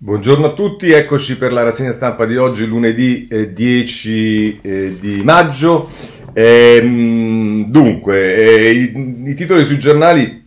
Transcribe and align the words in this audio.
Buongiorno 0.00 0.46
a 0.46 0.52
tutti, 0.52 0.92
eccoci 0.92 1.36
per 1.36 1.52
la 1.52 1.64
rassegna 1.64 1.90
stampa 1.90 2.24
di 2.24 2.36
oggi, 2.36 2.64
lunedì 2.66 3.26
eh, 3.26 3.52
10 3.52 4.60
eh, 4.62 4.96
di 5.00 5.22
maggio. 5.24 5.90
Ehm, 6.34 7.64
dunque, 7.68 8.36
eh, 8.36 8.70
i, 8.70 9.22
i, 9.26 9.34
titoli 9.34 9.64
sui 9.64 9.80
giornali 9.80 10.46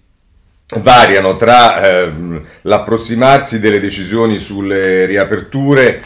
variano 0.78 1.36
tra 1.36 1.86
ehm, 1.86 2.42
l'approssimarsi 2.62 3.60
delle 3.60 3.82
decisioni 3.82 4.40
sulle 4.40 5.06
riaperture 5.06 6.02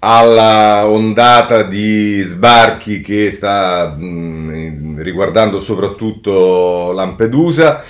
alla 0.00 0.88
ondata 0.88 1.62
di 1.62 2.20
sbarchi 2.22 3.00
che 3.00 3.30
sta 3.30 3.94
mh, 3.96 5.02
riguardando 5.02 5.60
soprattutto 5.60 6.90
Lampedusa 6.90 7.80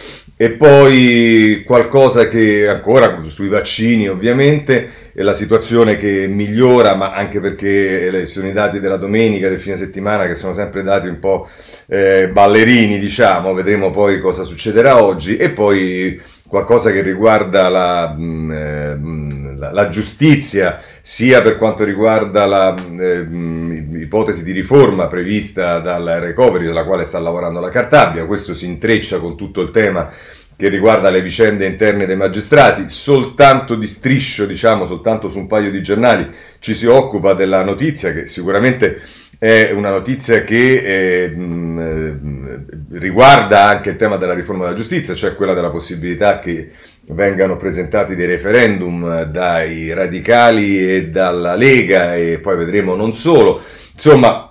e 0.41 0.51
poi 0.51 1.65
qualcosa 1.67 2.29
che 2.29 2.69
ancora 2.69 3.25
sui 3.27 3.49
vaccini 3.49 4.09
ovviamente, 4.09 5.07
è 5.13 5.23
la 5.23 5.35
situazione 5.35 5.99
che 5.99 6.29
migliora, 6.29 6.95
ma 6.95 7.13
anche 7.13 7.41
perché 7.41 8.29
sono 8.29 8.47
i 8.47 8.53
dati 8.53 8.79
della 8.79 8.99
domenica, 8.99 9.49
del 9.49 9.59
fine 9.59 9.77
settimana, 9.77 10.29
che 10.29 10.37
sono 10.37 10.55
sempre 10.55 10.85
dati 10.85 11.09
un 11.09 11.19
po' 11.19 11.49
eh, 11.89 12.31
ballerini, 12.33 13.01
diciamo, 13.01 13.53
vedremo 13.53 13.91
poi 13.91 14.21
cosa 14.21 14.45
succederà 14.45 15.03
oggi, 15.03 15.37
e 15.37 15.51
poi 15.51 16.21
qualcosa 16.47 16.93
che 16.93 17.03
riguarda 17.03 17.69
la, 17.69 18.15
mh, 18.17 18.53
eh, 18.53 19.57
la, 19.57 19.73
la 19.73 19.89
giustizia, 19.89 20.81
sia 21.11 21.41
per 21.41 21.57
quanto 21.57 21.85
riguarda 21.85 22.75
l'ipotesi 22.75 24.41
eh, 24.41 24.45
di 24.45 24.53
riforma 24.53 25.07
prevista 25.07 25.79
dal 25.79 26.05
recovery, 26.05 26.67
della 26.67 26.85
quale 26.85 27.07
sta 27.07 27.19
lavorando 27.19 27.61
la 27.61 27.71
Cartabia, 27.71 28.27
questo 28.27 28.55
si 28.55 28.67
intreccia 28.67 29.19
con 29.19 29.35
tutto 29.35 29.63
il 29.63 29.71
tema 29.71 30.13
che 30.55 30.69
riguarda 30.69 31.09
le 31.09 31.23
vicende 31.23 31.65
interne 31.65 32.05
dei 32.05 32.15
magistrati, 32.15 32.91
soltanto 32.91 33.75
di 33.75 33.87
striscio, 33.87 34.45
diciamo, 34.45 34.85
soltanto 34.85 35.31
su 35.31 35.39
un 35.39 35.47
paio 35.47 35.71
di 35.71 35.83
giornali 35.83 36.31
ci 36.59 36.75
si 36.75 36.85
occupa 36.85 37.33
della 37.33 37.65
notizia 37.65 38.13
che 38.13 38.27
sicuramente 38.27 39.01
è 39.39 39.71
una 39.71 39.91
notizia 39.91 40.43
che 40.43 41.25
eh, 41.25 41.29
mh, 41.29 42.65
riguarda 42.99 43.67
anche 43.67 43.91
il 43.91 43.97
tema 43.97 44.17
della 44.17 44.35
riforma 44.35 44.65
della 44.65 44.77
giustizia, 44.77 45.15
cioè 45.15 45.37
quella 45.37 45.55
della 45.55 45.71
possibilità 45.71 46.41
che 46.41 46.73
vengano 47.11 47.57
presentati 47.57 48.17
dei 48.17 48.27
referendum 48.27 49.23
dai 49.23 49.93
radicali 49.93 50.97
e 50.97 51.09
dalla 51.11 51.55
Lega 51.55 52.17
e 52.17 52.41
poi 52.41 52.57
vedremo 52.57 52.95
non 52.97 53.15
solo. 53.15 53.63
Insomma, 53.95 54.48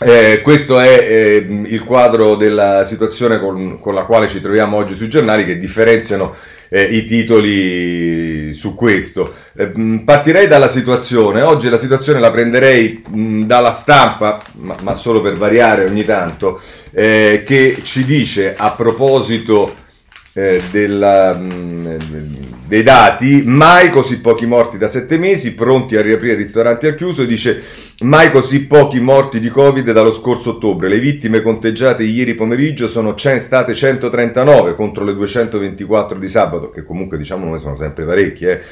eh, 0.00 0.40
questo 0.42 0.78
è 0.78 0.98
eh, 0.98 1.46
il 1.48 1.82
quadro 1.82 2.34
della 2.34 2.84
situazione 2.84 3.40
con, 3.40 3.78
con, 3.80 3.94
la 3.94 4.04
quale 4.04 4.28
ci 4.28 4.42
troviamo 4.42 4.76
oggi 4.76 4.94
sui 4.94 5.08
giornali 5.08 5.46
che 5.46 5.58
differenziano 5.58 6.34
eh, 6.68 6.82
i 6.82 7.06
titoli 7.06 8.52
su 8.52 8.74
questo. 8.74 9.32
Eh, 9.56 10.02
partirei 10.04 10.48
dalla 10.48 10.68
situazione, 10.68 11.40
oggi 11.40 11.70
la 11.70 11.78
situazione 11.78 12.20
la 12.20 12.30
prenderei 12.30 13.02
mh, 13.08 13.44
dalla 13.44 13.70
stampa, 13.70 14.38
ma, 14.56 14.76
ma, 14.82 14.94
solo 14.96 15.22
per 15.22 15.36
variare 15.36 15.84
ogni 15.84 16.04
tanto, 16.04 16.60
eh, 16.90 17.42
che 17.46 17.78
ci 17.82 18.04
dice 18.04 18.54
a 18.54 18.72
proposito 18.72 19.74
eh, 20.34 20.60
della, 20.70 21.34
mh, 21.34 21.98
dei 22.66 22.82
dati, 22.82 23.42
mai 23.46 23.90
così 23.90 24.20
pochi 24.20 24.44
morti 24.44 24.76
da 24.76 24.88
sette 24.88 25.16
mesi, 25.16 25.54
pronti 25.54 25.96
a 25.96 26.02
riaprire 26.02 26.34
ristoranti 26.34 26.86
al 26.86 26.96
chiuso, 26.96 27.24
dice 27.24 27.62
mai 28.00 28.30
così 28.30 28.66
pochi 28.66 29.00
morti 29.00 29.40
di 29.40 29.48
Covid 29.48 29.90
dallo 29.90 30.12
scorso 30.12 30.50
ottobre, 30.50 30.86
le 30.86 30.98
vittime 30.98 31.40
conteggiate 31.40 32.02
ieri 32.02 32.34
pomeriggio 32.34 32.88
sono 32.88 33.14
c- 33.14 33.38
state 33.40 33.74
139 33.74 34.74
contro 34.74 35.02
le 35.02 35.14
224 35.14 36.18
di 36.18 36.28
sabato, 36.28 36.70
che 36.70 36.84
comunque 36.84 37.16
diciamo 37.16 37.46
noi 37.46 37.58
sono 37.58 37.76
sempre 37.78 38.04
parecchie, 38.04 38.50
eh. 38.50 38.62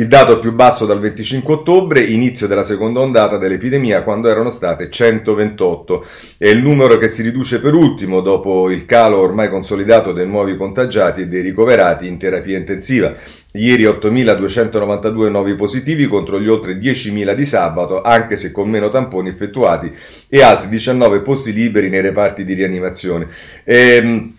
il 0.00 0.08
dato 0.08 0.38
più 0.38 0.54
basso 0.54 0.86
dal 0.86 0.98
25 0.98 1.54
ottobre, 1.54 2.00
inizio 2.00 2.46
della 2.46 2.64
seconda 2.64 3.00
ondata 3.00 3.36
dell'epidemia 3.36 4.02
quando 4.02 4.30
erano 4.30 4.48
state 4.48 4.88
128, 4.88 6.06
è 6.38 6.48
il 6.48 6.62
numero 6.62 6.96
che 6.96 7.08
si 7.08 7.20
riduce 7.20 7.60
per 7.60 7.74
ultimo 7.74 8.22
dopo 8.22 8.70
il 8.70 8.86
calo 8.86 9.18
ormai 9.18 9.50
consolidato 9.50 10.12
dei 10.12 10.26
nuovi 10.26 10.56
contagiati 10.56 11.20
e 11.20 11.28
dei 11.28 11.42
ricoverati 11.42 12.06
in 12.06 12.16
terapia 12.16 12.56
intensiva. 12.56 13.14
Ieri 13.52 13.82
8.292 13.84 15.28
nuovi 15.28 15.54
positivi 15.56 16.06
contro 16.06 16.40
gli 16.40 16.46
oltre 16.46 16.78
10.000 16.78 17.34
di 17.34 17.44
sabato, 17.44 18.00
anche 18.00 18.36
se 18.36 18.52
con 18.52 18.70
meno 18.70 18.90
tamponi 18.90 19.28
effettuati, 19.28 19.92
e 20.28 20.42
altri 20.42 20.68
19 20.68 21.20
posti 21.22 21.52
liberi 21.52 21.88
nei 21.88 22.00
reparti 22.00 22.44
di 22.44 22.54
rianimazione. 22.54 23.26
Ehm, 23.64 24.32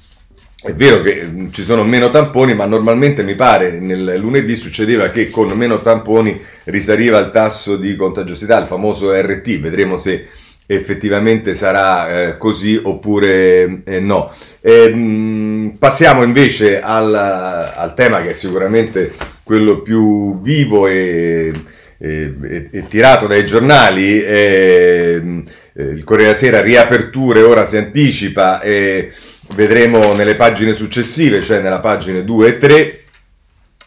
è 0.64 0.74
vero 0.74 1.02
che 1.02 1.26
mm, 1.26 1.50
ci 1.52 1.64
sono 1.64 1.84
meno 1.84 2.10
tamponi, 2.10 2.54
ma 2.54 2.66
normalmente 2.66 3.24
mi 3.24 3.36
pare 3.36 3.80
nel 3.80 4.18
lunedì 4.18 4.56
succedeva 4.56 5.10
che 5.10 5.30
con 5.30 5.50
meno 5.58 5.82
tamponi 5.82 6.40
risaliva 6.66 7.20
il 7.20 7.32
tasso 7.32 7.76
di 7.76 7.96
contagiosità, 7.96 8.60
il 8.60 8.68
famoso 8.68 9.12
RT. 9.12 9.60
Vedremo 9.60 9.98
se 9.98 10.28
effettivamente 10.66 11.54
sarà 11.54 12.30
eh, 12.30 12.38
così 12.38 12.80
oppure 12.82 13.82
eh, 13.84 14.00
no. 14.00 14.34
E, 14.62 14.94
mh, 14.94 15.76
passiamo 15.78 16.24
invece 16.24 16.82
al, 16.82 17.14
al, 17.14 17.94
tema 17.94 18.22
che 18.22 18.30
è 18.30 18.34
sicuramente 18.34 19.14
quello 19.44 19.82
più 19.82 20.42
vivo 20.42 20.88
e, 20.88 21.52
e, 21.98 22.70
e 22.72 22.88
tirato 22.88 23.28
dai 23.28 23.46
giornali. 23.46 24.24
Eh, 24.24 25.44
il 25.74 26.04
Corriere 26.04 26.36
Sera 26.36 26.62
riaperture, 26.62 27.42
ora 27.42 27.66
si 27.66 27.78
anticipa 27.78 28.62
e 28.62 29.12
vedremo 29.56 30.14
nelle 30.14 30.36
pagine 30.36 30.74
successive, 30.74 31.42
cioè 31.42 31.62
nella 31.62 31.80
pagina 31.80 32.22
2 32.22 32.48
e 32.48 32.58
3. 32.58 33.00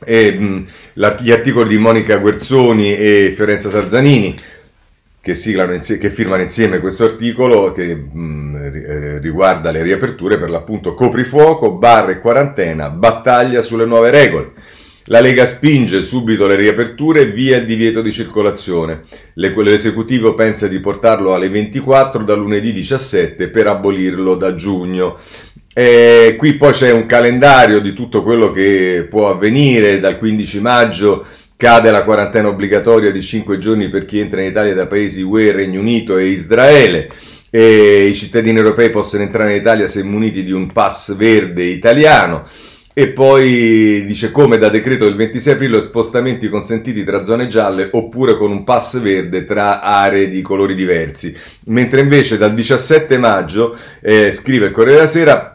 E, 0.06 0.32
mh, 0.32 0.66
gli 0.94 1.30
articoli 1.30 1.68
di 1.68 1.78
Monica 1.78 2.16
Guerzoni 2.18 2.96
e 2.96 3.32
Fiorenza 3.34 3.70
Sarzanini 3.70 4.34
che, 5.24 5.34
siglano, 5.34 5.78
che 5.78 6.10
firmano 6.10 6.42
insieme 6.42 6.80
questo 6.80 7.04
articolo 7.04 7.72
che 7.72 7.94
mh, 7.94 9.20
riguarda 9.22 9.70
le 9.70 9.82
riaperture 9.82 10.38
per 10.38 10.50
l'appunto 10.50 10.92
coprifuoco, 10.92 11.78
bar 11.78 12.10
e 12.10 12.20
quarantena, 12.20 12.90
battaglia 12.90 13.62
sulle 13.62 13.86
nuove 13.86 14.10
regole. 14.10 14.52
La 15.04 15.20
Lega 15.20 15.46
spinge 15.46 16.02
subito 16.02 16.46
le 16.46 16.56
riaperture 16.56 17.30
via 17.30 17.56
il 17.56 17.64
divieto 17.64 18.02
di 18.02 18.12
circolazione. 18.12 19.00
L'esecutivo 19.34 20.34
pensa 20.34 20.68
di 20.68 20.78
portarlo 20.78 21.32
alle 21.32 21.48
24 21.48 22.22
da 22.22 22.34
lunedì 22.34 22.74
17 22.74 23.48
per 23.48 23.66
abolirlo 23.66 24.34
da 24.34 24.54
giugno. 24.54 25.16
E 25.72 26.36
qui 26.38 26.54
poi 26.54 26.72
c'è 26.72 26.92
un 26.92 27.06
calendario 27.06 27.80
di 27.80 27.94
tutto 27.94 28.22
quello 28.22 28.52
che 28.52 29.06
può 29.08 29.30
avvenire 29.30 30.00
dal 30.00 30.18
15 30.18 30.60
maggio 30.60 31.26
Cade 31.56 31.92
la 31.92 32.02
quarantena 32.02 32.48
obbligatoria 32.48 33.12
di 33.12 33.22
5 33.22 33.58
giorni 33.58 33.88
per 33.88 34.04
chi 34.04 34.18
entra 34.18 34.40
in 34.40 34.48
Italia 34.48 34.74
da 34.74 34.86
paesi 34.86 35.22
UE, 35.22 35.52
Regno 35.52 35.78
Unito 35.78 36.18
e 36.18 36.26
Israele. 36.26 37.08
E 37.48 38.06
I 38.06 38.14
cittadini 38.14 38.58
europei 38.58 38.90
possono 38.90 39.22
entrare 39.22 39.54
in 39.54 39.60
Italia 39.60 39.86
se 39.86 40.02
muniti 40.02 40.42
di 40.42 40.50
un 40.50 40.72
pass 40.72 41.14
verde 41.14 41.62
italiano. 41.62 42.44
E 42.92 43.08
poi 43.08 44.04
dice 44.04 44.32
come 44.32 44.58
da 44.58 44.68
decreto 44.68 45.04
del 45.04 45.14
26 45.14 45.54
aprile 45.54 45.82
spostamenti 45.82 46.48
consentiti 46.48 47.04
tra 47.04 47.22
zone 47.22 47.46
gialle 47.46 47.88
oppure 47.92 48.36
con 48.36 48.50
un 48.50 48.64
pass 48.64 49.00
verde 49.00 49.44
tra 49.44 49.80
aree 49.80 50.28
di 50.28 50.42
colori 50.42 50.74
diversi. 50.74 51.36
Mentre 51.66 52.00
invece 52.00 52.36
dal 52.36 52.54
17 52.54 53.16
maggio, 53.18 53.76
eh, 54.00 54.32
scrive 54.32 54.72
Corriere 54.72 54.96
della 54.96 55.08
Sera, 55.08 55.53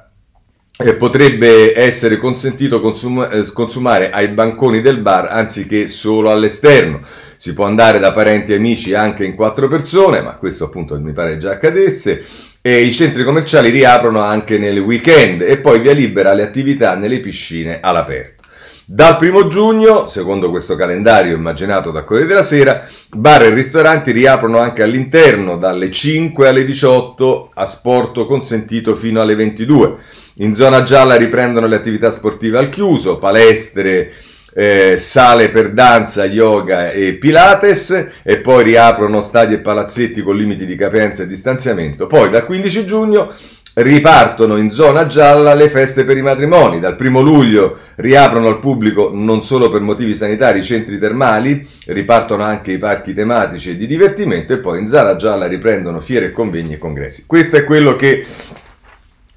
eh, 0.82 0.94
potrebbe 0.94 1.78
essere 1.78 2.18
consentito 2.18 2.80
consum- 2.80 3.28
eh, 3.30 3.52
consumare 3.52 4.12
ai 4.12 4.30
banconi 4.30 4.80
del 4.80 5.00
bar 5.00 5.28
anziché 5.30 5.90
solo 5.90 6.32
all'esterno. 6.32 7.02
Si 7.36 7.54
può 7.54 7.66
andare 7.66 8.00
da 8.00 8.14
parenti 8.14 8.54
e 8.54 8.56
amici 8.56 8.94
anche 8.94 9.26
in 9.26 9.36
quattro 9.36 9.68
persone, 9.68 10.22
ma 10.22 10.36
questo 10.36 10.66
appunto 10.66 10.98
mi 10.98 11.12
pare 11.12 11.38
già 11.38 11.52
accadesse. 11.52 12.24
E 12.62 12.82
i 12.82 12.94
centri 12.94 13.26
commerciali 13.26 13.70
riaprono 13.70 14.22
anche 14.22 14.58
nel 14.58 14.80
weekend 14.80 15.42
e 15.42 15.58
poi 15.58 15.82
via 15.82 15.94
libera 15.94 16.32
alle 16.32 16.44
attività 16.44 16.96
nelle 16.96 17.20
piscine 17.20 17.80
all'aperto. 17.82 18.44
Dal 18.86 19.18
primo 19.18 19.48
giugno, 19.48 20.08
secondo 20.08 20.50
questo 20.50 20.76
calendario 20.76 21.36
immaginato 21.36 21.92
da 21.92 22.04
Corriere 22.04 22.28
della 22.28 22.42
Sera, 22.42 22.88
bar 23.10 23.44
e 23.44 23.50
ristoranti 23.50 24.12
riaprono 24.12 24.58
anche 24.60 24.82
all'interno 24.82 25.58
dalle 25.58 25.92
5 25.92 26.48
alle 26.48 26.66
18 26.66 27.52
a 27.54 27.66
sporto 27.66 28.26
consentito 28.26 28.96
fino 28.96 29.22
alle 29.22 29.36
22. 29.36 29.98
In 30.42 30.54
zona 30.56 30.84
gialla 30.84 31.16
riprendono 31.16 31.68
le 31.68 31.76
attività 31.76 32.12
sportive 32.12 32.58
al 32.58 32.70
chiuso, 32.70 33.18
palestre, 33.18 34.14
eh, 34.54 34.96
sale 34.98 35.50
per 35.50 35.72
danza, 35.74 36.24
yoga 36.24 36.92
e 36.92 37.16
pilates 37.16 38.08
e 38.24 38.38
poi 38.38 38.64
riaprono 38.64 39.20
stadi 39.20 39.56
e 39.56 39.60
palazzetti 39.60 40.22
con 40.22 40.38
limiti 40.38 40.66
di 40.66 40.78
capienza 40.78 41.24
e 41.24 41.28
distanziamento. 41.28 42.08
Poi 42.08 42.30
dal 42.30 42.46
15 42.46 42.86
giugno 42.86 43.34
ripartono 43.74 44.56
in 44.56 44.72
zona 44.72 45.08
gialla 45.08 45.54
le 45.54 45.70
feste 45.70 46.06
per 46.06 46.16
i 46.16 46.22
matrimoni. 46.22 46.80
Dal 46.80 46.96
1 46.98 47.20
luglio 47.20 47.78
riaprono 47.96 48.48
al 48.48 48.60
pubblico 48.60 49.12
non 49.14 49.44
solo 49.44 49.70
per 49.70 49.82
motivi 49.82 50.14
sanitari 50.14 50.60
i 50.60 50.64
centri 50.64 50.98
termali, 50.98 51.68
ripartono 51.88 52.44
anche 52.44 52.72
i 52.72 52.78
parchi 52.78 53.14
tematici 53.14 53.72
e 53.72 53.78
di 53.78 53.88
divertimento 53.88 54.54
e 54.54 54.60
poi 54.60 54.80
in 54.80 54.88
zona 54.88 55.18
gialla 55.18 55.48
riprendono 55.48 56.00
fiere, 56.00 56.32
convegni 56.32 56.76
e 56.76 56.78
congressi. 56.78 57.26
Questo 57.28 57.58
è 57.58 57.66
quello 57.66 57.98
che 57.98 58.26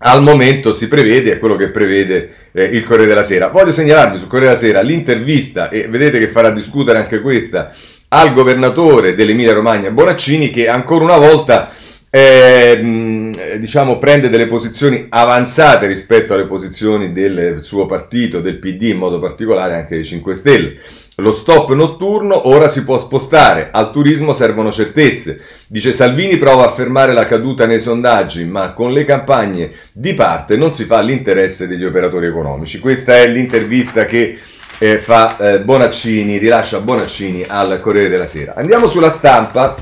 al 0.03 0.23
momento 0.23 0.73
si 0.73 0.89
prevede, 0.89 1.33
è 1.33 1.39
quello 1.39 1.57
che 1.57 1.71
prevede 1.71 2.31
eh, 2.53 2.65
il 2.65 2.85
Corriere 2.85 3.09
della 3.09 3.23
Sera. 3.23 3.49
Voglio 3.49 3.73
segnalarvi 3.73 4.19
sul 4.19 4.29
Corriere 4.29 4.55
della 4.55 4.67
Sera 4.67 4.81
l'intervista, 4.81 5.69
e 5.69 5.87
vedete 5.89 6.19
che 6.19 6.29
farà 6.29 6.51
discutere 6.51 6.99
anche 6.99 7.21
questa, 7.21 7.73
al 8.09 8.33
governatore 8.33 9.15
dell'Emilia 9.15 9.53
Romagna 9.53 9.91
Bonaccini, 9.91 10.51
che 10.51 10.69
ancora 10.69 11.05
una 11.05 11.19
volta 11.19 11.73
eh, 12.11 13.31
diciamo, 13.59 13.99
prende 13.99 14.29
delle 14.29 14.47
posizioni 14.47 15.07
avanzate 15.09 15.87
rispetto 15.87 16.35
alle 16.35 16.47
posizioni 16.47 17.13
del 17.13 17.61
suo 17.63 17.87
partito, 17.87 18.41
del 18.41 18.59
PD, 18.59 18.83
in 18.83 18.99
modo 18.99 19.19
particolare 19.19 19.75
anche 19.75 19.95
dei 19.95 20.05
5 20.05 20.35
Stelle. 20.35 20.77
Lo 21.17 21.35
stop 21.35 21.73
notturno 21.73 22.49
ora 22.49 22.70
si 22.70 22.85
può 22.85 22.99
spostare, 22.99 23.69
al 23.70 23.93
turismo 23.93 24.32
servono 24.32 24.73
certezze. 24.73 25.41
Dice 25.67 25.93
Salvini 25.93 26.38
prova 26.38 26.64
a 26.64 26.70
fermare 26.70 27.12
la 27.12 27.26
caduta 27.26 27.67
nei 27.67 27.81
sondaggi, 27.81 28.44
ma 28.47 28.73
con 28.73 28.93
le 28.93 29.05
campagne 29.05 29.73
di 29.93 30.14
parte 30.14 30.56
non 30.56 30.73
si 30.73 30.85
fa 30.85 31.00
l'interesse 31.00 31.69
degli 31.69 31.85
operatori 31.85 32.26
economici. 32.26 32.79
Questa 32.79 33.14
è 33.14 33.26
l'intervista 33.26 34.06
che 34.06 34.38
eh, 34.79 34.99
fa 34.99 35.37
eh, 35.37 35.61
Bonaccini, 35.61 36.38
rilascia 36.38 36.81
Bonaccini 36.81 37.44
al 37.47 37.79
Corriere 37.81 38.08
della 38.08 38.26
Sera. 38.26 38.55
Andiamo 38.56 38.87
sulla 38.87 39.11
stampa. 39.11 39.76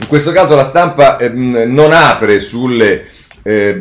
In 0.00 0.06
questo 0.06 0.32
caso 0.32 0.54
la 0.54 0.64
stampa 0.64 1.16
eh, 1.16 1.30
non 1.30 1.92
apre 1.92 2.40
sulle 2.40 3.06
eh, 3.42 3.72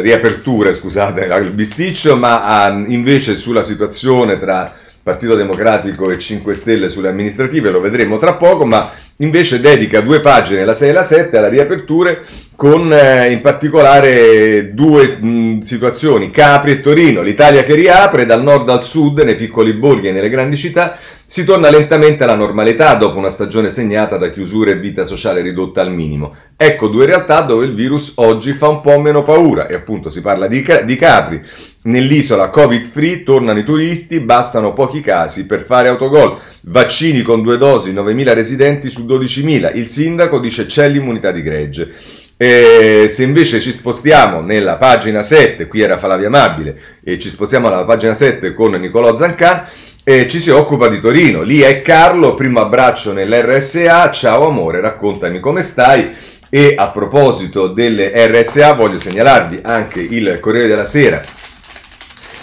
riaperture, 0.00 0.74
scusate 0.74 1.24
il 1.24 1.50
bisticcio, 1.50 2.16
ma 2.16 2.44
ha 2.44 2.68
invece 2.70 3.36
sulla 3.36 3.62
situazione 3.62 4.38
tra 4.38 4.74
Partito 5.08 5.36
Democratico 5.36 6.10
e 6.10 6.18
5 6.18 6.54
Stelle 6.54 6.90
sulle 6.90 7.08
amministrative, 7.08 7.70
lo 7.70 7.80
vedremo 7.80 8.18
tra 8.18 8.34
poco, 8.34 8.66
ma 8.66 8.92
invece 9.16 9.58
dedica 9.58 10.02
due 10.02 10.20
pagine, 10.20 10.66
la 10.66 10.74
6 10.74 10.88
e 10.90 10.92
la 10.92 11.02
7, 11.02 11.38
alla 11.38 11.48
riaperture 11.48 12.26
con 12.54 12.92
eh, 12.92 13.30
in 13.30 13.40
particolare 13.40 14.74
due 14.74 15.16
mh, 15.16 15.60
situazioni, 15.60 16.30
Capri 16.30 16.72
e 16.72 16.80
Torino, 16.82 17.22
l'Italia 17.22 17.64
che 17.64 17.74
riapre 17.74 18.26
dal 18.26 18.42
nord 18.42 18.68
al 18.68 18.82
sud, 18.82 19.20
nei 19.20 19.36
piccoli 19.36 19.72
borghi 19.72 20.08
e 20.08 20.12
nelle 20.12 20.28
grandi 20.28 20.58
città, 20.58 20.98
si 21.30 21.44
torna 21.44 21.68
lentamente 21.68 22.24
alla 22.24 22.34
normalità 22.34 22.94
dopo 22.94 23.18
una 23.18 23.28
stagione 23.28 23.68
segnata 23.68 24.16
da 24.16 24.30
chiusure 24.30 24.70
e 24.70 24.78
vita 24.78 25.04
sociale 25.04 25.42
ridotta 25.42 25.82
al 25.82 25.92
minimo. 25.92 26.34
Ecco 26.56 26.88
due 26.88 27.04
realtà 27.04 27.42
dove 27.42 27.66
il 27.66 27.74
virus 27.74 28.12
oggi 28.14 28.52
fa 28.52 28.68
un 28.68 28.80
po' 28.80 28.98
meno 28.98 29.24
paura 29.24 29.66
e 29.66 29.74
appunto 29.74 30.08
si 30.08 30.22
parla 30.22 30.46
di, 30.46 30.64
di 30.86 30.96
Capri. 30.96 31.42
Nell'isola 31.82 32.48
Covid-free 32.48 33.24
tornano 33.24 33.58
i 33.58 33.64
turisti, 33.64 34.20
bastano 34.20 34.72
pochi 34.72 35.02
casi 35.02 35.44
per 35.44 35.60
fare 35.60 35.88
autogol. 35.88 36.38
Vaccini 36.62 37.20
con 37.20 37.42
due 37.42 37.58
dosi, 37.58 37.92
9.000 37.92 38.32
residenti 38.32 38.88
su 38.88 39.04
12.000. 39.04 39.76
Il 39.76 39.88
sindaco 39.88 40.38
dice 40.38 40.64
c'è 40.64 40.88
l'immunità 40.88 41.30
di 41.30 41.42
gregge. 41.42 41.92
E 42.40 43.08
se 43.10 43.24
invece 43.24 43.60
ci 43.60 43.72
spostiamo 43.72 44.40
nella 44.40 44.76
pagina 44.76 45.22
7, 45.22 45.66
qui 45.66 45.80
era 45.80 45.98
Flavia 45.98 46.28
Amabile, 46.28 46.80
e 47.02 47.18
ci 47.18 47.30
spostiamo 47.30 47.66
alla 47.66 47.84
pagina 47.84 48.14
7 48.14 48.54
con 48.54 48.70
Nicolò 48.72 49.16
Zancan, 49.16 49.66
e 50.08 50.26
ci 50.26 50.40
si 50.40 50.48
occupa 50.48 50.88
di 50.88 51.02
Torino. 51.02 51.42
Lì 51.42 51.60
è 51.60 51.82
Carlo, 51.82 52.34
primo 52.34 52.60
abbraccio 52.60 53.12
nell'RSA, 53.12 54.10
ciao 54.10 54.46
amore, 54.46 54.80
raccontami 54.80 55.38
come 55.38 55.60
stai. 55.60 56.08
E 56.48 56.72
a 56.74 56.88
proposito 56.88 57.66
delle 57.66 58.10
RSA 58.14 58.72
voglio 58.72 58.96
segnalarvi 58.96 59.60
anche 59.62 60.00
il 60.00 60.38
Corriere 60.40 60.66
della 60.66 60.86
Sera. 60.86 61.20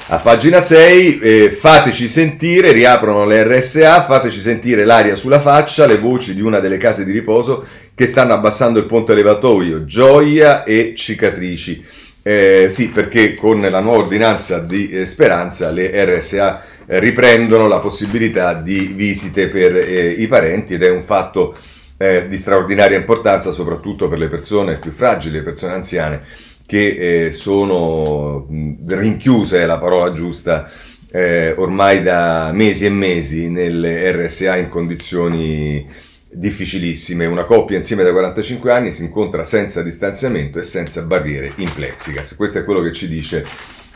A 0.09 0.17
pagina 0.17 0.61
6 0.61 1.19
eh, 1.19 1.49
fateci 1.49 2.07
sentire, 2.07 2.71
riaprono 2.71 3.25
le 3.25 3.41
RSA, 3.41 4.03
fateci 4.03 4.39
sentire 4.39 4.85
l'aria 4.85 5.15
sulla 5.15 5.39
faccia, 5.39 5.87
le 5.87 5.97
voci 5.97 6.35
di 6.35 6.41
una 6.41 6.59
delle 6.59 6.77
case 6.77 7.03
di 7.03 7.11
riposo 7.11 7.65
che 7.95 8.05
stanno 8.05 8.33
abbassando 8.33 8.77
il 8.77 8.85
ponte 8.85 9.13
elevatoio, 9.13 9.85
gioia 9.85 10.63
e 10.63 10.93
cicatrici. 10.95 11.83
Eh, 12.27 12.71
sì, 12.71 12.89
perché 12.89 13.35
con 13.35 13.61
la 13.61 13.79
nuova 13.81 13.99
ordinanza 13.99 14.57
di 14.57 14.89
eh, 14.89 15.05
Speranza 15.05 15.69
le 15.69 15.91
RSA 15.93 16.63
eh, 16.87 16.99
riprendono 16.99 17.67
la 17.67 17.79
possibilità 17.79 18.55
di 18.55 18.87
visite 18.87 19.47
per 19.47 19.75
eh, 19.75 20.09
i 20.09 20.25
parenti 20.25 20.73
ed 20.73 20.81
è 20.81 20.89
un 20.89 21.03
fatto 21.03 21.55
eh, 21.97 22.27
di 22.27 22.35
straordinaria 22.39 22.97
importanza 22.97 23.51
soprattutto 23.51 24.07
per 24.07 24.17
le 24.17 24.27
persone 24.27 24.79
più 24.79 24.89
fragili, 24.89 25.35
le 25.35 25.43
persone 25.43 25.73
anziane 25.75 26.23
che 26.65 27.25
eh, 27.27 27.31
sono 27.31 28.47
rinchiuse, 28.87 29.61
è 29.61 29.65
la 29.67 29.77
parola 29.77 30.11
giusta, 30.11 30.67
ormai 31.57 32.01
da 32.01 32.51
mesi 32.53 32.87
e 32.87 32.89
mesi 32.89 33.49
nelle 33.49 34.11
RSA 34.11 34.57
in 34.57 34.67
condizioni 34.67 35.87
difficilissime. 36.35 37.25
Una 37.25 37.45
coppia 37.45 37.77
insieme 37.77 38.03
da 38.03 38.11
45 38.11 38.71
anni 38.71 38.91
si 38.91 39.03
incontra 39.03 39.43
senza 39.43 39.81
distanziamento 39.81 40.59
e 40.59 40.63
senza 40.63 41.01
barriere 41.01 41.53
in 41.57 41.71
plexigas. 41.73 42.35
Questo 42.35 42.59
è 42.59 42.63
quello 42.63 42.81
che 42.81 42.91
ci 42.91 43.07
dice 43.07 43.45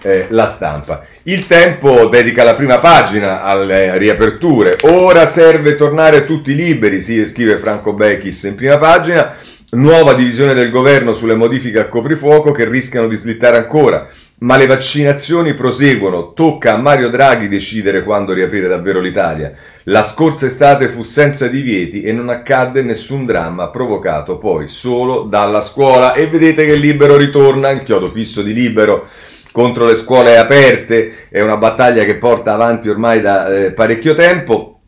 eh, 0.02 0.28
la 0.30 0.48
stampa. 0.48 1.06
Il 1.24 1.48
tempo 1.48 2.08
dedica 2.08 2.44
la 2.44 2.56
prima 2.56 2.80
pagina 2.80 3.44
alle 3.44 3.98
riaperture. 3.98 4.78
Ora 4.82 5.28
serve 5.28 5.76
tornare 5.76 6.26
tutti 6.26 6.56
liberi, 6.56 7.02
si 7.02 7.26
scrive 7.28 7.58
Franco 7.58 7.94
Bechis 7.94 8.44
in 8.44 8.56
prima 8.56 8.78
pagina. 8.78 9.36
Nuova 9.72 10.14
divisione 10.14 10.56
del 10.56 10.72
governo 10.72 11.14
sulle 11.14 11.36
modifiche 11.36 11.78
al 11.78 11.90
coprifuoco 11.90 12.52
che 12.52 12.68
rischiano 12.68 13.08
di 13.08 13.16
slittare 13.18 13.58
ancora. 13.58 14.08
Ma 14.42 14.56
le 14.56 14.68
vaccinazioni 14.68 15.54
proseguono, 15.54 16.32
tocca 16.32 16.74
a 16.74 16.78
Mario 16.78 17.10
Draghi 17.10 17.50
decidere 17.50 18.04
quando 18.04 18.32
riaprire 18.32 18.70
davvero 18.70 19.02
l'Italia. 19.02 19.52
La 19.84 20.02
scorsa 20.02 20.46
estate 20.46 20.88
fu 20.88 21.04
senza 21.04 21.48
divieti 21.48 22.04
e 22.04 22.14
non 22.14 22.30
accadde 22.30 22.82
nessun 22.82 23.26
dramma 23.26 23.70
provocato 23.70 24.38
poi 24.38 24.70
solo 24.70 25.24
dalla 25.24 25.60
scuola. 25.60 26.14
E 26.14 26.28
vedete 26.28 26.66
che 26.66 26.76
Libero 26.76 27.18
ritorna, 27.18 27.70
il 27.72 27.84
chiodo 27.84 28.10
fisso 28.10 28.42
di 28.42 28.54
Libero 28.54 29.08
contro 29.52 29.86
le 29.86 29.96
scuole 29.96 30.38
aperte, 30.38 31.28
è 31.30 31.42
una 31.42 31.58
battaglia 31.58 32.06
che 32.06 32.16
porta 32.16 32.54
avanti 32.54 32.88
ormai 32.88 33.20
da 33.20 33.54
eh, 33.54 33.72
parecchio 33.74 34.16
tempo. 34.16 34.80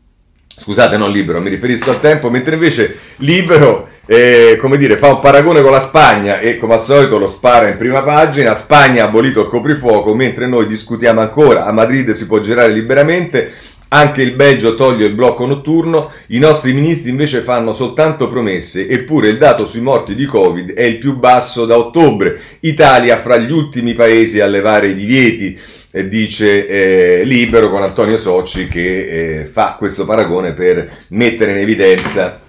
Scusate, 0.46 0.96
non 0.96 1.10
libero, 1.10 1.40
mi 1.40 1.50
riferisco 1.50 1.90
al 1.90 2.00
tempo, 2.00 2.30
mentre 2.30 2.54
invece 2.54 2.96
libero, 3.16 3.88
eh, 4.06 4.56
come 4.60 4.78
dire, 4.78 4.96
fa 4.96 5.08
un 5.08 5.20
paragone 5.20 5.62
con 5.62 5.70
la 5.70 5.80
Spagna 5.80 6.40
e 6.40 6.58
come 6.58 6.74
al 6.74 6.82
solito 6.82 7.18
lo 7.18 7.28
spara 7.28 7.68
in 7.68 7.76
prima 7.76 8.02
pagina. 8.02 8.54
Spagna 8.54 9.04
ha 9.04 9.06
abolito 9.06 9.42
il 9.42 9.48
coprifuoco, 9.48 10.14
mentre 10.14 10.46
noi 10.46 10.66
discutiamo 10.66 11.20
ancora, 11.20 11.64
a 11.64 11.72
Madrid 11.72 12.12
si 12.12 12.26
può 12.26 12.40
girare 12.40 12.72
liberamente 12.72 13.52
anche 13.92 14.22
il 14.22 14.32
Belgio 14.32 14.74
toglie 14.74 15.06
il 15.06 15.14
blocco 15.14 15.44
notturno, 15.44 16.10
i 16.28 16.38
nostri 16.38 16.72
ministri 16.72 17.10
invece 17.10 17.42
fanno 17.42 17.74
soltanto 17.74 18.28
promesse, 18.30 18.88
eppure 18.88 19.28
il 19.28 19.36
dato 19.36 19.66
sui 19.66 19.82
morti 19.82 20.14
di 20.14 20.24
Covid 20.24 20.72
è 20.72 20.82
il 20.82 20.96
più 20.96 21.18
basso 21.18 21.66
da 21.66 21.76
ottobre. 21.76 22.40
Italia 22.60 23.18
fra 23.18 23.36
gli 23.36 23.52
ultimi 23.52 23.92
paesi 23.92 24.40
a 24.40 24.46
levare 24.46 24.88
i 24.88 24.94
divieti, 24.94 25.58
eh, 25.90 26.08
dice 26.08 26.66
eh, 26.66 27.24
Libero 27.24 27.68
con 27.68 27.82
Antonio 27.82 28.16
Socci 28.16 28.66
che 28.66 29.40
eh, 29.40 29.44
fa 29.44 29.76
questo 29.78 30.06
paragone 30.06 30.54
per 30.54 30.90
mettere 31.08 31.50
in 31.50 31.58
evidenza 31.58 32.40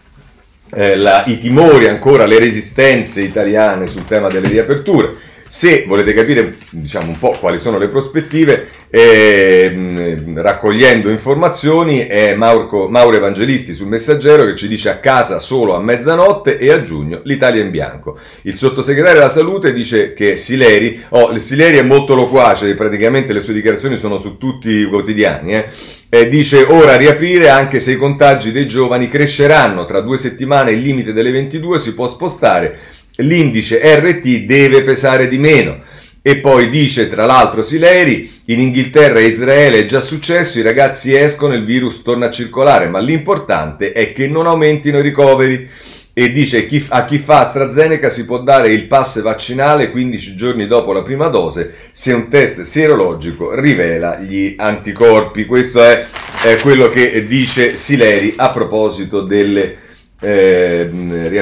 eh, 0.75 0.95
la, 0.95 1.23
i 1.27 1.37
timori 1.37 1.87
ancora, 1.87 2.25
le 2.25 2.39
resistenze 2.39 3.21
italiane 3.21 3.87
sul 3.87 4.03
tema 4.03 4.29
delle 4.29 4.47
riaperture. 4.47 5.31
Se 5.47 5.85
volete 5.87 6.15
capire 6.15 6.55
diciamo, 6.71 7.09
un 7.09 7.19
po' 7.19 7.37
quali 7.39 7.59
sono 7.59 7.77
le 7.77 7.87
prospettive, 7.87 8.69
eh, 8.89 10.17
raccogliendo 10.33 11.09
informazioni, 11.09 12.07
è 12.07 12.33
Mauro, 12.33 12.89
Mauro 12.89 13.15
Evangelisti 13.15 13.75
sul 13.75 13.85
Messaggero 13.85 14.45
che 14.45 14.55
ci 14.55 14.67
dice 14.67 14.89
a 14.89 14.97
casa 14.97 15.37
solo 15.37 15.75
a 15.75 15.79
mezzanotte 15.79 16.57
e 16.57 16.71
a 16.71 16.81
giugno 16.81 17.21
l'Italia 17.25 17.61
in 17.61 17.69
bianco. 17.69 18.17
Il 18.41 18.55
sottosegretario 18.55 19.19
della 19.19 19.29
Salute 19.29 19.73
dice 19.73 20.13
che 20.13 20.37
Sileri, 20.37 21.03
oh, 21.09 21.37
Sileri 21.37 21.77
è 21.77 21.83
molto 21.83 22.15
loquace, 22.15 22.73
praticamente 22.73 23.31
le 23.31 23.41
sue 23.41 23.53
dichiarazioni 23.53 23.97
sono 23.97 24.19
su 24.19 24.37
tutti 24.37 24.69
i 24.69 24.85
quotidiani, 24.85 25.53
eh. 25.53 25.65
Eh, 26.13 26.29
dice 26.29 26.61
ora 26.61 26.95
riaprire 26.95 27.49
anche 27.49 27.79
se 27.79 27.93
i 27.93 27.95
contagi 27.95 28.51
dei 28.51 28.67
giovani 28.67 29.09
cresceranno, 29.09 29.83
tra 29.85 29.99
due 29.99 30.19
settimane 30.19 30.69
il 30.69 30.79
limite 30.79 31.11
delle 31.11 31.31
22 31.31 31.79
si 31.79 31.95
può 31.95 32.07
spostare 32.07 32.77
l'indice 33.15 33.81
RT 33.81 34.45
deve 34.45 34.83
pesare 34.83 35.27
di 35.27 35.39
meno. 35.39 35.79
E 36.21 36.37
poi 36.37 36.69
dice, 36.69 37.09
tra 37.09 37.25
l'altro, 37.25 37.63
Sileri, 37.63 38.31
in 38.45 38.59
Inghilterra 38.59 39.17
e 39.17 39.25
Israele 39.25 39.79
è 39.79 39.85
già 39.87 40.01
successo, 40.01 40.59
i 40.59 40.61
ragazzi 40.61 41.15
escono 41.15 41.55
il 41.55 41.65
virus 41.65 42.03
torna 42.03 42.27
a 42.27 42.31
circolare, 42.31 42.87
ma 42.89 42.99
l'importante 42.99 43.91
è 43.91 44.13
che 44.13 44.27
non 44.27 44.45
aumentino 44.45 44.99
i 44.99 45.01
ricoveri. 45.01 45.67
E 46.15 46.31
dice 46.31 46.67
chi, 46.67 46.85
a 46.89 47.05
chi 47.05 47.17
fa 47.17 47.39
AstraZeneca 47.39 48.07
si 48.07 48.25
può 48.25 48.39
dare 48.43 48.71
il 48.71 48.85
pass 48.85 49.21
vaccinale 49.21 49.89
15 49.89 50.35
giorni 50.35 50.67
dopo 50.67 50.93
la 50.93 51.01
prima 51.01 51.27
dose 51.27 51.73
se 51.89 52.13
un 52.13 52.29
test 52.29 52.61
sierologico 52.61 53.55
rivela 53.55 54.19
gli 54.19 54.53
anticorpi. 54.55 55.45
Questo 55.45 55.83
è, 55.83 56.05
è 56.43 56.57
quello 56.57 56.89
che 56.89 57.25
dice 57.25 57.75
Sileri 57.75 58.35
a 58.37 58.51
proposito 58.51 59.21
delle 59.21 59.77
eh, 60.23 60.87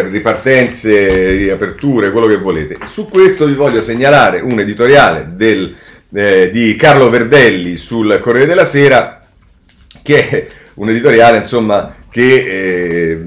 ripartenze, 0.10 1.32
riaperture, 1.32 2.12
quello 2.12 2.28
che 2.28 2.38
volete. 2.38 2.78
Su 2.86 3.10
questo 3.10 3.46
vi 3.46 3.54
voglio 3.54 3.82
segnalare 3.82 4.40
un 4.40 4.60
editoriale 4.60 5.34
del, 5.36 5.76
eh, 6.14 6.50
di 6.52 6.76
Carlo 6.76 7.10
Verdelli 7.10 7.78
sul 7.78 8.20
Corriere 8.22 8.48
della 8.48 8.66
Sera, 8.66 9.24
che 10.02 10.30
è 10.30 10.48
un 10.76 10.90
editoriale 10.90 11.38
insomma 11.38 11.96
che 12.10 12.34
eh, 12.34 13.22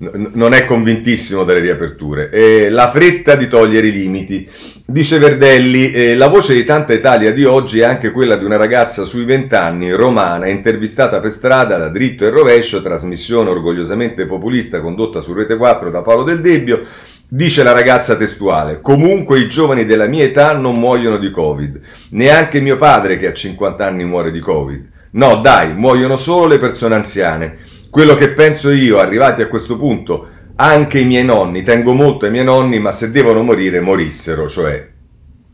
non 0.00 0.54
è 0.54 0.64
convintissimo 0.64 1.44
delle 1.44 1.60
riaperture. 1.60 2.30
Eh, 2.30 2.70
la 2.70 2.90
fretta 2.90 3.34
di 3.34 3.48
togliere 3.48 3.88
i 3.88 3.92
limiti. 3.92 4.48
Dice 4.86 5.18
Verdelli, 5.18 5.92
eh, 5.92 6.16
la 6.16 6.28
voce 6.28 6.54
di 6.54 6.64
tanta 6.64 6.94
Italia 6.94 7.32
di 7.32 7.44
oggi 7.44 7.80
è 7.80 7.84
anche 7.84 8.10
quella 8.10 8.36
di 8.36 8.44
una 8.44 8.56
ragazza 8.56 9.04
sui 9.04 9.24
20 9.24 9.54
anni, 9.54 9.92
romana, 9.92 10.48
intervistata 10.48 11.20
per 11.20 11.30
strada 11.30 11.76
da 11.76 11.88
dritto 11.88 12.24
e 12.24 12.30
rovescio, 12.30 12.82
trasmissione 12.82 13.50
orgogliosamente 13.50 14.26
populista 14.26 14.80
condotta 14.80 15.20
su 15.20 15.34
Rete 15.34 15.56
4 15.56 15.90
da 15.90 16.02
Paolo 16.02 16.22
Del 16.22 16.40
Debbio, 16.40 16.84
Dice 17.32 17.62
la 17.62 17.70
ragazza 17.70 18.16
testuale, 18.16 18.80
comunque 18.80 19.38
i 19.38 19.48
giovani 19.48 19.84
della 19.84 20.06
mia 20.06 20.24
età 20.24 20.52
non 20.52 20.80
muoiono 20.80 21.16
di 21.16 21.30
Covid, 21.30 21.80
neanche 22.10 22.58
mio 22.58 22.76
padre 22.76 23.18
che 23.18 23.28
ha 23.28 23.32
50 23.32 23.86
anni 23.86 24.04
muore 24.04 24.32
di 24.32 24.40
Covid. 24.40 24.88
No, 25.12 25.36
dai, 25.36 25.72
muoiono 25.72 26.16
solo 26.16 26.48
le 26.48 26.58
persone 26.58 26.96
anziane. 26.96 27.58
Quello 27.90 28.14
che 28.14 28.28
penso 28.30 28.70
io, 28.70 29.00
arrivati 29.00 29.42
a 29.42 29.48
questo 29.48 29.76
punto, 29.76 30.28
anche 30.54 31.00
i 31.00 31.04
miei 31.04 31.24
nonni, 31.24 31.64
tengo 31.64 31.92
molto 31.92 32.24
ai 32.24 32.30
miei 32.30 32.44
nonni, 32.44 32.78
ma 32.78 32.92
se 32.92 33.10
devono 33.10 33.42
morire, 33.42 33.80
morissero, 33.80 34.48
cioè, 34.48 34.88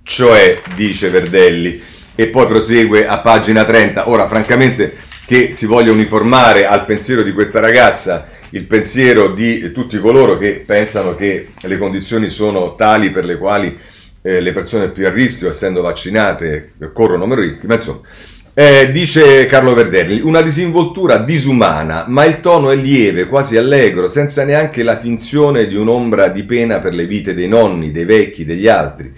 cioè, 0.03 0.61
dice 0.75 1.09
Verdelli, 1.09 1.81
e 2.15 2.27
poi 2.27 2.47
prosegue 2.47 3.07
a 3.07 3.21
pagina 3.21 3.65
30. 3.65 4.11
Ora, 4.11 4.29
francamente, 4.29 4.99
che 5.25 5.55
si 5.55 5.65
voglia 5.65 5.93
uniformare 5.93 6.67
al 6.67 6.85
pensiero 6.85 7.23
di 7.23 7.33
questa 7.33 7.59
ragazza, 7.59 8.29
il 8.51 8.65
pensiero 8.67 9.33
di 9.33 9.73
tutti 9.73 9.99
coloro 9.99 10.37
che 10.37 10.63
pensano 10.67 11.15
che 11.15 11.53
le 11.59 11.79
condizioni 11.79 12.29
sono 12.29 12.75
tali 12.75 13.11
per 13.11 13.25
le 13.25 13.39
quali 13.39 13.79
eh, 14.21 14.43
le 14.43 14.53
persone 14.53 14.91
più 14.91 15.07
a 15.07 15.11
rischio, 15.11 15.49
essendo 15.49 15.81
vaccinate, 15.81 16.73
corrono 16.93 17.25
meno 17.25 17.41
rischi, 17.41 17.67
ma 17.67 17.75
insomma. 17.77 18.01
Eh, 18.59 18.91
dice 18.91 19.45
Carlo 19.45 19.75
Verdelli, 19.75 20.23
una 20.23 20.41
disinvoltura 20.41 21.19
disumana, 21.19 22.07
ma 22.09 22.25
il 22.25 22.41
tono 22.41 22.71
è 22.71 22.75
lieve, 22.75 23.27
quasi 23.27 23.59
allegro, 23.59 24.09
senza 24.09 24.47
neanche 24.47 24.83
la 24.83 24.97
finzione 24.97 25.67
di 25.67 25.77
un'ombra 25.77 26.29
di 26.29 26.43
pena 26.45 26.79
per 26.79 26.95
le 26.95 27.05
vite 27.05 27.35
dei 27.35 27.49
nonni, 27.49 27.93
dei 27.93 28.07
vecchi, 28.07 28.47
degli 28.47 28.67
altri. 28.67 29.13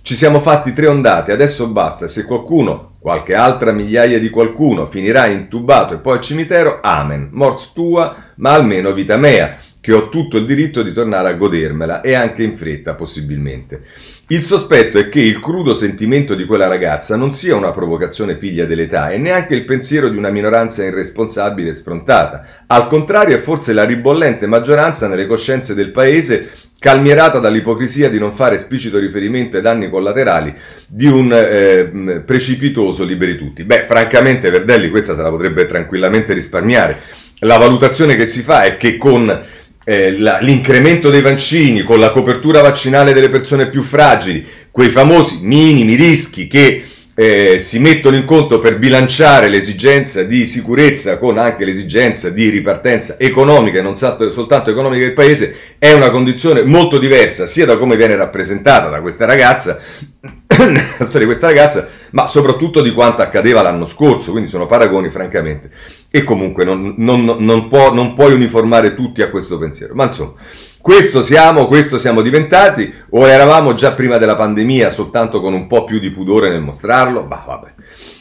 Ci 0.00 0.14
siamo 0.14 0.38
fatti 0.38 0.72
tre 0.72 0.86
ondate, 0.86 1.32
adesso 1.32 1.72
basta, 1.72 2.06
se 2.06 2.24
qualcuno 2.24 2.92
qualche 3.00 3.34
altra 3.34 3.72
migliaia 3.72 4.20
di 4.20 4.30
qualcuno 4.30 4.86
finirà 4.86 5.26
intubato 5.26 5.94
e 5.94 5.98
poi 5.98 6.18
al 6.18 6.22
cimitero, 6.22 6.78
amen, 6.80 7.30
mors 7.32 7.72
tua, 7.72 8.14
ma 8.36 8.52
almeno 8.52 8.92
vita 8.92 9.16
mea, 9.16 9.56
che 9.80 9.92
ho 9.92 10.08
tutto 10.08 10.36
il 10.36 10.46
diritto 10.46 10.84
di 10.84 10.92
tornare 10.92 11.30
a 11.30 11.34
godermela 11.34 12.00
e 12.00 12.14
anche 12.14 12.44
in 12.44 12.56
fretta 12.56 12.94
possibilmente. 12.94 13.82
Il 14.28 14.46
sospetto 14.46 14.98
è 14.98 15.10
che 15.10 15.20
il 15.20 15.38
crudo 15.38 15.74
sentimento 15.74 16.34
di 16.34 16.46
quella 16.46 16.66
ragazza 16.66 17.14
non 17.14 17.34
sia 17.34 17.56
una 17.56 17.72
provocazione 17.72 18.38
figlia 18.38 18.64
dell'età 18.64 19.10
e 19.10 19.18
neanche 19.18 19.54
il 19.54 19.66
pensiero 19.66 20.08
di 20.08 20.16
una 20.16 20.30
minoranza 20.30 20.82
irresponsabile 20.82 21.68
e 21.68 21.74
sfrontata. 21.74 22.64
Al 22.68 22.86
contrario 22.86 23.36
è 23.36 23.38
forse 23.38 23.74
la 23.74 23.84
ribollente 23.84 24.46
maggioranza 24.46 25.08
nelle 25.08 25.26
coscienze 25.26 25.74
del 25.74 25.90
paese 25.90 26.50
calmierata 26.78 27.38
dall'ipocrisia 27.38 28.08
di 28.08 28.18
non 28.18 28.32
fare 28.32 28.56
esplicito 28.56 28.98
riferimento 28.98 29.58
ai 29.58 29.62
danni 29.62 29.90
collaterali 29.90 30.54
di 30.86 31.06
un 31.06 31.30
eh, 31.30 32.22
precipitoso 32.24 33.04
liberi 33.04 33.36
tutti. 33.36 33.64
Beh, 33.64 33.84
francamente 33.86 34.48
Verdelli 34.48 34.88
questa 34.88 35.14
se 35.14 35.20
la 35.20 35.28
potrebbe 35.28 35.66
tranquillamente 35.66 36.32
risparmiare. 36.32 36.98
La 37.40 37.58
valutazione 37.58 38.16
che 38.16 38.24
si 38.24 38.40
fa 38.40 38.62
è 38.62 38.78
che 38.78 38.96
con 38.96 39.44
eh, 39.84 40.18
la, 40.18 40.38
l'incremento 40.40 41.10
dei 41.10 41.20
vaccini, 41.20 41.82
con 41.82 42.00
la 42.00 42.10
copertura 42.10 42.62
vaccinale 42.62 43.12
delle 43.12 43.28
persone 43.28 43.68
più 43.68 43.82
fragili, 43.82 44.44
quei 44.70 44.88
famosi 44.88 45.40
minimi 45.42 45.94
rischi 45.94 46.46
che 46.46 46.84
eh, 47.16 47.60
si 47.60 47.78
mettono 47.78 48.16
in 48.16 48.24
conto 48.24 48.58
per 48.58 48.78
bilanciare 48.78 49.48
l'esigenza 49.48 50.24
di 50.24 50.46
sicurezza 50.46 51.16
con 51.18 51.38
anche 51.38 51.64
l'esigenza 51.64 52.28
di 52.28 52.48
ripartenza 52.48 53.16
economica 53.18 53.78
e 53.78 53.82
non 53.82 53.96
soltanto 53.96 54.70
economica 54.70 55.04
del 55.04 55.12
paese, 55.12 55.54
è 55.78 55.92
una 55.92 56.10
condizione 56.10 56.64
molto 56.64 56.98
diversa 56.98 57.46
sia 57.46 57.66
da 57.66 57.78
come 57.78 57.96
viene 57.96 58.16
rappresentata 58.16 58.88
da 58.88 59.00
questa 59.00 59.26
ragazza, 59.26 59.78
nella 60.58 61.04
storia 61.04 61.20
di 61.20 61.26
questa 61.26 61.46
ragazza, 61.46 61.88
ma 62.10 62.26
soprattutto 62.26 62.80
di 62.80 62.92
quanto 62.92 63.22
accadeva 63.22 63.62
l'anno 63.62 63.86
scorso, 63.86 64.32
quindi 64.32 64.50
sono 64.50 64.66
paragoni 64.66 65.08
francamente. 65.10 65.70
E 66.16 66.22
comunque 66.22 66.64
non, 66.64 66.94
non, 66.98 67.24
non, 67.40 67.66
può, 67.66 67.92
non 67.92 68.14
puoi 68.14 68.34
uniformare 68.34 68.94
tutti 68.94 69.20
a 69.20 69.30
questo 69.30 69.58
pensiero. 69.58 69.96
Ma 69.96 70.04
insomma, 70.04 70.34
questo 70.80 71.22
siamo, 71.22 71.66
questo 71.66 71.98
siamo 71.98 72.22
diventati, 72.22 72.88
o 73.10 73.26
eravamo 73.26 73.74
già 73.74 73.94
prima 73.94 74.16
della 74.16 74.36
pandemia 74.36 74.90
soltanto 74.90 75.40
con 75.40 75.54
un 75.54 75.66
po' 75.66 75.82
più 75.82 75.98
di 75.98 76.12
pudore 76.12 76.50
nel 76.50 76.60
mostrarlo? 76.60 77.24
Bah, 77.24 77.42
vabbè. 77.44 77.72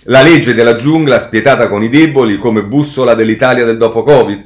La 0.06 0.24
legge 0.24 0.56
della 0.56 0.76
giungla 0.76 1.20
spietata 1.20 1.68
con 1.68 1.84
i 1.84 1.90
deboli 1.90 2.40
come 2.40 2.64
bussola 2.64 3.14
dell'Italia 3.14 3.64
del 3.64 3.78
dopo 3.78 4.02
Covid? 4.02 4.44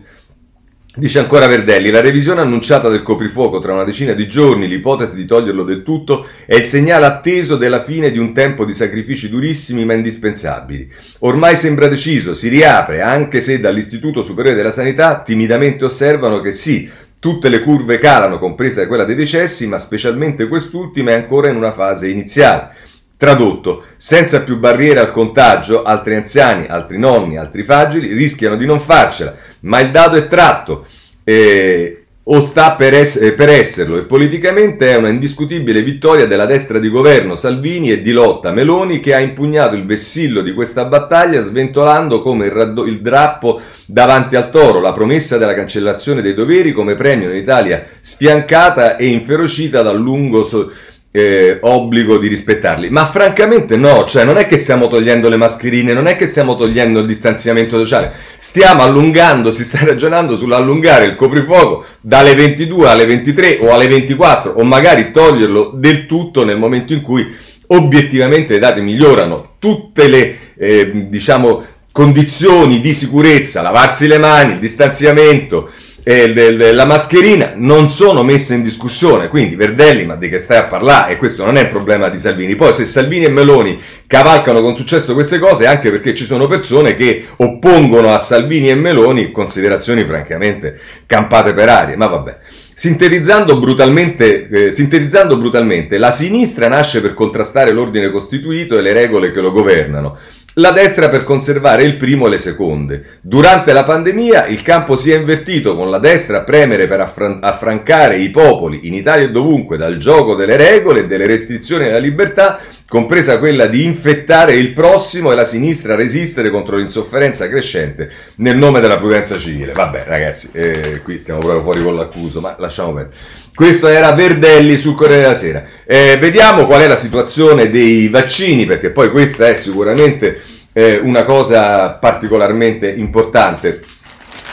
Dice 0.99 1.19
ancora 1.19 1.45
Verdelli, 1.45 1.91
la 1.91 2.01
revisione 2.01 2.41
annunciata 2.41 2.89
del 2.89 3.03
coprifuoco 3.03 3.59
tra 3.59 3.71
una 3.71 3.83
decina 3.83 4.13
di 4.13 4.27
giorni, 4.27 4.67
l'ipotesi 4.67 5.13
di 5.15 5.25
toglierlo 5.25 5.61
del 5.61 5.83
tutto, 5.83 6.25
è 6.43 6.55
il 6.55 6.63
segnale 6.63 7.05
atteso 7.05 7.55
della 7.55 7.83
fine 7.83 8.09
di 8.09 8.17
un 8.17 8.33
tempo 8.33 8.65
di 8.65 8.73
sacrifici 8.73 9.29
durissimi 9.29 9.85
ma 9.85 9.93
indispensabili. 9.93 10.91
Ormai 11.19 11.55
sembra 11.55 11.87
deciso, 11.87 12.33
si 12.33 12.47
riapre, 12.47 13.01
anche 13.01 13.41
se 13.41 13.59
dall'Istituto 13.59 14.23
Superiore 14.23 14.57
della 14.57 14.71
Sanità 14.71 15.21
timidamente 15.21 15.85
osservano 15.85 16.41
che 16.41 16.51
sì, 16.51 16.89
Tutte 17.19 17.49
le 17.49 17.61
curve 17.61 17.97
calano, 17.97 18.37
compresa 18.37 18.85
quella 18.85 19.03
dei 19.03 19.15
decessi, 19.15 19.65
ma 19.65 19.79
specialmente 19.79 20.47
quest'ultima 20.47 21.09
è 21.09 21.15
ancora 21.15 21.49
in 21.49 21.55
una 21.55 21.71
fase 21.71 22.09
iniziale. 22.09 22.69
Tradotto, 23.17 23.83
senza 23.97 24.41
più 24.41 24.59
barriere 24.59 24.99
al 24.99 25.11
contagio, 25.11 25.81
altri 25.81 26.13
anziani, 26.13 26.67
altri 26.67 26.99
nonni, 26.99 27.37
altri 27.37 27.63
fragili 27.63 28.13
rischiano 28.13 28.55
di 28.55 28.65
non 28.67 28.79
farcela, 28.79 29.35
ma 29.61 29.79
il 29.79 29.89
dato 29.89 30.17
è 30.17 30.27
tratto. 30.27 30.85
Eh, 31.23 32.03
o 32.29 32.41
sta 32.41 32.73
per, 32.73 32.93
ess- 32.93 33.21
eh, 33.21 33.33
per, 33.33 33.47
esserlo 33.49 33.97
e 33.97 34.03
politicamente 34.03 34.91
è 34.91 34.97
una 34.97 35.09
indiscutibile 35.09 35.81
vittoria 35.81 36.27
della 36.27 36.45
destra 36.45 36.77
di 36.77 36.89
governo 36.89 37.37
Salvini 37.37 37.91
e 37.91 38.01
di 38.01 38.11
lotta 38.11 38.51
Meloni 38.51 38.99
che 38.99 39.13
ha 39.13 39.19
impugnato 39.19 39.75
il 39.75 39.85
vessillo 39.85 40.41
di 40.41 40.51
questa 40.53 40.85
battaglia 40.85 41.41
sventolando 41.41 42.21
come 42.21 42.47
il, 42.47 42.51
raddo- 42.51 42.85
il 42.85 42.99
drappo 42.99 43.61
davanti 43.85 44.35
al 44.35 44.49
toro 44.49 44.81
la 44.81 44.91
promessa 44.91 45.37
della 45.37 45.53
cancellazione 45.53 46.21
dei 46.21 46.33
doveri 46.33 46.73
come 46.73 46.95
premio 46.95 47.29
in 47.29 47.37
Italia 47.37 47.85
sfiancata 48.01 48.97
e 48.97 49.05
inferocita 49.05 49.81
dal 49.81 49.97
lungo 49.97 50.43
so- 50.43 50.69
eh, 51.11 51.57
obbligo 51.61 52.17
di 52.17 52.27
rispettarli. 52.27 52.89
Ma 52.89 53.07
francamente 53.07 53.75
no, 53.75 54.05
cioè 54.05 54.23
non 54.23 54.37
è 54.37 54.47
che 54.47 54.57
stiamo 54.57 54.87
togliendo 54.87 55.29
le 55.29 55.37
mascherine, 55.37 55.93
non 55.93 56.07
è 56.07 56.15
che 56.15 56.27
stiamo 56.27 56.55
togliendo 56.55 56.99
il 56.99 57.05
distanziamento 57.05 57.77
sociale, 57.77 58.13
stiamo 58.37 58.83
allungando, 58.83 59.51
si 59.51 59.63
sta 59.63 59.79
ragionando 59.85 60.37
sull'allungare 60.37 61.05
il 61.05 61.15
coprifuoco 61.15 61.85
dalle 62.01 62.35
22 62.35 62.89
alle 62.89 63.05
23 63.05 63.59
o 63.61 63.73
alle 63.73 63.87
24 63.87 64.53
o 64.57 64.63
magari 64.63 65.11
toglierlo 65.11 65.71
del 65.75 66.05
tutto 66.05 66.45
nel 66.45 66.57
momento 66.57 66.93
in 66.93 67.01
cui 67.01 67.25
obiettivamente 67.67 68.55
i 68.55 68.59
dati 68.59 68.81
migliorano, 68.81 69.55
tutte 69.59 70.07
le 70.07 70.37
eh, 70.57 71.07
diciamo 71.09 71.63
condizioni 71.91 72.79
di 72.79 72.93
sicurezza, 72.93 73.61
lavarsi 73.61 74.05
le 74.05 74.19
mani, 74.19 74.53
il 74.53 74.59
distanziamento, 74.59 75.71
eh, 76.09 76.71
la 76.71 76.85
mascherina 76.85 77.51
non 77.57 77.89
sono 77.91 78.23
messe 78.23 78.53
in 78.53 78.63
discussione, 78.63 79.27
quindi 79.27 79.57
Verdelli, 79.57 80.05
ma 80.05 80.15
di 80.15 80.29
che 80.29 80.39
stai 80.39 80.59
a 80.59 80.63
parlare? 80.63 81.11
E 81.11 81.17
questo 81.17 81.43
non 81.43 81.57
è 81.57 81.63
un 81.63 81.69
problema 81.69 82.07
di 82.07 82.17
Salvini. 82.17 82.55
Poi 82.55 82.71
se 82.71 82.85
Salvini 82.85 83.25
e 83.25 83.29
Meloni 83.29 83.77
cavalcano 84.07 84.61
con 84.61 84.77
successo 84.77 85.13
queste 85.13 85.37
cose 85.37 85.65
è 85.65 85.67
anche 85.67 85.91
perché 85.91 86.15
ci 86.15 86.23
sono 86.23 86.47
persone 86.47 86.95
che 86.95 87.25
oppongono 87.35 88.13
a 88.13 88.19
Salvini 88.19 88.69
e 88.69 88.75
Meloni 88.75 89.33
considerazioni 89.33 90.05
francamente 90.05 90.79
campate 91.05 91.53
per 91.53 91.67
aria, 91.67 91.97
ma 91.97 92.07
vabbè. 92.07 92.37
Sintetizzando 92.73 93.59
brutalmente, 93.59 94.47
eh, 94.47 94.71
sintetizzando 94.71 95.37
brutalmente, 95.37 95.97
la 95.97 96.11
sinistra 96.11 96.69
nasce 96.69 97.01
per 97.01 97.15
contrastare 97.15 97.73
l'ordine 97.73 98.11
costituito 98.11 98.77
e 98.77 98.81
le 98.81 98.93
regole 98.93 99.33
che 99.33 99.41
lo 99.41 99.51
governano 99.51 100.17
la 100.59 100.71
destra 100.71 101.09
per 101.09 101.23
conservare 101.23 101.83
il 101.83 101.97
primo 101.97 102.27
e 102.27 102.29
le 102.29 102.37
seconde. 102.37 103.19
Durante 103.21 103.73
la 103.73 103.83
pandemia 103.83 104.47
il 104.47 104.61
campo 104.61 104.97
si 104.97 105.11
è 105.11 105.17
invertito 105.17 105.75
con 105.75 105.89
la 105.89 105.99
destra 105.99 106.37
a 106.37 106.43
premere 106.43 106.87
per 106.87 106.99
affran- 107.01 107.43
affrancare 107.43 108.17
i 108.17 108.29
popoli 108.29 108.87
in 108.87 108.93
Italia 108.93 109.25
e 109.25 109.31
dovunque 109.31 109.77
dal 109.77 109.97
gioco 109.97 110.35
delle 110.35 110.57
regole 110.57 111.01
e 111.01 111.07
delle 111.07 111.27
restrizioni 111.27 111.85
alla 111.85 111.99
libertà, 111.99 112.59
compresa 112.87 113.37
quella 113.37 113.67
di 113.67 113.83
infettare 113.83 114.55
il 114.55 114.73
prossimo 114.73 115.31
e 115.31 115.35
la 115.35 115.45
sinistra 115.45 115.93
a 115.93 115.97
resistere 115.97 116.49
contro 116.49 116.77
l'insofferenza 116.77 117.47
crescente 117.47 118.09
nel 118.37 118.57
nome 118.57 118.79
della 118.79 118.97
prudenza 118.97 119.37
civile. 119.37 119.73
Vabbè 119.73 120.05
ragazzi, 120.07 120.49
eh, 120.53 121.01
qui 121.03 121.19
stiamo 121.19 121.39
proprio 121.39 121.61
fuori 121.61 121.83
con 121.83 121.95
l'accuso, 121.95 122.39
ma 122.39 122.55
lasciamo 122.57 122.93
perdere. 122.93 123.15
Questo 123.57 123.87
era 123.87 124.11
Verdelli 124.11 124.77
sul 124.77 124.93
Corriere 124.93 125.23
della 125.23 125.33
Sera. 125.33 125.63
Eh, 125.83 126.17
vediamo 126.19 126.67
qual 126.67 126.81
è 126.81 126.87
la 126.87 126.95
situazione 126.95 127.71
dei 127.71 128.07
vaccini, 128.07 128.67
perché 128.67 128.91
poi 128.91 129.09
questa 129.09 129.47
è 129.47 129.55
sicuramente 129.55 130.39
eh, 130.73 130.97
una 130.97 131.23
cosa 131.23 131.93
particolarmente 131.93 132.87
importante. 132.87 133.81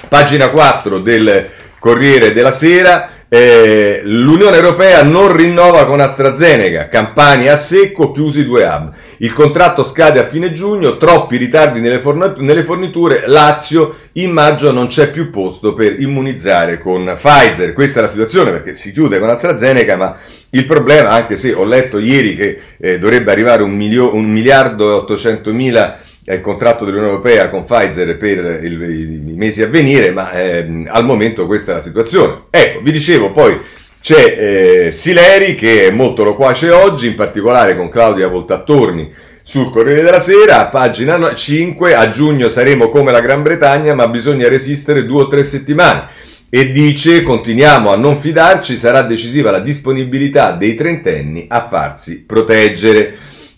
Pagina 0.08 0.49
4 0.49 1.00
del 1.00 1.50
Corriere 1.78 2.32
della 2.32 2.50
Sera. 2.50 3.11
Eh, 3.36 4.00
L'Unione 4.04 4.54
Europea 4.54 5.02
non 5.02 5.34
rinnova 5.34 5.86
con 5.86 5.98
AstraZeneca, 5.98 6.86
Campania 6.88 7.54
a 7.54 7.56
secco, 7.56 8.12
chiusi 8.12 8.44
due 8.44 8.62
hub. 8.62 8.92
Il 9.16 9.32
contratto 9.32 9.82
scade 9.82 10.20
a 10.20 10.24
fine 10.24 10.52
giugno, 10.52 10.98
troppi 10.98 11.36
ritardi 11.36 11.80
nelle, 11.80 12.00
nelle 12.36 12.62
forniture, 12.62 13.24
Lazio 13.26 13.96
in 14.12 14.30
maggio 14.30 14.70
non 14.70 14.86
c'è 14.86 15.10
più 15.10 15.30
posto 15.30 15.74
per 15.74 16.00
immunizzare 16.00 16.78
con 16.78 17.12
Pfizer. 17.18 17.72
Questa 17.72 17.98
è 17.98 18.02
la 18.02 18.08
situazione 18.08 18.52
perché 18.52 18.76
si 18.76 18.92
chiude 18.92 19.18
con 19.18 19.28
AstraZeneca, 19.28 19.96
ma 19.96 20.16
il 20.50 20.64
problema, 20.64 21.10
anche 21.10 21.34
se 21.34 21.52
ho 21.54 21.64
letto 21.64 21.98
ieri 21.98 22.36
che 22.36 22.60
eh, 22.78 23.00
dovrebbe 23.00 23.32
arrivare 23.32 23.64
un, 23.64 23.74
milio- 23.74 24.14
un 24.14 24.26
miliardo 24.26 24.90
e 24.90 24.94
800 24.94 25.52
mila 25.52 25.98
il 26.33 26.40
contratto 26.40 26.85
dell'Unione 26.85 27.12
Europea 27.12 27.50
con 27.50 27.64
Pfizer 27.64 28.16
per 28.16 28.61
il, 28.62 28.83
i 28.83 29.35
mesi 29.37 29.62
a 29.62 29.69
venire, 29.69 30.11
ma 30.11 30.33
eh, 30.33 30.85
al 30.87 31.04
momento 31.04 31.47
questa 31.47 31.73
è 31.73 31.75
la 31.76 31.83
situazione. 31.83 32.45
Ecco, 32.50 32.81
vi 32.83 32.93
dicevo 32.93 33.31
poi 33.33 33.61
c'è 34.00 34.87
eh, 34.87 34.90
Sileri 34.90 35.54
che 35.54 35.87
è 35.87 35.90
molto 35.90 36.25
loquace 36.25 36.71
oggi, 36.71 37.09
in 37.09 37.14
particolare 37.14 37.76
con 37.76 37.88
Claudia 37.88 38.28
Voltattorni 38.28 39.12
sul 39.47 39.71
Corriere 39.71 40.02
della 40.02 40.21
Sera, 40.21 40.69
pagina 40.69 41.35
5, 41.35 41.95
a 41.95 42.09
giugno 42.09 42.49
saremo 42.49 42.88
come 42.88 43.12
la 43.12 43.21
Gran 43.21 43.43
Bretagna, 43.43 43.95
ma 43.95 44.09
bisogna 44.09 44.49
resistere 44.49 45.04
due 45.04 45.25
o 45.25 45.28
tre 45.28 45.43
settimane. 45.43 46.07
E 46.49 46.71
dice, 46.71 47.23
continuiamo 47.23 47.93
a 47.93 47.97
non 47.97 48.16
fidarci, 48.16 48.78
sarà 48.78 49.02
decisiva 49.02 49.50
la 49.50 49.61
disponibilità 49.61 50.52
dei 50.52 50.75
trentenni 50.75 51.45
a 51.49 51.69
farsi 51.69 52.25
proteggere. 52.25 53.14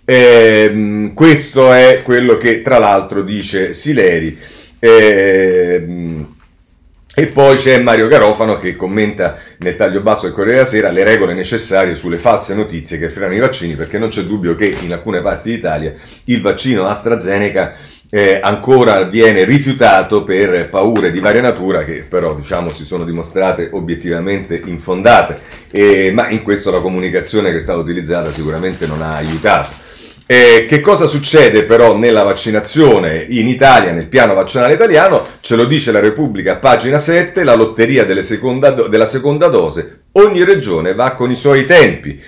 Eh, 0.08 1.10
questo 1.14 1.72
è 1.72 2.02
quello 2.04 2.36
che 2.36 2.62
tra 2.62 2.78
l'altro 2.78 3.22
dice 3.22 3.72
Sileri. 3.72 4.38
Eh, 4.78 6.24
e 7.18 7.26
poi 7.28 7.56
c'è 7.56 7.80
Mario 7.80 8.08
Garofano 8.08 8.58
che 8.58 8.76
commenta 8.76 9.38
nel 9.60 9.74
taglio 9.74 10.02
basso 10.02 10.26
del 10.26 10.34
Corriere 10.34 10.58
della 10.58 10.68
Sera 10.68 10.90
le 10.90 11.02
regole 11.02 11.32
necessarie 11.32 11.96
sulle 11.96 12.18
false 12.18 12.54
notizie 12.54 12.98
che 12.98 13.08
frenano 13.08 13.34
i 13.34 13.38
vaccini, 13.38 13.74
perché 13.74 13.98
non 13.98 14.10
c'è 14.10 14.22
dubbio 14.22 14.54
che 14.54 14.66
in 14.66 14.92
alcune 14.92 15.22
parti 15.22 15.52
d'Italia 15.52 15.94
il 16.24 16.42
vaccino 16.42 16.86
AstraZeneca 16.86 17.74
eh, 18.10 18.38
ancora 18.40 19.04
viene 19.04 19.44
rifiutato 19.44 20.24
per 20.24 20.68
paure 20.68 21.10
di 21.10 21.18
varia 21.18 21.40
natura 21.40 21.84
che 21.84 22.04
però 22.08 22.34
diciamo 22.34 22.70
si 22.70 22.84
sono 22.84 23.04
dimostrate 23.04 23.70
obiettivamente 23.72 24.60
infondate, 24.64 25.40
eh, 25.70 26.12
ma 26.12 26.28
in 26.28 26.42
questo 26.42 26.70
la 26.70 26.80
comunicazione 26.80 27.50
che 27.50 27.58
è 27.58 27.62
stata 27.62 27.78
utilizzata 27.78 28.30
sicuramente 28.30 28.86
non 28.86 29.00
ha 29.00 29.14
aiutato. 29.14 29.84
Eh, 30.28 30.66
che 30.68 30.80
cosa 30.80 31.06
succede 31.06 31.66
però 31.66 31.96
nella 31.96 32.24
vaccinazione 32.24 33.24
in 33.28 33.46
Italia, 33.46 33.92
nel 33.92 34.08
piano 34.08 34.34
vaccinale 34.34 34.74
italiano? 34.74 35.24
Ce 35.38 35.54
lo 35.54 35.66
dice 35.66 35.92
la 35.92 36.00
Repubblica, 36.00 36.56
pagina 36.56 36.98
7, 36.98 37.44
la 37.44 37.54
lotteria 37.54 38.04
seconda 38.24 38.70
do- 38.70 38.88
della 38.88 39.06
seconda 39.06 39.46
dose. 39.46 40.00
Ogni 40.12 40.42
regione 40.42 40.94
va 40.94 41.12
con 41.12 41.30
i 41.30 41.36
suoi 41.36 41.64
tempi. 41.64 42.20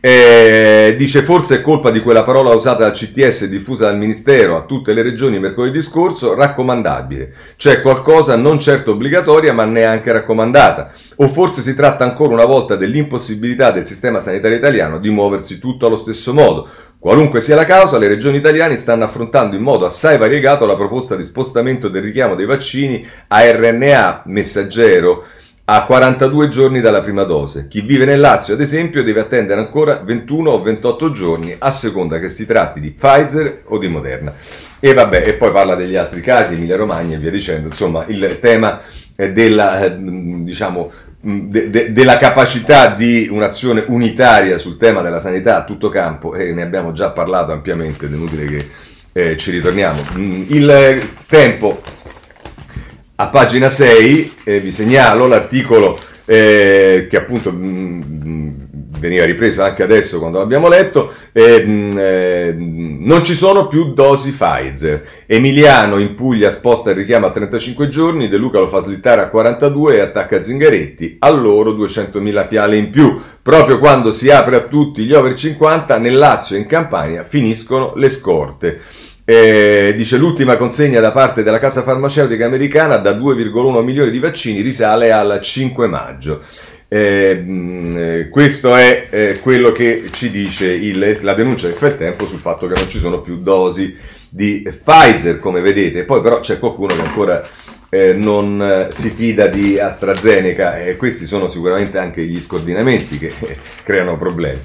Eh, 0.00 0.96
dice 0.98 1.22
forse 1.22 1.54
è 1.54 1.60
colpa 1.62 1.90
di 1.90 2.00
quella 2.00 2.24
parola 2.24 2.52
usata 2.52 2.82
dal 2.82 2.92
CTS 2.92 3.42
e 3.42 3.48
diffusa 3.48 3.86
dal 3.86 3.96
Ministero 3.96 4.54
a 4.56 4.64
tutte 4.64 4.92
le 4.92 5.02
regioni 5.02 5.38
mercoledì 5.38 5.80
scorso, 5.80 6.34
raccomandabile. 6.34 7.32
C'è 7.56 7.80
qualcosa 7.80 8.36
non 8.36 8.58
certo 8.58 8.90
obbligatoria 8.90 9.54
ma 9.54 9.64
neanche 9.64 10.10
raccomandata. 10.12 10.92
O 11.16 11.28
forse 11.28 11.62
si 11.62 11.74
tratta 11.74 12.02
ancora 12.04 12.34
una 12.34 12.44
volta 12.44 12.74
dell'impossibilità 12.76 13.70
del 13.70 13.86
sistema 13.86 14.18
sanitario 14.20 14.56
italiano 14.56 14.98
di 14.98 15.08
muoversi 15.08 15.58
tutto 15.58 15.86
allo 15.86 15.96
stesso 15.96 16.34
modo. 16.34 16.68
Qualunque 17.04 17.42
sia 17.42 17.54
la 17.54 17.66
causa, 17.66 17.98
le 17.98 18.08
regioni 18.08 18.38
italiane 18.38 18.78
stanno 18.78 19.04
affrontando 19.04 19.56
in 19.56 19.60
modo 19.60 19.84
assai 19.84 20.16
variegato 20.16 20.64
la 20.64 20.74
proposta 20.74 21.16
di 21.16 21.22
spostamento 21.22 21.90
del 21.90 22.00
richiamo 22.00 22.34
dei 22.34 22.46
vaccini 22.46 23.06
a 23.28 23.42
RNA 23.42 24.22
messaggero 24.24 25.26
a 25.66 25.84
42 25.84 26.48
giorni 26.48 26.80
dalla 26.80 27.02
prima 27.02 27.24
dose. 27.24 27.68
Chi 27.68 27.82
vive 27.82 28.06
nel 28.06 28.20
Lazio, 28.20 28.54
ad 28.54 28.62
esempio, 28.62 29.04
deve 29.04 29.20
attendere 29.20 29.60
ancora 29.60 30.00
21 30.02 30.50
o 30.50 30.62
28 30.62 31.10
giorni 31.10 31.54
a 31.58 31.70
seconda 31.70 32.18
che 32.18 32.30
si 32.30 32.46
tratti 32.46 32.80
di 32.80 32.92
Pfizer 32.92 33.64
o 33.66 33.76
di 33.76 33.88
Moderna. 33.88 34.32
E 34.80 34.94
vabbè, 34.94 35.28
e 35.28 35.34
poi 35.34 35.52
parla 35.52 35.74
degli 35.74 35.96
altri 35.96 36.22
casi, 36.22 36.54
Emilia 36.54 36.76
Romagna 36.76 37.16
e 37.16 37.18
via 37.18 37.30
dicendo. 37.30 37.68
Insomma, 37.68 38.06
il 38.08 38.38
tema 38.40 38.80
della, 39.14 39.84
eh, 39.84 39.94
diciamo, 39.98 40.90
de, 41.24 41.70
de, 41.70 41.92
della 41.92 42.18
capacità 42.18 42.94
di 42.94 43.28
un'azione 43.30 43.84
unitaria 43.88 44.58
sul 44.58 44.76
tema 44.76 45.00
della 45.00 45.20
sanità 45.20 45.56
a 45.56 45.64
tutto 45.64 45.88
campo, 45.88 46.34
e 46.34 46.52
ne 46.52 46.62
abbiamo 46.62 46.92
già 46.92 47.10
parlato 47.10 47.52
ampiamente, 47.52 48.06
è 48.06 48.08
inutile 48.08 48.46
che 48.46 48.68
eh, 49.12 49.36
ci 49.36 49.50
ritorniamo. 49.50 50.00
Mm, 50.16 50.44
il 50.48 51.10
tempo 51.26 51.82
a 53.16 53.28
pagina 53.28 53.68
6 53.68 54.34
eh, 54.44 54.60
vi 54.60 54.72
segnalo 54.72 55.26
l'articolo 55.26 55.98
eh, 56.24 57.06
che 57.08 57.16
appunto 57.16 57.52
mh, 57.52 58.04
mm, 58.24 58.50
veniva 59.08 59.24
ripreso 59.24 59.62
anche 59.62 59.82
adesso 59.82 60.18
quando 60.18 60.38
l'abbiamo 60.38 60.68
letto, 60.68 61.12
eh, 61.32 61.64
eh, 61.96 62.54
non 62.56 63.24
ci 63.24 63.34
sono 63.34 63.66
più 63.66 63.92
dosi 63.92 64.30
Pfizer. 64.30 65.24
Emiliano 65.26 65.98
in 65.98 66.14
Puglia 66.14 66.50
sposta 66.50 66.90
il 66.90 66.96
richiamo 66.96 67.26
a 67.26 67.30
35 67.30 67.88
giorni, 67.88 68.28
De 68.28 68.36
Luca 68.36 68.58
lo 68.58 68.68
fa 68.68 68.80
slittare 68.80 69.20
a 69.20 69.28
42 69.28 69.96
e 69.96 70.00
attacca 70.00 70.42
Zingaretti, 70.42 71.16
a 71.18 71.30
loro 71.30 71.72
200.000 71.72 72.48
fiale 72.48 72.76
in 72.76 72.90
più. 72.90 73.20
Proprio 73.42 73.78
quando 73.78 74.10
si 74.12 74.30
apre 74.30 74.56
a 74.56 74.60
tutti 74.62 75.04
gli 75.04 75.12
over 75.12 75.34
50, 75.34 75.98
nel 75.98 76.16
Lazio 76.16 76.56
e 76.56 76.60
in 76.60 76.66
Campania 76.66 77.24
finiscono 77.24 77.92
le 77.96 78.08
scorte. 78.08 78.80
Eh, 79.26 79.94
dice 79.96 80.18
l'ultima 80.18 80.58
consegna 80.58 81.00
da 81.00 81.10
parte 81.10 81.42
della 81.42 81.58
casa 81.58 81.82
farmaceutica 81.82 82.44
americana 82.44 82.98
da 82.98 83.12
2,1 83.12 83.82
milioni 83.82 84.10
di 84.10 84.18
vaccini 84.18 84.60
risale 84.60 85.12
al 85.12 85.40
5 85.40 85.86
maggio. 85.86 86.42
Eh, 86.94 88.28
questo 88.30 88.76
è 88.76 89.08
eh, 89.10 89.40
quello 89.40 89.72
che 89.72 90.10
ci 90.12 90.30
dice 90.30 90.66
il, 90.70 91.18
la 91.22 91.34
denuncia 91.34 91.66
del 91.66 91.74
frattempo 91.74 92.28
sul 92.28 92.38
fatto 92.38 92.68
che 92.68 92.78
non 92.78 92.88
ci 92.88 93.00
sono 93.00 93.20
più 93.20 93.42
dosi 93.42 93.96
di 94.28 94.62
Pfizer, 94.62 95.40
come 95.40 95.60
vedete. 95.60 96.04
Poi 96.04 96.20
però 96.20 96.38
c'è 96.38 96.60
qualcuno 96.60 96.94
che 96.94 97.00
ancora 97.00 97.48
eh, 97.88 98.12
non 98.12 98.62
eh, 98.62 98.94
si 98.94 99.10
fida 99.10 99.48
di 99.48 99.76
AstraZeneca 99.76 100.84
e 100.84 100.94
questi 100.94 101.24
sono 101.24 101.48
sicuramente 101.48 101.98
anche 101.98 102.22
gli 102.22 102.38
scordinamenti 102.38 103.18
che 103.18 103.32
creano 103.82 104.16
problemi. 104.16 104.60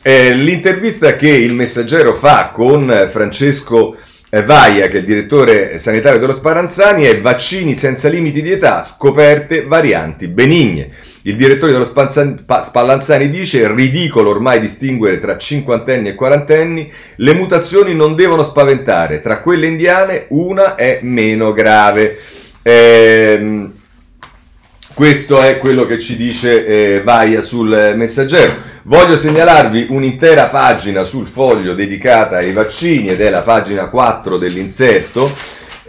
Eh, 0.00 0.32
l'intervista 0.32 1.16
che 1.16 1.28
il 1.28 1.52
messaggero 1.52 2.14
fa 2.14 2.48
con 2.48 3.08
Francesco 3.10 3.98
Vaia, 4.30 4.88
che 4.88 4.96
è 4.96 5.00
il 5.00 5.04
direttore 5.04 5.76
sanitario 5.76 6.18
dello 6.18 6.32
Sparanzani, 6.32 7.04
è 7.04 7.20
vaccini 7.20 7.74
senza 7.74 8.08
limiti 8.08 8.40
di 8.40 8.52
età, 8.52 8.82
scoperte 8.82 9.64
varianti 9.64 10.28
benigne. 10.28 11.07
Il 11.28 11.36
direttore 11.36 11.72
dello 11.72 11.84
Spallanzani 11.84 13.28
dice 13.28 13.70
ridicolo 13.70 14.30
ormai 14.30 14.60
distinguere 14.60 15.20
tra 15.20 15.36
cinquantenni 15.36 16.08
e 16.08 16.14
quarantenni, 16.14 16.90
le 17.16 17.34
mutazioni 17.34 17.94
non 17.94 18.16
devono 18.16 18.42
spaventare, 18.42 19.20
tra 19.20 19.42
quelle 19.42 19.66
indiane 19.66 20.24
una 20.28 20.74
è 20.74 21.00
meno 21.02 21.52
grave. 21.52 22.16
Ehm, 22.62 23.72
questo 24.94 25.42
è 25.42 25.58
quello 25.58 25.84
che 25.84 25.98
ci 25.98 26.16
dice 26.16 26.64
eh, 26.64 27.02
Vaia 27.02 27.42
sul 27.42 27.92
messaggero. 27.94 28.54
Voglio 28.84 29.18
segnalarvi 29.18 29.88
un'intera 29.90 30.46
pagina 30.46 31.04
sul 31.04 31.26
foglio 31.26 31.74
dedicata 31.74 32.36
ai 32.36 32.52
vaccini 32.52 33.08
ed 33.10 33.20
è 33.20 33.28
la 33.28 33.42
pagina 33.42 33.90
4 33.90 34.38
dell'inserto 34.38 35.30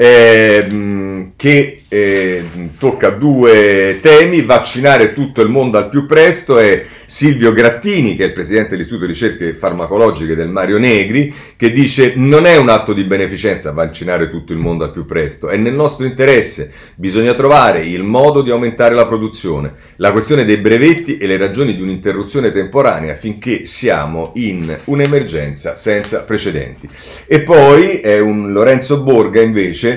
ehm, 0.02 1.32
che 1.36 1.82
eh, 1.90 2.46
tocca 2.78 3.10
due 3.10 4.00
temi, 4.02 4.42
vaccinare 4.44 5.14
tutto 5.14 5.42
il 5.42 5.50
mondo 5.50 5.78
al 5.78 5.90
più 5.90 6.06
presto 6.06 6.58
e 6.60 6.86
Silvio 7.06 7.52
Grattini, 7.52 8.16
che 8.16 8.24
è 8.24 8.28
il 8.28 8.34
presidente 8.34 8.70
dell'Istituto 8.70 9.06
di 9.06 9.12
Ricerche 9.12 9.56
Farmacologiche 9.56 10.36
del 10.36 10.50
Mario 10.50 10.78
Negri, 10.78 11.34
che 11.58 11.72
dice 11.72 12.14
non 12.16 12.46
è 12.46 12.56
un 12.56 12.70
atto 12.70 12.94
di 12.94 13.04
beneficenza 13.04 13.72
vaccinare 13.72 14.30
tutto 14.30 14.54
il 14.54 14.60
mondo 14.60 14.84
al 14.84 14.92
più 14.92 15.06
presto, 15.06 15.50
è 15.50 15.58
nel 15.58 15.74
nostro 15.74 16.06
interesse, 16.06 16.72
bisogna 16.96 17.34
trovare 17.34 17.86
il 17.86 18.04
modo 18.04 18.42
di 18.42 18.52
aumentare 18.52 18.94
la 18.94 19.08
produzione, 19.08 19.74
la 19.98 20.12
questione 20.12 20.46
dei 20.46 20.58
brevetti 20.58 21.18
e 21.18 21.26
le 21.26 21.38
ragioni 21.38 21.76
di 21.76 21.82
un'interruzione 21.82 22.52
temporanea 22.52 23.16
finché 23.16 23.66
siamo 23.66 24.32
in 24.36 24.78
un'emergenza 24.86 25.74
senza 25.74 26.22
precedenti. 26.22 26.88
E 27.26 27.42
poi 27.42 28.00
è 28.00 28.20
un 28.20 28.52
Lorenzo 28.52 29.02
Borga 29.02 29.42
invece 29.42 29.88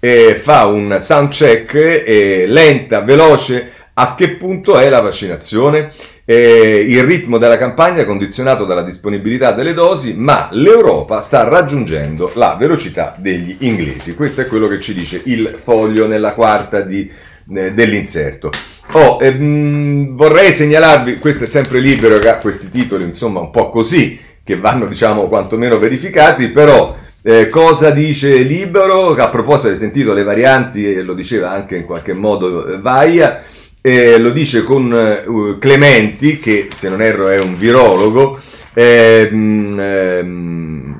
eh, 0.00 0.34
fa 0.34 0.66
un 0.66 0.96
sound 1.00 1.30
check 1.30 1.74
eh, 1.74 2.44
lenta, 2.46 3.00
veloce, 3.00 3.72
a 3.94 4.14
che 4.14 4.36
punto 4.36 4.78
è 4.78 4.88
la 4.88 5.00
vaccinazione? 5.00 5.90
Eh, 6.24 6.86
il 6.88 7.02
ritmo 7.02 7.38
della 7.38 7.58
campagna 7.58 8.02
è 8.02 8.06
condizionato 8.06 8.64
dalla 8.64 8.82
disponibilità 8.82 9.52
delle 9.52 9.74
dosi, 9.74 10.14
ma 10.16 10.48
l'Europa 10.52 11.20
sta 11.20 11.46
raggiungendo 11.46 12.30
la 12.34 12.56
velocità 12.58 13.14
degli 13.18 13.56
inglesi. 13.60 14.14
Questo 14.14 14.40
è 14.40 14.46
quello 14.46 14.68
che 14.68 14.80
ci 14.80 14.94
dice 14.94 15.20
il 15.24 15.58
foglio 15.60 16.06
nella 16.06 16.32
quarta 16.32 16.82
di, 16.82 17.10
eh, 17.52 17.72
dell'inserto. 17.72 18.50
Oh, 18.92 19.18
ehm, 19.20 20.14
vorrei 20.16 20.52
segnalarvi, 20.52 21.18
questo 21.18 21.44
è 21.44 21.46
sempre 21.46 21.80
libero 21.80 22.18
questi 22.40 22.70
titoli, 22.70 23.04
insomma, 23.04 23.40
un 23.40 23.50
po' 23.50 23.70
così, 23.70 24.18
che 24.42 24.56
vanno, 24.56 24.86
diciamo, 24.86 25.28
quantomeno 25.28 25.78
verificati, 25.78 26.48
però 26.48 26.96
eh, 27.22 27.48
cosa 27.48 27.90
dice 27.90 28.38
Libero? 28.38 29.14
A 29.14 29.28
proposito, 29.28 29.68
hai 29.68 29.76
sentito 29.76 30.12
le 30.12 30.22
varianti, 30.22 30.92
e 30.92 31.02
lo 31.02 31.14
diceva 31.14 31.50
anche 31.50 31.76
in 31.76 31.84
qualche 31.84 32.14
modo 32.14 32.66
eh, 32.66 32.78
Vaia, 32.78 33.42
eh, 33.82 34.18
lo 34.18 34.30
dice 34.30 34.62
con 34.62 35.22
uh, 35.26 35.58
Clementi, 35.58 36.38
che 36.38 36.68
se 36.70 36.88
non 36.88 37.00
erro 37.02 37.28
è 37.28 37.40
un 37.40 37.56
virologo, 37.56 38.38
ehm, 38.74 39.78
ehm, 39.78 40.90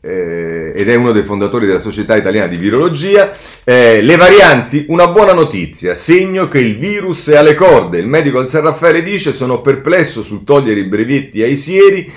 eh, 0.00 0.72
ed 0.74 0.88
è 0.88 0.94
uno 0.94 1.12
dei 1.12 1.22
fondatori 1.22 1.66
della 1.66 1.78
Società 1.78 2.16
Italiana 2.16 2.46
di 2.46 2.56
Virologia. 2.56 3.32
Eh, 3.64 4.00
le 4.02 4.16
varianti, 4.16 4.86
una 4.88 5.08
buona 5.08 5.32
notizia, 5.32 5.94
segno 5.94 6.48
che 6.48 6.58
il 6.58 6.78
virus 6.78 7.28
è 7.28 7.36
alle 7.36 7.54
corde. 7.54 7.98
Il 7.98 8.06
medico 8.08 8.38
del 8.38 8.48
San 8.48 8.62
Raffaele 8.62 9.02
dice 9.02 9.32
sono 9.32 9.60
perplesso 9.60 10.22
sul 10.22 10.44
togliere 10.44 10.80
i 10.80 10.84
brevetti 10.84 11.42
ai 11.42 11.56
sieri. 11.56 12.10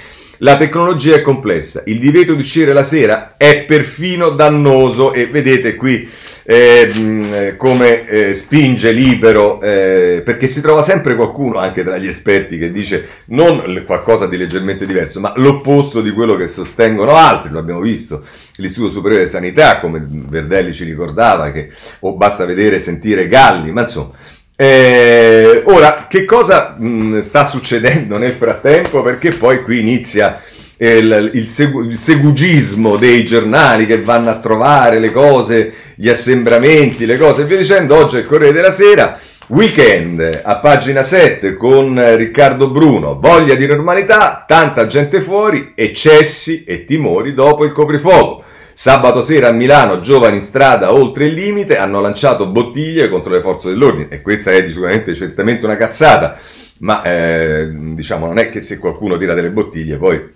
La 0.44 0.58
tecnologia 0.58 1.16
è 1.16 1.22
complessa, 1.22 1.84
il 1.86 2.00
divieto 2.00 2.34
di 2.34 2.42
uscire 2.42 2.74
la 2.74 2.84
sera 2.84 3.36
è 3.38 3.64
perfino 3.64 4.28
dannoso 4.32 5.14
e 5.14 5.28
vedete 5.28 5.78
qui 5.78 6.10
eh, 6.44 7.56
come 7.56 8.06
eh, 8.06 8.34
spinge 8.34 8.92
libero, 8.92 9.62
eh, 9.62 10.22
perché 10.26 10.48
si 10.48 10.60
trova 10.60 10.82
sempre 10.82 11.16
qualcuno, 11.16 11.60
anche 11.60 11.86
tra 11.86 11.98
gli 11.98 12.10
esperti, 12.10 12.58
che 12.58 12.74
dice 12.74 13.08
non 13.28 13.84
qualcosa 13.86 14.28
di 14.28 14.36
leggermente 14.36 14.86
diverso, 14.86 15.22
ma 15.22 15.32
l'opposto 15.38 16.02
di 16.02 16.12
quello 16.12 16.36
che 16.36 16.50
sostengono 16.50 17.16
altri, 17.16 17.50
lo 17.50 17.60
abbiamo 17.60 17.80
visto, 17.80 18.26
l'Istituto 18.58 18.92
Superiore 18.92 19.24
di 19.24 19.30
Sanità, 19.30 19.80
come 19.80 20.06
Verdelli 20.06 20.74
ci 20.74 20.84
ricordava, 20.84 21.54
che 21.54 21.70
o 22.00 22.18
basta 22.18 22.44
vedere 22.44 22.76
e 22.76 22.80
sentire 22.82 23.30
Galli, 23.30 23.72
ma 23.72 23.84
insomma... 23.84 24.12
Eh, 24.56 25.63
ora, 25.66 26.06
che 26.08 26.26
cosa 26.26 26.76
mh, 26.78 27.22
sta 27.22 27.44
succedendo 27.44 28.18
nel 28.18 28.34
frattempo? 28.34 29.02
Perché 29.02 29.32
poi 29.32 29.63
qui 29.63 29.80
inizia 29.80 30.42
il, 30.78 31.32
il, 31.34 31.50
segu, 31.50 31.82
il, 31.82 32.00
segugismo 32.00 32.96
dei 32.96 33.26
giornali 33.26 33.88
che 33.88 34.02
vanno 34.02 34.30
a 34.30 34.39
trovare 34.39 35.00
le 35.00 35.12
cose, 35.12 35.74
gli 35.96 36.08
assembramenti, 36.08 37.06
le 37.06 37.18
cose 37.18 37.42
e 37.42 37.46
via 37.46 37.58
dicendo. 37.58 37.96
Oggi 37.96 38.18
è 38.18 38.20
il 38.20 38.26
Corriere 38.26 38.54
della 38.54 38.72
Sera. 38.72 39.20
Weekend 39.48 40.42
a 40.44 40.58
pagina 40.60 41.04
7 41.04 41.56
con 41.58 42.16
Riccardo 42.16 42.70
Bruno, 42.70 43.20
voglia 43.20 43.56
di 43.56 43.68
normalità, 43.68 44.46
tanta 44.48 44.88
gente 44.88 45.20
fuori, 45.20 45.74
eccessi 45.76 46.63
e 46.63 46.86
timori 46.86 47.34
dopo 47.34 47.66
il 47.66 47.74
coprifuoco. 47.74 48.43
Sabato 48.76 49.22
sera 49.22 49.50
a 49.50 49.52
Milano, 49.52 50.00
giovani 50.00 50.38
in 50.38 50.42
strada 50.42 50.92
oltre 50.92 51.28
il 51.28 51.34
limite 51.34 51.78
hanno 51.78 52.02
lanciato 52.02 52.48
bottiglie 52.48 53.08
contro 53.08 53.32
le 53.32 53.42
forze 53.42 53.70
dell'ordine 53.70 54.08
e 54.10 54.22
questa 54.22 54.52
è 54.52 54.68
sicuramente 54.68 55.14
certamente 55.14 55.66
una 55.66 55.78
cazzata, 55.78 56.38
ma 56.80 57.04
eh, 57.04 57.70
diciamo 57.72 58.26
non 58.26 58.40
è 58.40 58.50
che 58.50 58.64
se 58.64 58.80
qualcuno 58.80 59.18
tira 59.18 59.36
delle 59.36 59.52
bottiglie 59.52 59.98
poi 59.98 60.28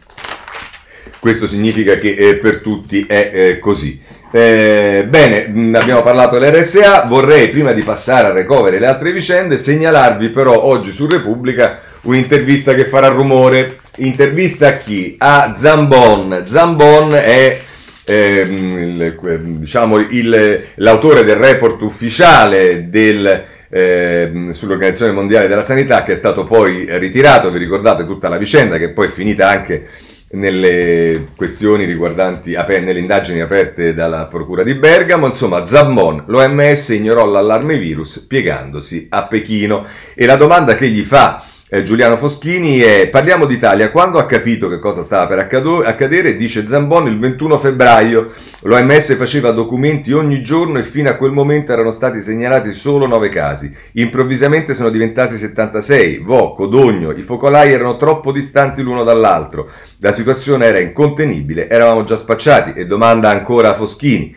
questo 1.20 1.48
significa 1.48 1.96
che 1.96 2.14
eh, 2.14 2.36
per 2.36 2.60
tutti 2.60 3.06
è 3.08 3.32
eh, 3.34 3.60
così. 3.60 4.00
Eh, 4.30 5.08
bene, 5.10 5.46
abbiamo 5.76 6.04
parlato 6.04 6.38
dell'RSA, 6.38 7.06
vorrei 7.08 7.50
prima 7.50 7.72
di 7.72 7.82
passare 7.82 8.28
a 8.28 8.32
recovery 8.32 8.78
le 8.78 8.86
altre 8.86 9.12
vicende 9.12 9.58
segnalarvi 9.58 10.30
però 10.30 10.64
oggi 10.64 10.92
su 10.92 11.08
Repubblica 11.08 11.80
un'intervista 12.02 12.74
che 12.76 12.86
farà 12.86 13.08
rumore. 13.08 13.80
Intervista 14.00 14.68
a 14.68 14.78
chi? 14.78 15.16
A 15.18 15.54
Zambon. 15.56 16.44
Zambon 16.46 17.14
è 17.14 17.60
ehm, 18.08 18.78
il, 18.78 19.42
diciamo, 19.60 19.98
il, 19.98 20.64
l'autore 20.76 21.24
del 21.24 21.36
report 21.36 21.82
ufficiale 21.82 22.90
del, 22.90 23.46
eh, 23.70 24.50
sull'Organizzazione 24.52 25.12
Mondiale 25.12 25.48
della 25.48 25.64
Sanità 25.64 26.04
che 26.04 26.14
è 26.14 26.16
stato 26.16 26.46
poi 26.46 26.88
ritirato, 26.98 27.52
vi 27.52 27.60
ricordate 27.60 28.06
tutta 28.06 28.30
la 28.30 28.38
vicenda 28.38 28.78
che 28.78 28.92
poi 28.92 29.08
è 29.08 29.12
finita 29.12 29.50
anche 29.50 29.88
nelle 30.30 31.28
questioni 31.36 31.86
riguardanti 31.86 32.52
nelle 32.52 33.00
indagini 33.00 33.40
aperte 33.40 33.94
dalla 33.94 34.28
Procura 34.28 34.64
di 34.64 34.74
Bergamo. 34.76 35.28
Insomma, 35.28 35.64
Zammon, 35.66 36.24
l'OMS 36.28 36.90
ignorò 36.90 37.26
l'allarme 37.26 37.78
virus 37.78 38.26
piegandosi 38.28 39.08
a 39.10 39.26
Pechino 39.26 39.86
e 40.14 40.26
la 40.26 40.36
domanda 40.36 40.76
che 40.76 40.90
gli 40.90 41.04
fa 41.04 41.44
eh, 41.70 41.84
Giuliano 41.84 42.16
Foschini 42.16 42.80
è 42.80 43.10
parliamo 43.10 43.46
d'Italia, 43.46 43.92
quando 43.92 44.20
ha 44.20 44.26
capito 44.26 44.70
che 44.70 44.80
cosa 44.80 45.04
stava 45.04 45.28
per 45.28 45.40
accado- 45.40 45.84
accadere, 45.84 46.38
dice 46.38 46.66
Zambon 46.66 47.08
il 47.08 47.20
21 47.20 47.58
febbraio, 47.58 48.32
l'OMS 48.62 49.16
faceva 49.18 49.52
documenti 49.52 50.14
ogni 50.14 50.42
giorno 50.42 50.80
e 50.80 50.84
fino 50.84 51.10
a 51.10 51.16
quel 51.16 51.32
momento 51.32 51.74
erano 51.74 51.92
stati 51.92 52.22
segnalati 52.22 52.72
solo 52.72 53.06
9 53.06 53.28
casi, 53.30 53.74
improvvisamente 53.94 54.74
sono 54.74 54.90
diventati 54.90 55.36
76, 55.36 56.20
Vo, 56.20 56.54
Codogno, 56.54 57.12
i 57.12 57.22
focolai 57.22 57.74
erano 57.74 57.98
troppo 57.98 58.32
distanti 58.32 58.82
l'uno 58.82 59.04
dall'altro, 59.04 59.70
la 60.00 60.14
situazione 60.14 60.68
era 60.68 60.80
incontenibile, 60.80 61.68
eravamo 61.68 62.04
già 62.04 62.16
spacciati. 62.16 62.74
E 62.76 62.86
domanda 62.86 63.30
ancora 63.30 63.72
a 63.72 63.74
Foschini. 63.74 64.36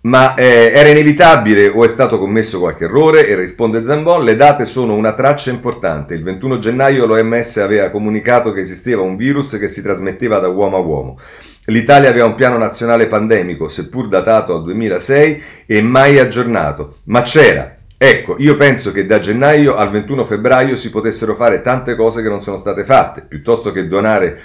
Ma 0.00 0.34
eh, 0.34 0.70
era 0.72 0.90
inevitabile 0.90 1.68
o 1.68 1.84
è 1.84 1.88
stato 1.88 2.18
commesso 2.18 2.60
qualche 2.60 2.84
errore? 2.84 3.26
E 3.26 3.34
risponde 3.34 3.84
Zambon, 3.84 4.22
le 4.22 4.36
date 4.36 4.64
sono 4.64 4.94
una 4.94 5.12
traccia 5.14 5.50
importante. 5.50 6.14
Il 6.14 6.22
21 6.22 6.60
gennaio 6.60 7.04
l'OMS 7.04 7.56
aveva 7.56 7.90
comunicato 7.90 8.52
che 8.52 8.60
esisteva 8.60 9.02
un 9.02 9.16
virus 9.16 9.58
che 9.58 9.66
si 9.66 9.82
trasmetteva 9.82 10.38
da 10.38 10.48
uomo 10.48 10.76
a 10.76 10.80
uomo. 10.80 11.18
L'Italia 11.66 12.08
aveva 12.08 12.26
un 12.26 12.36
piano 12.36 12.56
nazionale 12.56 13.08
pandemico, 13.08 13.68
seppur 13.68 14.08
datato 14.08 14.54
al 14.54 14.62
2006 14.62 15.42
e 15.66 15.82
mai 15.82 16.18
aggiornato, 16.18 16.98
ma 17.04 17.22
c'era. 17.22 17.76
Ecco, 18.00 18.36
io 18.38 18.56
penso 18.56 18.92
che 18.92 19.06
da 19.06 19.18
gennaio 19.18 19.74
al 19.74 19.90
21 19.90 20.24
febbraio 20.24 20.76
si 20.76 20.88
potessero 20.88 21.34
fare 21.34 21.62
tante 21.62 21.96
cose 21.96 22.22
che 22.22 22.28
non 22.28 22.40
sono 22.40 22.56
state 22.56 22.84
fatte, 22.84 23.22
piuttosto 23.22 23.72
che 23.72 23.88
donare 23.88 24.40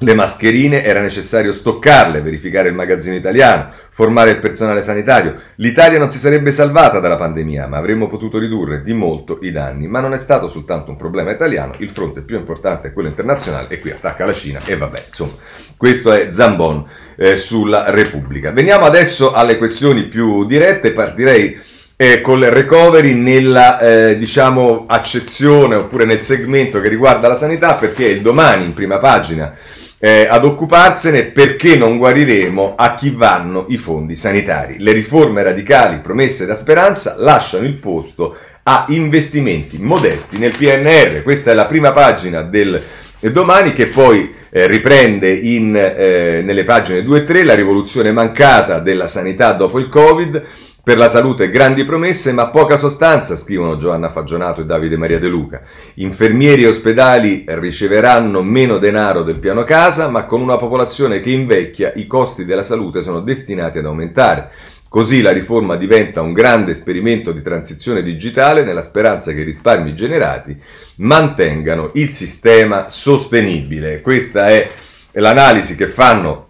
le 0.00 0.14
mascherine 0.14 0.84
era 0.84 1.00
necessario 1.00 1.52
stoccarle, 1.52 2.20
verificare 2.20 2.68
il 2.68 2.74
magazzino 2.74 3.16
italiano, 3.16 3.70
formare 3.90 4.30
il 4.30 4.38
personale 4.38 4.82
sanitario. 4.82 5.34
L'Italia 5.56 5.98
non 5.98 6.12
si 6.12 6.18
sarebbe 6.18 6.52
salvata 6.52 7.00
dalla 7.00 7.16
pandemia, 7.16 7.66
ma 7.66 7.78
avremmo 7.78 8.08
potuto 8.08 8.38
ridurre 8.38 8.82
di 8.82 8.92
molto 8.92 9.38
i 9.42 9.50
danni. 9.50 9.88
Ma 9.88 9.98
non 9.98 10.14
è 10.14 10.18
stato 10.18 10.46
soltanto 10.46 10.92
un 10.92 10.96
problema 10.96 11.32
italiano, 11.32 11.74
il 11.78 11.90
fronte 11.90 12.20
più 12.20 12.36
importante 12.36 12.88
è 12.88 12.92
quello 12.92 13.08
internazionale 13.08 13.66
e 13.70 13.80
qui 13.80 13.90
attacca 13.90 14.24
la 14.24 14.32
Cina 14.32 14.60
e 14.64 14.76
vabbè, 14.76 15.04
insomma, 15.06 15.32
questo 15.76 16.12
è 16.12 16.28
Zambon 16.30 16.84
eh, 17.16 17.36
sulla 17.36 17.90
Repubblica. 17.90 18.52
Veniamo 18.52 18.84
adesso 18.84 19.32
alle 19.32 19.58
questioni 19.58 20.04
più 20.04 20.46
dirette, 20.46 20.92
partirei 20.92 21.60
eh, 21.96 22.20
con 22.20 22.38
il 22.38 22.52
recovery 22.52 23.12
nella 23.14 23.80
eh, 23.80 24.16
diciamo 24.16 24.84
accezione 24.86 25.74
oppure 25.74 26.04
nel 26.04 26.20
segmento 26.20 26.80
che 26.80 26.88
riguarda 26.88 27.26
la 27.26 27.34
sanità 27.34 27.74
perché 27.74 28.06
il 28.06 28.20
domani 28.20 28.64
in 28.64 28.72
prima 28.72 28.98
pagina 28.98 29.52
eh, 30.00 30.26
ad 30.28 30.44
occuparsene 30.44 31.24
perché 31.24 31.76
non 31.76 31.98
guariremo 31.98 32.74
a 32.76 32.94
chi 32.94 33.10
vanno 33.10 33.66
i 33.68 33.78
fondi 33.78 34.14
sanitari. 34.14 34.76
Le 34.78 34.92
riforme 34.92 35.42
radicali 35.42 35.98
promesse 35.98 36.46
da 36.46 36.54
Speranza 36.54 37.16
lasciano 37.18 37.66
il 37.66 37.74
posto 37.74 38.36
a 38.62 38.84
investimenti 38.88 39.78
modesti 39.78 40.38
nel 40.38 40.56
PNR. 40.56 41.22
Questa 41.22 41.50
è 41.50 41.54
la 41.54 41.66
prima 41.66 41.92
pagina 41.92 42.42
del 42.42 42.82
domani 43.20 43.72
che 43.72 43.88
poi 43.88 44.34
eh, 44.50 44.66
riprende 44.66 45.30
in, 45.30 45.74
eh, 45.74 46.42
nelle 46.44 46.64
pagine 46.64 47.02
2 47.02 47.18
e 47.18 47.24
3 47.24 47.44
la 47.44 47.54
rivoluzione 47.54 48.12
mancata 48.12 48.78
della 48.78 49.06
sanità 49.06 49.52
dopo 49.52 49.78
il 49.78 49.88
Covid 49.88 50.42
per 50.88 50.96
la 50.96 51.10
salute 51.10 51.50
grandi 51.50 51.84
promesse 51.84 52.32
ma 52.32 52.48
poca 52.48 52.78
sostanza, 52.78 53.36
scrivono 53.36 53.76
Giovanna 53.76 54.08
Fagionato 54.08 54.62
e 54.62 54.64
Davide 54.64 54.96
Maria 54.96 55.18
De 55.18 55.28
Luca. 55.28 55.60
Infermieri 55.96 56.62
e 56.62 56.68
ospedali 56.68 57.44
riceveranno 57.46 58.42
meno 58.42 58.78
denaro 58.78 59.22
del 59.22 59.36
piano 59.36 59.64
casa, 59.64 60.08
ma 60.08 60.24
con 60.24 60.40
una 60.40 60.56
popolazione 60.56 61.20
che 61.20 61.28
invecchia 61.28 61.92
i 61.96 62.06
costi 62.06 62.46
della 62.46 62.62
salute 62.62 63.02
sono 63.02 63.20
destinati 63.20 63.76
ad 63.76 63.84
aumentare. 63.84 64.50
Così 64.88 65.20
la 65.20 65.30
riforma 65.30 65.76
diventa 65.76 66.22
un 66.22 66.32
grande 66.32 66.72
esperimento 66.72 67.32
di 67.32 67.42
transizione 67.42 68.02
digitale 68.02 68.64
nella 68.64 68.80
speranza 68.80 69.32
che 69.32 69.40
i 69.40 69.44
risparmi 69.44 69.94
generati 69.94 70.58
mantengano 70.96 71.90
il 71.96 72.08
sistema 72.08 72.88
sostenibile. 72.88 74.00
Questa 74.00 74.48
è 74.48 74.70
l'analisi 75.12 75.76
che 75.76 75.86
fanno 75.86 76.48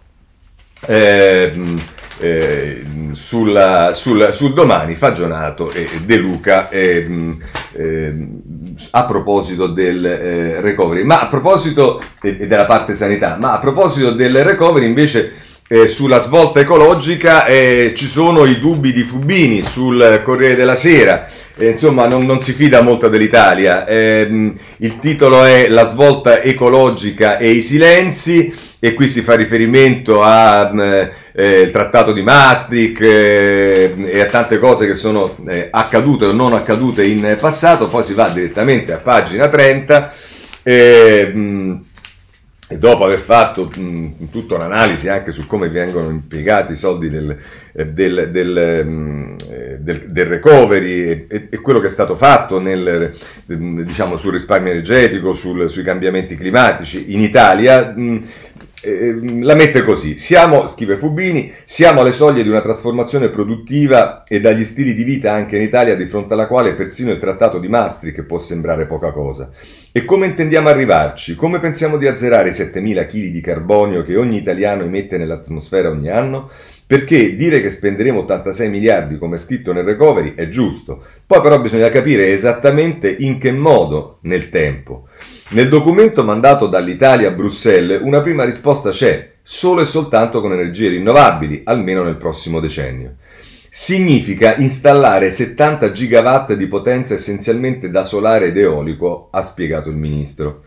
eh, 0.87 1.51
eh, 2.19 2.83
sulla, 3.13 3.93
sul, 3.93 4.29
sul, 4.31 4.53
domani 4.53 4.95
Fagionato 4.95 5.71
e 5.71 5.87
De 6.03 6.17
Luca 6.17 6.69
eh, 6.69 7.37
eh, 7.73 8.27
a 8.91 9.05
proposito 9.05 9.67
del 9.67 10.05
eh, 10.05 10.61
recovery, 10.61 11.03
ma 11.03 11.21
a 11.21 11.27
proposito 11.27 12.03
della 12.21 12.65
parte 12.65 12.93
sanità, 12.93 13.37
ma 13.39 13.53
a 13.53 13.59
proposito 13.59 14.11
del 14.11 14.43
recovery 14.43 14.85
invece 14.85 15.31
eh, 15.67 15.87
sulla 15.87 16.19
svolta 16.19 16.59
ecologica 16.59 17.45
ci 17.45 18.07
sono 18.07 18.45
i 18.45 18.59
dubbi 18.59 18.91
di 18.91 19.03
Fubini 19.03 19.61
sul 19.61 20.21
Corriere 20.25 20.55
della 20.55 20.75
Sera, 20.75 21.27
insomma 21.57 22.07
non, 22.07 22.25
non, 22.25 22.41
si 22.41 22.53
fida 22.53 22.81
molto 22.81 23.07
dell'Italia. 23.07 23.87
Ehm, 23.87 24.57
il 24.77 24.99
titolo 24.99 25.43
è 25.43 25.67
La 25.69 25.85
svolta 25.85 26.41
ecologica 26.41 27.37
e 27.37 27.51
i 27.51 27.61
silenzi 27.61 28.67
e 28.79 28.93
qui 28.93 29.07
si 29.07 29.21
fa 29.21 29.35
riferimento 29.35 30.23
al 30.23 31.11
eh, 31.33 31.69
trattato 31.71 32.13
di 32.13 32.21
Maastricht 32.21 33.01
eh, 33.01 33.93
e 34.05 34.19
a 34.21 34.27
tante 34.27 34.57
cose 34.57 34.87
che 34.87 34.93
sono 34.93 35.35
eh, 35.47 35.67
accadute 35.69 36.25
o 36.25 36.31
non 36.31 36.53
accadute 36.53 37.05
in 37.05 37.37
passato, 37.39 37.89
poi 37.89 38.05
si 38.05 38.13
va 38.13 38.29
direttamente 38.29 38.93
a 38.93 38.97
pagina 38.97 39.49
30 39.49 40.13
eh, 40.63 41.33
e 42.71 42.77
dopo 42.77 43.03
aver 43.03 43.19
fatto 43.19 43.67
mh, 43.75 44.29
tutta 44.29 44.53
un'analisi 44.53 45.09
anche 45.09 45.31
su 45.31 45.47
come 45.47 45.69
vengono 45.69 46.11
impiegati 46.11 46.73
i 46.73 46.75
soldi 46.75 47.09
del, 47.09 47.35
eh, 47.73 47.87
del, 47.87 48.29
del, 48.29 48.85
mh, 48.85 49.35
eh, 49.49 49.77
del, 49.79 50.11
del 50.11 50.25
recovery 50.27 51.25
e, 51.27 51.47
e, 51.49 51.61
quello 51.61 51.79
che 51.79 51.87
è 51.87 51.89
stato 51.89 52.15
fatto 52.15 52.59
nel, 52.59 53.11
diciamo, 53.47 54.17
sul 54.17 54.33
risparmio 54.33 54.71
energetico, 54.71 55.33
sul, 55.33 55.67
sui 55.67 55.81
cambiamenti 55.81 56.35
climatici 56.35 57.11
in 57.11 57.21
Italia, 57.21 57.91
mh, 57.91 58.25
eh, 58.81 59.19
la 59.41 59.55
mette 59.55 59.83
così, 59.83 60.17
siamo, 60.17 60.67
scrive 60.67 60.95
Fubini, 60.95 61.53
siamo 61.63 62.01
alle 62.01 62.11
soglie 62.11 62.43
di 62.43 62.49
una 62.49 62.61
trasformazione 62.61 63.29
produttiva 63.29 64.23
e 64.23 64.39
dagli 64.39 64.63
stili 64.63 64.93
di 64.93 65.03
vita 65.03 65.33
anche 65.33 65.57
in 65.57 65.63
Italia 65.63 65.95
di 65.95 66.05
fronte 66.05 66.33
alla 66.33 66.47
quale 66.47 66.75
persino 66.75 67.11
il 67.11 67.19
trattato 67.19 67.59
di 67.59 67.67
Maastricht 67.67 68.21
può 68.23 68.39
sembrare 68.39 68.85
poca 68.85 69.11
cosa. 69.11 69.49
E 69.91 70.05
come 70.05 70.27
intendiamo 70.27 70.69
arrivarci? 70.69 71.35
Come 71.35 71.59
pensiamo 71.59 71.97
di 71.97 72.07
azzerare 72.07 72.49
i 72.49 72.53
7.000 72.53 73.07
kg 73.07 73.31
di 73.31 73.41
carbonio 73.41 74.03
che 74.03 74.15
ogni 74.15 74.37
italiano 74.37 74.83
emette 74.83 75.17
nell'atmosfera 75.17 75.89
ogni 75.89 76.09
anno? 76.09 76.49
Perché 76.89 77.35
dire 77.35 77.61
che 77.61 77.69
spenderemo 77.69 78.21
86 78.21 78.67
miliardi 78.67 79.19
come 79.19 79.37
scritto 79.37 79.71
nel 79.71 79.83
recovery 79.83 80.33
è 80.33 80.49
giusto, 80.49 81.03
poi 81.23 81.39
però 81.39 81.61
bisogna 81.61 81.91
capire 81.91 82.31
esattamente 82.31 83.15
in 83.19 83.37
che 83.37 83.51
modo 83.51 84.17
nel 84.21 84.49
tempo. 84.49 85.07
Nel 85.49 85.69
documento 85.69 86.23
mandato 86.23 86.65
dall'Italia 86.65 87.27
a 87.27 87.31
Bruxelles 87.31 88.01
una 88.01 88.21
prima 88.21 88.43
risposta 88.43 88.89
c'è, 88.89 89.33
solo 89.43 89.81
e 89.81 89.85
soltanto 89.85 90.41
con 90.41 90.51
energie 90.51 90.89
rinnovabili, 90.89 91.61
almeno 91.65 92.01
nel 92.01 92.17
prossimo 92.17 92.59
decennio. 92.59 93.17
Significa 93.69 94.55
installare 94.55 95.29
70 95.29 95.91
gigawatt 95.91 96.53
di 96.53 96.65
potenza 96.65 97.13
essenzialmente 97.13 97.91
da 97.91 98.01
solare 98.01 98.47
ed 98.47 98.57
eolico, 98.57 99.27
ha 99.29 99.43
spiegato 99.43 99.89
il 99.89 99.95
ministro. 99.95 100.63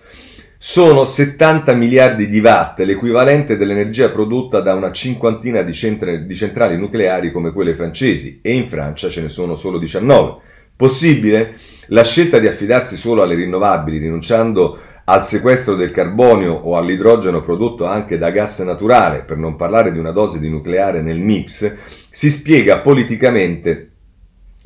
Sono 0.64 1.04
70 1.04 1.74
miliardi 1.74 2.28
di 2.28 2.38
watt, 2.38 2.78
l'equivalente 2.78 3.56
dell'energia 3.56 4.10
prodotta 4.10 4.60
da 4.60 4.74
una 4.74 4.92
cinquantina 4.92 5.62
di, 5.62 5.72
centri, 5.72 6.24
di 6.24 6.36
centrali 6.36 6.76
nucleari 6.76 7.32
come 7.32 7.50
quelle 7.50 7.74
francesi, 7.74 8.38
e 8.40 8.52
in 8.52 8.68
Francia 8.68 9.08
ce 9.08 9.22
ne 9.22 9.28
sono 9.28 9.56
solo 9.56 9.76
19. 9.76 10.36
Possibile? 10.76 11.56
La 11.86 12.04
scelta 12.04 12.38
di 12.38 12.46
affidarsi 12.46 12.96
solo 12.96 13.22
alle 13.22 13.34
rinnovabili, 13.34 13.98
rinunciando 13.98 14.78
al 15.06 15.26
sequestro 15.26 15.74
del 15.74 15.90
carbonio 15.90 16.52
o 16.52 16.76
all'idrogeno 16.76 17.42
prodotto 17.42 17.84
anche 17.84 18.16
da 18.16 18.30
gas 18.30 18.60
naturale, 18.60 19.24
per 19.24 19.38
non 19.38 19.56
parlare 19.56 19.90
di 19.90 19.98
una 19.98 20.12
dose 20.12 20.38
di 20.38 20.48
nucleare 20.48 21.02
nel 21.02 21.18
mix, 21.18 21.74
si 22.08 22.30
spiega 22.30 22.78
politicamente 22.78 23.88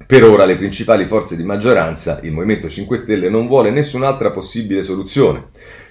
per 0.04 0.24
ora 0.24 0.44
le 0.44 0.56
principali 0.56 1.06
forze 1.06 1.36
di 1.36 1.42
maggioranza, 1.42 2.20
il 2.22 2.30
Movimento 2.30 2.68
5 2.68 2.98
Stelle, 2.98 3.30
non 3.30 3.48
vuole 3.48 3.70
nessun'altra 3.70 4.30
possibile 4.30 4.82
soluzione. 4.82 5.46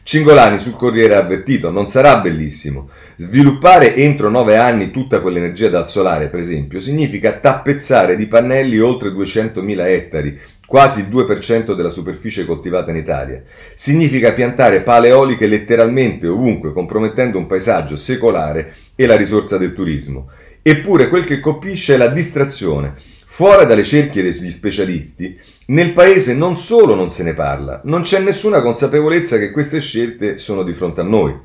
Cingolani 0.07 0.59
sul 0.59 0.75
Corriere 0.75 1.15
ha 1.15 1.17
avvertito, 1.21 1.71
non 1.71 1.87
sarà 1.87 2.19
bellissimo. 2.19 2.89
Sviluppare 3.15 3.95
entro 3.95 4.29
nove 4.29 4.55
anni 4.55 4.91
tutta 4.91 5.19
quell'energia 5.19 5.67
dal 5.67 5.89
solare, 5.89 6.27
per 6.27 6.39
esempio, 6.39 6.79
significa 6.79 7.31
tappezzare 7.31 8.15
di 8.15 8.27
pannelli 8.27 8.77
oltre 8.77 9.09
200.000 9.09 9.79
ettari, 9.79 10.39
quasi 10.67 10.99
il 10.99 11.07
2% 11.07 11.73
della 11.73 11.89
superficie 11.89 12.45
coltivata 12.45 12.91
in 12.91 12.97
Italia. 12.97 13.41
Significa 13.73 14.33
piantare 14.33 14.81
pale 14.81 15.07
eoliche 15.07 15.47
letteralmente 15.47 16.27
ovunque, 16.27 16.71
compromettendo 16.71 17.39
un 17.39 17.47
paesaggio 17.47 17.97
secolare 17.97 18.75
e 18.95 19.07
la 19.07 19.15
risorsa 19.15 19.57
del 19.57 19.73
turismo. 19.73 20.29
Eppure 20.61 21.09
quel 21.09 21.25
che 21.25 21.39
colpisce 21.39 21.95
è 21.95 21.97
la 21.97 22.09
distrazione 22.09 22.93
Fuori 23.35 23.65
dalle 23.65 23.83
cerchie 23.83 24.23
degli 24.23 24.49
specialisti, 24.49 25.37
nel 25.65 25.91
paese 25.91 26.33
non 26.33 26.57
solo 26.57 26.95
non 26.95 27.11
se 27.11 27.21
ne 27.21 27.33
parla, 27.33 27.81
non 27.83 28.03
c'è 28.03 28.21
nessuna 28.21 28.61
consapevolezza 28.61 29.37
che 29.37 29.51
queste 29.51 29.81
scelte 29.81 30.37
sono 30.37 30.63
di 30.63 30.71
fronte 30.71 31.01
a 31.01 31.03
noi. 31.03 31.37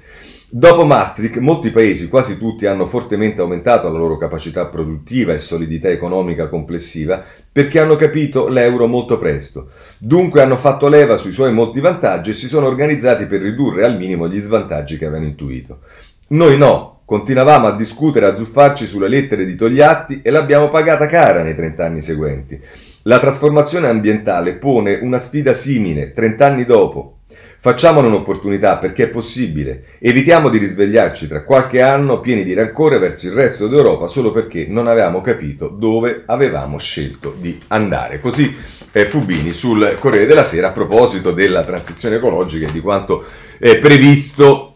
Dopo 0.48 0.84
Maastricht, 0.84 1.38
molti 1.38 1.70
paesi, 1.70 2.08
quasi 2.08 2.38
tutti, 2.38 2.66
hanno 2.66 2.86
fortemente 2.86 3.40
aumentato 3.40 3.90
la 3.90 3.98
loro 3.98 4.18
capacità 4.18 4.66
produttiva 4.66 5.32
e 5.32 5.38
solidità 5.38 5.88
economica 5.88 6.48
complessiva 6.48 7.24
perché 7.50 7.80
hanno 7.80 7.96
capito 7.96 8.46
l'euro 8.46 8.86
molto 8.86 9.18
presto. 9.18 9.70
Dunque 9.98 10.42
hanno 10.42 10.56
fatto 10.56 10.86
leva 10.86 11.16
sui 11.16 11.32
suoi 11.32 11.52
molti 11.52 11.80
vantaggi 11.80 12.30
e 12.30 12.34
si 12.34 12.46
sono 12.46 12.68
organizzati 12.68 13.26
per 13.26 13.40
ridurre 13.40 13.84
al 13.84 13.96
minimo 13.96 14.28
gli 14.28 14.38
svantaggi 14.38 14.96
che 14.96 15.06
avevano 15.06 15.28
intuito. 15.28 15.80
Noi 16.28 16.56
no, 16.56 16.99
Continuavamo 17.10 17.66
a 17.66 17.74
discutere, 17.74 18.26
a 18.26 18.36
zuffarci 18.36 18.86
sulle 18.86 19.08
lettere 19.08 19.44
di 19.44 19.56
Togliatti 19.56 20.20
e 20.22 20.30
l'abbiamo 20.30 20.68
pagata 20.68 21.08
cara 21.08 21.42
nei 21.42 21.56
trent'anni 21.56 22.00
seguenti. 22.00 22.56
La 23.02 23.18
trasformazione 23.18 23.88
ambientale 23.88 24.54
pone 24.54 24.94
una 25.02 25.18
sfida 25.18 25.52
simile, 25.52 26.12
trent'anni 26.12 26.64
dopo. 26.64 27.16
Facciamone 27.58 28.06
un'opportunità 28.06 28.76
perché 28.76 29.02
è 29.02 29.08
possibile. 29.08 29.86
Evitiamo 29.98 30.48
di 30.50 30.58
risvegliarci 30.58 31.26
tra 31.26 31.42
qualche 31.42 31.82
anno 31.82 32.20
pieni 32.20 32.44
di 32.44 32.54
rancore 32.54 32.98
verso 32.98 33.26
il 33.26 33.32
resto 33.32 33.66
d'Europa 33.66 34.06
solo 34.06 34.30
perché 34.30 34.66
non 34.68 34.86
avevamo 34.86 35.20
capito 35.20 35.66
dove 35.66 36.22
avevamo 36.26 36.78
scelto 36.78 37.34
di 37.36 37.60
andare. 37.66 38.20
Così 38.20 38.54
eh, 38.92 39.06
Fubini 39.06 39.52
sul 39.52 39.96
Corriere 39.98 40.26
della 40.26 40.44
Sera 40.44 40.68
a 40.68 40.72
proposito 40.72 41.32
della 41.32 41.64
transizione 41.64 42.16
ecologica 42.16 42.68
e 42.68 42.72
di 42.72 42.80
quanto 42.80 43.24
è 43.58 43.78
previsto 43.78 44.69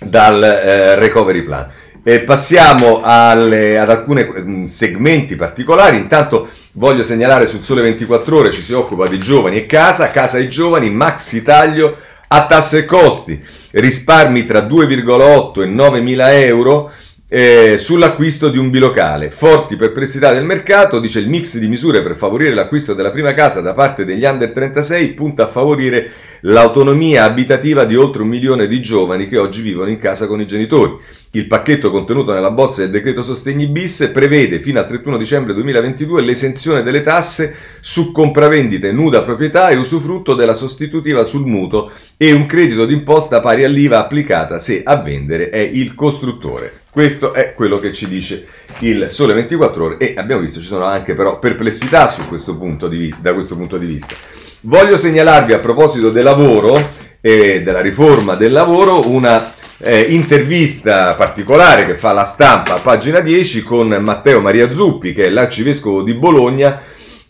dal 0.00 0.42
eh, 0.42 0.94
recovery 0.96 1.42
plan. 1.42 1.68
E 2.02 2.20
passiamo 2.20 3.00
alle, 3.02 3.78
ad 3.78 3.90
alcuni 3.90 4.24
mm, 4.24 4.64
segmenti 4.64 5.34
particolari. 5.34 5.96
Intanto 5.96 6.48
voglio 6.72 7.02
segnalare 7.02 7.48
sul 7.48 7.62
Sole 7.62 7.82
24 7.82 8.36
Ore 8.36 8.52
ci 8.52 8.62
si 8.62 8.72
occupa 8.72 9.08
di 9.08 9.18
giovani 9.18 9.56
e 9.56 9.66
casa, 9.66 10.10
casa 10.10 10.38
e 10.38 10.48
giovani, 10.48 10.90
maxi 10.90 11.42
taglio 11.42 11.96
a 12.28 12.46
tasse 12.46 12.78
e 12.78 12.84
costi, 12.84 13.40
risparmi 13.70 14.46
tra 14.46 14.60
2,8 14.60 15.62
e 15.62 15.66
9 15.66 16.00
mila 16.00 16.34
euro 16.34 16.90
eh, 17.36 17.76
sull'acquisto 17.76 18.48
di 18.48 18.56
un 18.56 18.70
bilocale. 18.70 19.30
Forti 19.30 19.76
perplessità 19.76 20.32
del 20.32 20.46
mercato, 20.46 20.98
dice 20.98 21.18
il 21.18 21.28
mix 21.28 21.58
di 21.58 21.68
misure 21.68 22.02
per 22.02 22.16
favorire 22.16 22.54
l'acquisto 22.54 22.94
della 22.94 23.10
prima 23.10 23.34
casa 23.34 23.60
da 23.60 23.74
parte 23.74 24.06
degli 24.06 24.24
under 24.24 24.52
36 24.52 25.08
punta 25.12 25.42
a 25.42 25.46
favorire 25.46 26.12
l'autonomia 26.40 27.24
abitativa 27.24 27.84
di 27.84 27.94
oltre 27.94 28.22
un 28.22 28.28
milione 28.28 28.66
di 28.66 28.80
giovani 28.80 29.28
che 29.28 29.36
oggi 29.36 29.60
vivono 29.60 29.90
in 29.90 29.98
casa 29.98 30.26
con 30.26 30.40
i 30.40 30.46
genitori. 30.46 30.96
Il 31.32 31.46
pacchetto 31.46 31.90
contenuto 31.90 32.32
nella 32.32 32.52
bozza 32.52 32.80
del 32.80 32.90
decreto 32.90 33.22
sostegni 33.22 33.66
bis 33.66 34.10
prevede 34.14 34.58
fino 34.58 34.78
al 34.78 34.86
31 34.86 35.18
dicembre 35.18 35.52
2022 35.52 36.22
l'esenzione 36.22 36.82
delle 36.82 37.02
tasse 37.02 37.54
su 37.80 38.12
compravendite 38.12 38.92
nuda 38.92 39.24
proprietà 39.24 39.68
e 39.68 39.76
usufrutto 39.76 40.34
della 40.34 40.54
sostitutiva 40.54 41.22
sul 41.24 41.44
mutuo 41.44 41.90
e 42.16 42.32
un 42.32 42.46
credito 42.46 42.86
d'imposta 42.86 43.42
pari 43.42 43.64
all'IVA 43.64 43.98
applicata 43.98 44.58
se 44.58 44.80
a 44.82 44.96
vendere 45.02 45.50
è 45.50 45.58
il 45.58 45.94
costruttore. 45.94 46.84
Questo 46.96 47.34
è 47.34 47.52
quello 47.52 47.78
che 47.78 47.92
ci 47.92 48.08
dice 48.08 48.46
il 48.78 49.08
Sole 49.10 49.34
24 49.34 49.84
ore 49.84 49.96
e 49.98 50.14
abbiamo 50.16 50.40
visto 50.40 50.60
ci 50.60 50.66
sono 50.66 50.84
anche 50.84 51.12
però 51.12 51.38
perplessità 51.38 52.10
questo 52.26 52.56
di, 52.88 53.14
da 53.20 53.34
questo 53.34 53.54
punto 53.54 53.76
di 53.76 53.84
vista. 53.84 54.14
Voglio 54.62 54.96
segnalarvi 54.96 55.52
a 55.52 55.58
proposito 55.58 56.08
del 56.08 56.24
lavoro 56.24 56.74
e 57.20 57.62
della 57.62 57.82
riforma 57.82 58.34
del 58.34 58.50
lavoro 58.50 59.10
una 59.10 59.52
eh, 59.76 60.06
intervista 60.08 61.12
particolare 61.12 61.84
che 61.84 61.98
fa 61.98 62.12
la 62.12 62.24
stampa 62.24 62.76
a 62.76 62.80
pagina 62.80 63.20
10 63.20 63.62
con 63.62 63.88
Matteo 63.88 64.40
Maria 64.40 64.72
Zuppi, 64.72 65.12
che 65.12 65.26
è 65.26 65.28
l'arcivescovo 65.28 66.02
di 66.02 66.14
Bologna, 66.14 66.80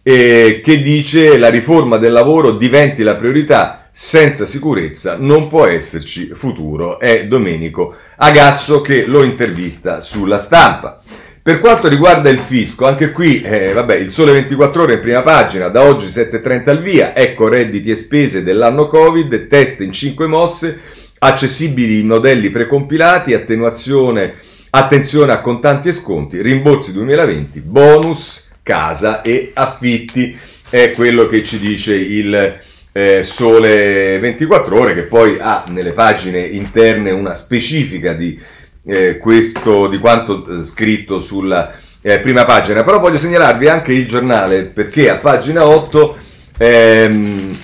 eh, 0.00 0.60
che 0.62 0.80
dice 0.80 1.38
la 1.38 1.48
riforma 1.48 1.96
del 1.96 2.12
lavoro 2.12 2.52
diventi 2.52 3.02
la 3.02 3.16
priorità, 3.16 3.85
senza 3.98 4.44
sicurezza 4.44 5.16
non 5.18 5.48
può 5.48 5.64
esserci 5.64 6.32
futuro. 6.34 7.00
È 7.00 7.26
Domenico 7.26 7.94
Agasso 8.16 8.82
che 8.82 9.06
lo 9.06 9.22
intervista 9.22 10.02
sulla 10.02 10.36
stampa. 10.36 11.00
Per 11.40 11.60
quanto 11.60 11.88
riguarda 11.88 12.28
il 12.28 12.40
fisco, 12.40 12.84
anche 12.84 13.10
qui, 13.10 13.40
eh, 13.40 13.72
vabbè, 13.72 13.94
il 13.94 14.10
sole 14.10 14.32
24 14.32 14.82
ore 14.82 14.94
in 14.94 15.00
prima 15.00 15.22
pagina, 15.22 15.68
da 15.68 15.84
oggi 15.84 16.08
7.30 16.08 16.68
al 16.68 16.82
via, 16.82 17.16
ecco 17.16 17.48
redditi 17.48 17.90
e 17.90 17.94
spese 17.94 18.42
dell'anno 18.42 18.86
Covid, 18.86 19.46
test 19.48 19.80
in 19.80 19.92
5 19.92 20.26
mosse, 20.26 20.78
accessibili 21.18 22.02
modelli 22.02 22.50
precompilati, 22.50 23.32
attenuazione, 23.32 24.34
attenzione 24.70 25.32
a 25.32 25.40
contanti 25.40 25.88
e 25.88 25.92
sconti, 25.92 26.42
rimborsi 26.42 26.92
2020, 26.92 27.60
bonus, 27.60 28.50
casa 28.62 29.22
e 29.22 29.52
affitti, 29.54 30.36
è 30.68 30.92
quello 30.92 31.28
che 31.28 31.42
ci 31.42 31.58
dice 31.58 31.94
il 31.94 32.58
eh, 32.96 33.22
Sole 33.22 34.18
24 34.18 34.80
ore, 34.80 34.94
che 34.94 35.02
poi 35.02 35.36
ha 35.38 35.64
nelle 35.68 35.92
pagine 35.92 36.40
interne 36.40 37.10
una 37.10 37.34
specifica 37.34 38.14
di 38.14 38.40
eh, 38.86 39.18
questo, 39.18 39.86
di 39.88 39.98
quanto 39.98 40.46
eh, 40.46 40.64
scritto 40.64 41.20
sulla 41.20 41.74
eh, 42.00 42.20
prima 42.20 42.46
pagina, 42.46 42.84
però 42.84 42.98
voglio 42.98 43.18
segnalarvi 43.18 43.68
anche 43.68 43.92
il 43.92 44.06
giornale 44.06 44.62
perché 44.62 45.10
a 45.10 45.16
pagina 45.16 45.66
8 45.66 46.16
ehm, 46.56 47.58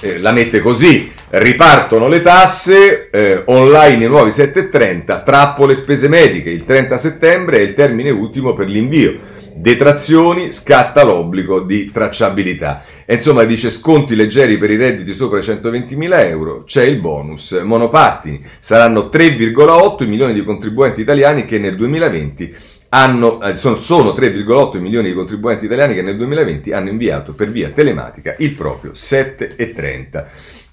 eh, 0.00 0.20
la 0.20 0.30
mette 0.30 0.60
così. 0.60 1.16
Ripartono 1.30 2.06
le 2.08 2.22
tasse, 2.22 3.10
eh, 3.10 3.42
online 3.46 4.04
i 4.04 4.08
nuovi 4.08 4.30
7.30, 4.30 5.24
trappole 5.24 5.74
spese 5.74 6.08
mediche, 6.08 6.48
il 6.48 6.64
30 6.64 6.96
settembre 6.96 7.58
è 7.58 7.62
il 7.62 7.74
termine 7.74 8.10
ultimo 8.10 8.54
per 8.54 8.68
l'invio. 8.68 9.18
detrazioni, 9.52 10.52
scatta 10.52 11.02
l'obbligo 11.02 11.60
di 11.60 11.90
tracciabilità. 11.90 12.84
E 13.10 13.14
insomma 13.14 13.44
dice 13.44 13.70
sconti 13.70 14.14
leggeri 14.14 14.58
per 14.58 14.70
i 14.70 14.76
redditi 14.76 15.14
sopra 15.14 15.38
i 15.38 15.42
120.000 15.42 16.26
euro, 16.26 16.64
c'è 16.64 16.82
il 16.82 17.00
bonus 17.00 17.52
monopattini, 17.52 18.44
saranno 18.58 19.08
3,8 19.10 20.06
milioni 20.06 20.34
di 20.34 20.44
contribuenti 20.44 21.00
italiani 21.00 21.46
che 21.46 21.58
nel 21.58 21.74
2020 21.74 22.54
hanno, 22.90 23.40
eh, 23.40 23.54
sono, 23.54 23.76
sono 23.76 24.10
3,8 24.10 24.78
milioni 24.78 25.08
di 25.08 25.14
contribuenti 25.14 25.64
italiani 25.64 25.94
che 25.94 26.02
nel 26.02 26.18
2020 26.18 26.70
hanno 26.72 26.90
inviato 26.90 27.32
per 27.32 27.50
via 27.50 27.70
telematica 27.70 28.34
il 28.40 28.52
proprio 28.52 28.90
7,30. 28.92 30.26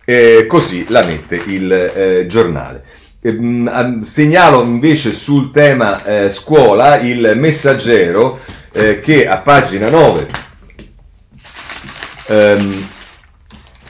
Eh, 0.04 0.46
così 0.46 0.84
la 0.90 1.06
mette 1.06 1.42
il 1.48 1.72
eh, 1.72 2.26
giornale. 2.28 2.84
Eh, 3.22 4.00
segnalo 4.02 4.62
invece 4.62 5.14
sul 5.14 5.52
tema 5.52 6.04
eh, 6.04 6.30
scuola 6.30 7.00
il 7.00 7.32
messaggero 7.38 8.40
eh, 8.74 9.00
che 9.00 9.26
a 9.26 9.38
pagina 9.38 9.90
9 9.90 10.44
ehm, 12.28 12.88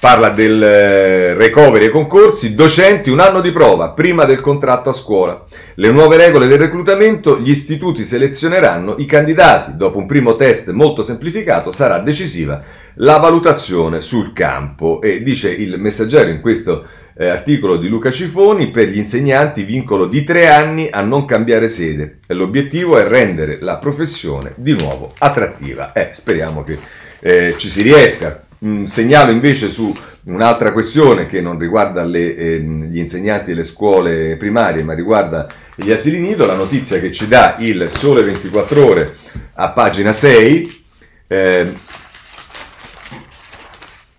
parla 0.06 0.30
del 0.30 0.62
eh, 0.62 1.34
recovery 1.34 1.86
e 1.86 1.89
concorsi, 1.89 2.54
docenti 2.54 3.10
un 3.10 3.19
anno 3.19 3.41
di 3.41 3.52
prova 3.52 3.89
prima 3.89 4.26
del 4.26 4.39
contratto 4.39 4.89
a 4.89 4.93
scuola. 4.93 5.43
Le 5.74 5.89
nuove 5.89 6.15
regole 6.15 6.45
del 6.45 6.60
reclutamento, 6.60 7.39
gli 7.39 7.50
istituti 7.50 8.04
selezioneranno 8.04 8.98
i 9.00 9.06
candidati. 9.06 9.76
Dopo 9.76 9.98
un 9.98 10.06
primo 10.06 10.36
test 10.36 10.69
molto 10.69 11.02
semplificato 11.02 11.71
sarà 11.71 11.98
decisiva 11.98 12.62
la 12.98 13.17
valutazione 13.17 14.00
sul 14.02 14.32
campo. 14.32 15.02
E 15.02 15.24
dice 15.24 15.50
il 15.52 15.80
messaggero 15.80 16.30
in 16.30 16.39
questo 16.39 16.86
eh, 17.17 17.28
articolo 17.28 17.78
di 17.78 17.88
Luca 17.88 18.12
Cifoni, 18.12 18.69
per 18.69 18.89
gli 18.89 19.00
insegnanti 19.00 19.63
vincolo 19.63 20.06
di 20.06 20.24
tre 20.24 20.50
anni 20.50 20.88
a 20.91 21.02
non 21.02 21.26
cambiare 21.26 21.67
sede. 21.67 22.19
L'obiettivo 22.28 23.00
è 23.00 23.08
rendere 23.08 23.58
la 23.60 23.78
professione 23.78 24.54
di 24.56 24.76
nuovo 24.78 25.13
attrattiva. 25.17 25.93
Eh, 25.93 26.10
speriamo 26.12 26.62
che 26.63 26.78
eh, 27.19 27.56
ci 27.58 27.69
si 27.69 27.82
riesca. 27.82 28.43
Mm, 28.63 28.86
segnalo 28.86 29.32
invece 29.32 29.67
su 29.67 29.93
un'altra 30.25 30.71
questione 30.71 31.28
che 31.28 31.41
non 31.41 31.60
riguarda 31.60 32.04
le, 32.04 32.36
eh, 32.36 32.60
gli 32.60 32.97
insegnanti 32.97 33.51
delle 33.51 33.63
scuole 33.63 34.38
primarie, 34.38 34.84
ma 34.84 34.93
riguarda 34.93 35.47
gli 35.75 35.91
asili 35.91 36.19
nido, 36.19 36.45
la 36.45 36.56
notizia 36.56 36.99
che 36.99 37.12
ci 37.12 37.28
dà 37.28 37.56
il 37.60 37.86
Sole 37.89 38.23
24 38.23 38.86
ore 38.86 39.15
a 39.56 39.69
pagina 39.69 40.13
6. 40.13 40.84
Eh, 41.28 41.71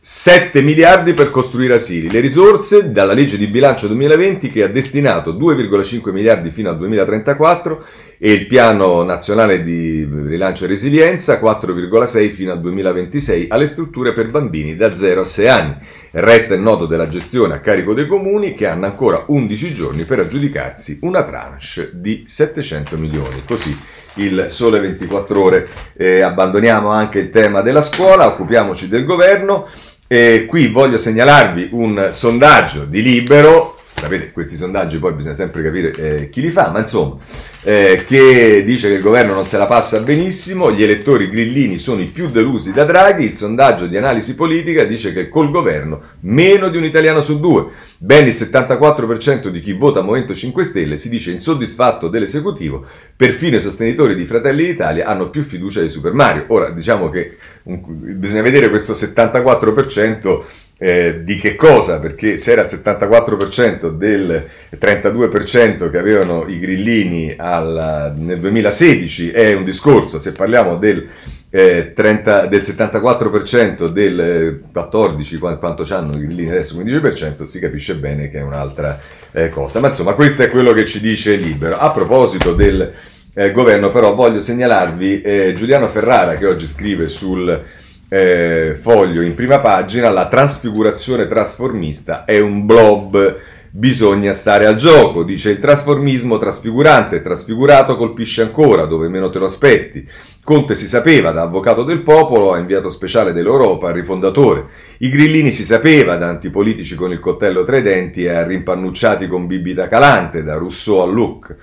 7 0.08 0.62
miliardi 0.62 1.14
per 1.14 1.32
costruire 1.32 1.74
asili, 1.74 2.08
le 2.08 2.20
risorse 2.20 2.92
dalla 2.92 3.12
legge 3.12 3.36
di 3.36 3.48
bilancio 3.48 3.88
2020 3.88 4.52
che 4.52 4.62
ha 4.62 4.68
destinato 4.68 5.32
2,5 5.32 6.12
miliardi 6.12 6.52
fino 6.52 6.70
al 6.70 6.78
2034 6.78 7.84
e 8.16 8.30
il 8.30 8.46
piano 8.46 9.02
nazionale 9.02 9.64
di 9.64 10.08
rilancio 10.08 10.62
e 10.62 10.68
resilienza 10.68 11.40
4,6 11.40 12.30
fino 12.30 12.52
al 12.52 12.60
2026 12.60 13.46
alle 13.48 13.66
strutture 13.66 14.12
per 14.12 14.30
bambini 14.30 14.76
da 14.76 14.94
0 14.94 15.22
a 15.22 15.24
6 15.24 15.48
anni. 15.48 15.74
Resta 16.12 16.54
il 16.54 16.60
nodo 16.60 16.86
della 16.86 17.08
gestione 17.08 17.54
a 17.54 17.60
carico 17.60 17.92
dei 17.92 18.06
comuni 18.06 18.54
che 18.54 18.68
hanno 18.68 18.86
ancora 18.86 19.24
11 19.26 19.74
giorni 19.74 20.04
per 20.04 20.20
aggiudicarsi 20.20 21.00
una 21.02 21.24
tranche 21.24 21.90
di 21.94 22.22
700 22.24 22.96
milioni. 22.96 23.42
Così 23.44 23.76
il 24.14 24.46
sole 24.50 24.78
24 24.78 25.42
ore. 25.42 25.68
Eh, 25.96 26.20
abbandoniamo 26.20 26.90
anche 26.90 27.18
il 27.18 27.30
tema 27.30 27.60
della 27.60 27.82
scuola, 27.82 28.28
occupiamoci 28.28 28.86
del 28.86 29.04
governo. 29.04 29.66
E 30.08 30.46
qui 30.46 30.68
voglio 30.68 30.98
segnalarvi 30.98 31.70
un 31.72 32.08
sondaggio 32.10 32.84
di 32.84 33.02
Libero 33.02 33.75
sapete, 33.98 34.30
questi 34.30 34.56
sondaggi 34.56 34.98
poi 34.98 35.14
bisogna 35.14 35.34
sempre 35.34 35.62
capire 35.62 35.90
eh, 35.92 36.28
chi 36.28 36.42
li 36.42 36.50
fa, 36.50 36.70
ma 36.70 36.80
insomma, 36.80 37.16
eh, 37.62 38.04
che 38.06 38.62
dice 38.64 38.88
che 38.88 38.94
il 38.94 39.00
governo 39.00 39.32
non 39.32 39.46
se 39.46 39.56
la 39.56 39.66
passa 39.66 40.00
benissimo, 40.00 40.70
gli 40.70 40.82
elettori 40.82 41.30
grillini 41.30 41.78
sono 41.78 42.02
i 42.02 42.06
più 42.06 42.28
delusi 42.28 42.72
da 42.72 42.84
Draghi, 42.84 43.24
il 43.24 43.34
sondaggio 43.34 43.86
di 43.86 43.96
analisi 43.96 44.34
politica 44.34 44.84
dice 44.84 45.12
che 45.12 45.28
col 45.28 45.50
governo 45.50 46.00
meno 46.20 46.68
di 46.68 46.76
un 46.76 46.84
italiano 46.84 47.22
su 47.22 47.40
due, 47.40 47.70
ben 47.98 48.26
il 48.26 48.34
74% 48.34 49.48
di 49.48 49.60
chi 49.60 49.72
vota 49.72 50.02
Movimento 50.02 50.34
5 50.34 50.64
Stelle 50.64 50.96
si 50.98 51.08
dice 51.08 51.30
insoddisfatto 51.30 52.08
dell'esecutivo, 52.08 52.84
perfino 53.16 53.56
i 53.56 53.60
sostenitori 53.60 54.14
di 54.14 54.26
Fratelli 54.26 54.66
d'Italia 54.66 55.06
hanno 55.06 55.30
più 55.30 55.42
fiducia 55.42 55.80
di 55.80 55.88
Super 55.88 56.12
Mario. 56.12 56.44
Ora 56.48 56.70
diciamo 56.70 57.08
che 57.08 57.36
un, 57.64 57.80
bisogna 58.18 58.42
vedere 58.42 58.68
questo 58.68 58.92
74% 58.92 60.44
eh, 60.78 61.22
di 61.24 61.38
che 61.38 61.54
cosa? 61.54 61.98
Perché 61.98 62.36
se 62.36 62.52
era 62.52 62.62
il 62.62 62.68
74% 62.70 63.90
del 63.90 64.46
32% 64.78 65.90
che 65.90 65.98
avevano 65.98 66.46
i 66.46 66.58
grillini 66.58 67.34
al, 67.36 68.14
nel 68.16 68.38
2016 68.40 69.30
è 69.30 69.54
un 69.54 69.64
discorso, 69.64 70.18
se 70.18 70.32
parliamo 70.32 70.76
del, 70.76 71.08
eh, 71.48 71.92
30, 71.94 72.46
del 72.46 72.60
74% 72.60 73.86
del 73.88 74.60
14, 74.70 75.38
quanto 75.38 75.86
hanno 75.94 76.16
i 76.16 76.26
grillini 76.26 76.50
adesso, 76.50 76.78
15%, 76.78 77.46
si 77.46 77.58
capisce 77.58 77.96
bene 77.96 78.28
che 78.28 78.38
è 78.38 78.42
un'altra 78.42 79.00
eh, 79.32 79.48
cosa. 79.48 79.80
Ma 79.80 79.88
insomma 79.88 80.12
questo 80.12 80.42
è 80.42 80.50
quello 80.50 80.72
che 80.72 80.84
ci 80.84 81.00
dice 81.00 81.36
Libero. 81.36 81.78
A 81.78 81.90
proposito 81.90 82.52
del 82.52 82.92
eh, 83.32 83.50
governo 83.52 83.90
però 83.90 84.14
voglio 84.14 84.42
segnalarvi 84.42 85.22
eh, 85.22 85.54
Giuliano 85.56 85.88
Ferrara 85.88 86.36
che 86.36 86.46
oggi 86.46 86.66
scrive 86.66 87.08
sul 87.08 87.64
eh, 88.08 88.78
foglio 88.80 89.22
in 89.22 89.34
prima 89.34 89.58
pagina, 89.58 90.10
la 90.10 90.28
trasfigurazione 90.28 91.26
trasformista 91.26 92.24
è 92.24 92.40
un 92.40 92.64
blob, 92.64 93.38
bisogna 93.70 94.32
stare 94.32 94.66
al 94.66 94.76
gioco, 94.76 95.22
dice 95.22 95.50
il 95.50 95.60
trasformismo 95.60 96.38
trasfigurante, 96.38 97.20
trasfigurato 97.20 97.96
colpisce 97.96 98.42
ancora 98.42 98.86
dove 98.86 99.08
meno 99.08 99.28
te 99.30 99.38
lo 99.38 99.46
aspetti. 99.46 100.08
Conte 100.42 100.76
si 100.76 100.86
sapeva 100.86 101.32
da 101.32 101.42
avvocato 101.42 101.82
del 101.82 102.02
popolo, 102.02 102.52
a 102.52 102.58
inviato 102.58 102.88
speciale 102.88 103.32
dell'Europa, 103.32 103.90
rifondatore. 103.90 104.66
I 104.98 105.08
grillini 105.08 105.50
si 105.50 105.64
sapeva 105.64 106.16
da 106.16 106.28
antipolitici 106.28 106.94
con 106.94 107.10
il 107.10 107.18
coltello 107.18 107.64
tra 107.64 107.76
i 107.76 107.82
denti 107.82 108.22
e 108.22 108.30
a 108.30 108.46
rimpannucciati 108.46 109.26
con 109.26 109.48
bibita 109.48 109.88
calante, 109.88 110.44
da 110.44 110.54
Rousseau 110.54 111.00
a 111.00 111.06
Luc. 111.06 111.56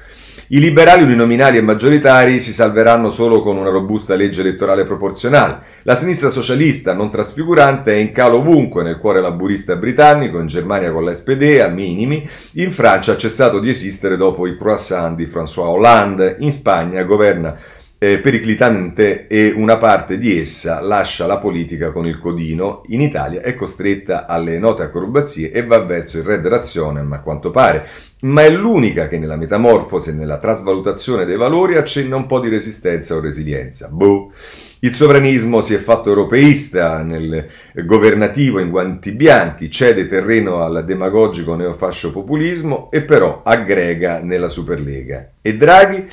I 0.48 0.60
liberali 0.60 1.04
uninominali 1.04 1.58
e 1.58 1.62
maggioritari 1.62 2.42
si 2.42 2.52
salveranno 2.52 3.10
solo 3.10 3.42
con 3.42 3.56
una 3.56 3.70
robusta 3.70 4.14
legge 4.16 4.42
elettorale 4.42 4.84
proporzionale. 4.84 5.60
La 5.84 5.96
sinistra 5.96 6.28
socialista 6.28 6.94
non 6.94 7.10
trasfigurante 7.10 7.94
è 7.94 7.96
in 7.96 8.12
calo 8.12 8.40
ovunque, 8.40 8.84
nel 8.84 8.98
cuore 8.98 9.22
laburista 9.22 9.78
britannico, 9.78 10.40
in 10.40 10.48
Germania 10.48 10.92
con 10.92 11.06
la 11.06 11.14
SPD 11.14 11.62
a 11.64 11.70
minimi, 11.70 12.30
in 12.56 12.74
Francia 12.74 13.14
ha 13.14 13.18
cessato 13.18 13.60
di 13.60 13.70
esistere 13.70 14.18
dopo 14.18 14.46
i 14.46 14.58
croissant 14.58 15.16
di 15.16 15.32
François 15.34 15.68
Hollande, 15.68 16.36
in 16.40 16.52
Spagna 16.52 17.04
governa 17.04 17.58
eh, 18.04 18.18
periclitamente 18.18 19.28
e 19.28 19.54
una 19.56 19.78
parte 19.78 20.18
di 20.18 20.38
essa 20.38 20.82
lascia 20.82 21.26
la 21.26 21.38
politica 21.38 21.94
con 21.94 22.06
il 22.06 22.20
codino, 22.20 22.82
in 22.88 23.00
Italia 23.00 23.40
è 23.40 23.56
costretta 23.56 24.26
alle 24.26 24.60
note 24.60 24.84
acrobazie 24.84 25.52
e 25.52 25.66
va 25.66 25.86
verso 25.86 26.18
il 26.18 26.26
red 26.26 26.46
razionem 26.46 27.14
a 27.14 27.22
quanto 27.22 27.50
pare, 27.50 27.88
ma 28.24 28.44
è 28.44 28.50
l'unica 28.50 29.08
che 29.08 29.18
nella 29.18 29.38
metamorfosi 29.38 30.10
e 30.10 30.14
nella 30.14 30.38
trasvalutazione 30.38 31.24
dei 31.24 31.38
valori 31.38 31.78
accenna 31.78 32.18
un 32.18 32.26
po' 32.26 32.42
di 32.42 32.50
resistenza 32.50 33.16
o 33.16 33.22
resilienza. 33.22 33.88
Boh. 33.88 34.34
Il 34.80 34.94
sovranismo 34.94 35.62
si 35.62 35.74
è 35.74 35.78
fatto 35.78 36.10
europeista 36.10 37.02
nel 37.04 37.48
governativo 37.86 38.60
in 38.60 38.70
guanti 38.70 39.14
bianchi, 39.14 39.72
cede 39.72 40.10
terreno 40.10 40.62
al 40.62 40.84
demagogico 40.84 41.56
neofascio 41.56 42.12
populismo 42.12 42.92
e 42.92 43.02
però 43.04 43.44
aggrega 43.46 44.20
nella 44.20 44.50
Superlega. 44.50 45.36
E 45.42 45.56
Draghi? 45.56 46.06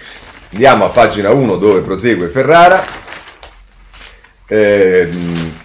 Andiamo 0.53 0.85
a 0.85 0.89
pagina 0.89 1.31
1 1.31 1.57
dove 1.57 1.81
prosegue 1.81 2.29
Ferrara. 2.29 2.83
Ehm, 4.47 5.59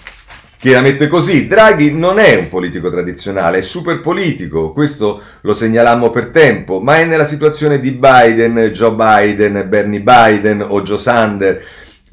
che 0.65 0.71
la 0.71 0.81
mette 0.81 1.07
così. 1.07 1.47
Draghi 1.47 1.93
non 1.93 2.17
è 2.17 2.35
un 2.35 2.49
politico 2.49 2.89
tradizionale, 2.89 3.59
è 3.59 3.61
super 3.61 4.01
politico, 4.01 4.73
questo 4.73 5.21
lo 5.41 5.53
segnalammo 5.53 6.09
per 6.09 6.29
tempo, 6.29 6.79
ma 6.79 6.97
è 6.97 7.05
nella 7.05 7.25
situazione 7.25 7.79
di 7.79 7.91
Biden, 7.91 8.57
Joe 8.73 8.93
Biden, 8.93 9.65
Bernie 9.67 10.01
Biden 10.01 10.65
o 10.67 10.81
Joe 10.81 10.97
Sander 10.97 11.63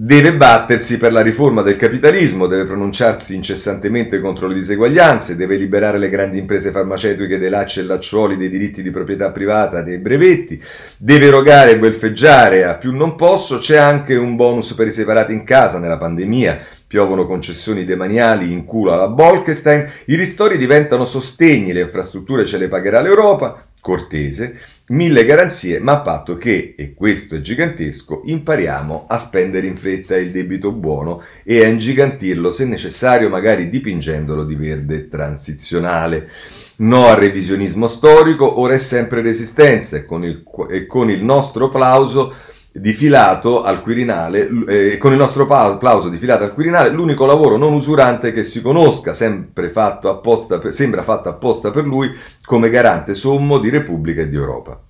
Deve 0.05 0.35
battersi 0.35 0.99
per 0.99 1.13
la 1.13 1.21
riforma 1.21 1.63
del 1.63 1.77
capitalismo, 1.77 2.49
deve 2.49 2.65
pronunciarsi 2.65 3.37
incessantemente 3.37 4.19
contro 4.19 4.49
le 4.49 4.55
diseguaglianze, 4.55 5.37
deve 5.37 5.55
liberare 5.55 5.97
le 5.97 6.09
grandi 6.09 6.41
imprese 6.41 6.73
farmaceutiche 6.73 7.39
dei 7.39 7.49
lacci 7.49 7.79
e 7.79 7.85
lacciuoli 7.85 8.37
dei 8.37 8.51
diritti 8.51 8.83
di 8.83 8.91
proprietà 8.91 9.31
privata 9.31 9.81
dei 9.81 9.99
brevetti, 9.99 10.61
deve 10.99 11.27
erogare 11.27 11.71
e 11.71 11.79
welfeggiare 11.79 12.65
a 12.65 12.75
più 12.75 12.93
non 12.93 13.15
posso, 13.15 13.59
c'è 13.59 13.77
anche 13.77 14.17
un 14.17 14.35
bonus 14.35 14.75
per 14.75 14.89
i 14.89 14.93
separati 14.93 15.35
in 15.35 15.45
casa. 15.45 15.79
Nella 15.79 15.99
pandemia, 15.99 16.59
piovono 16.89 17.25
concessioni 17.25 17.85
demaniali 17.85 18.51
in 18.51 18.65
culo 18.65 18.93
alla 18.93 19.07
Bolkestein, 19.07 19.89
i 20.07 20.17
ristori 20.17 20.59
diventano 20.59 21.05
sostegni, 21.05 21.73
le 21.73 21.83
infrastrutture 21.83 22.45
ce 22.45 22.59
le 22.59 22.67
pagherà 22.67 23.01
l'Europa, 23.01 23.69
cortese, 23.81 24.59
mille 24.93 25.25
garanzie, 25.25 25.79
ma 25.81 25.93
a 25.93 26.01
patto 26.01 26.37
che, 26.37 26.75
e 26.77 26.95
questo 26.95 27.37
è 27.37 27.41
gigantesco, 27.41 28.23
impariamo 28.27 29.07
a 29.09 29.19
spendere 29.19 29.67
in 29.67 29.77
fretta 29.77 30.17
il 30.17 30.31
debito 30.31 30.73
buono 30.73 31.23
e 31.45 31.65
a 31.65 31.69
ingigantirlo 31.69 32.53
se 32.53 32.65
necessario, 32.65 33.29
magari 33.29 33.69
dipingendolo 33.69 34.45
di 34.45 34.55
verde 34.55 35.09
transizionale. 35.09 36.29
No 36.75 37.07
al 37.07 37.17
revisionismo 37.17 37.89
storico, 37.89 38.61
ora 38.61 38.75
è 38.75 38.79
sempre 38.79 39.23
resistenza 39.23 39.97
e 39.97 40.05
con 40.05 40.25
il, 40.25 40.43
e 40.71 40.87
con 40.87 41.11
il 41.11 41.23
nostro 41.23 41.69
plauso 41.69 42.35
di 42.75 42.95
filato 42.95 43.63
al 43.63 43.83
Quirinale, 43.83 44.49
eh, 44.67 44.97
con 44.97 45.13
il 45.13 45.19
nostro 45.19 45.47
applauso 45.47 46.09
di 46.09 46.17
filato 46.17 46.45
al 46.45 46.55
Quirinale, 46.55 46.89
l'unico 46.89 47.27
lavoro 47.27 47.59
non 47.59 47.75
usurante 47.75 48.33
che 48.33 48.43
si 48.43 48.63
conosca, 48.63 49.13
sempre 49.13 49.69
fatto 49.69 50.09
apposta 50.09 50.59
per, 50.59 50.73
sembra 50.73 51.03
fatto 51.03 51.29
apposta 51.29 51.71
per 51.71 51.85
lui 51.85 52.11
come 52.45 52.71
garante 52.71 53.15
sommo 53.15 53.59
di 53.59 53.69
Repubblica 53.69 54.23
e 54.23 54.29
di 54.31 54.37
Europa. 54.37 54.81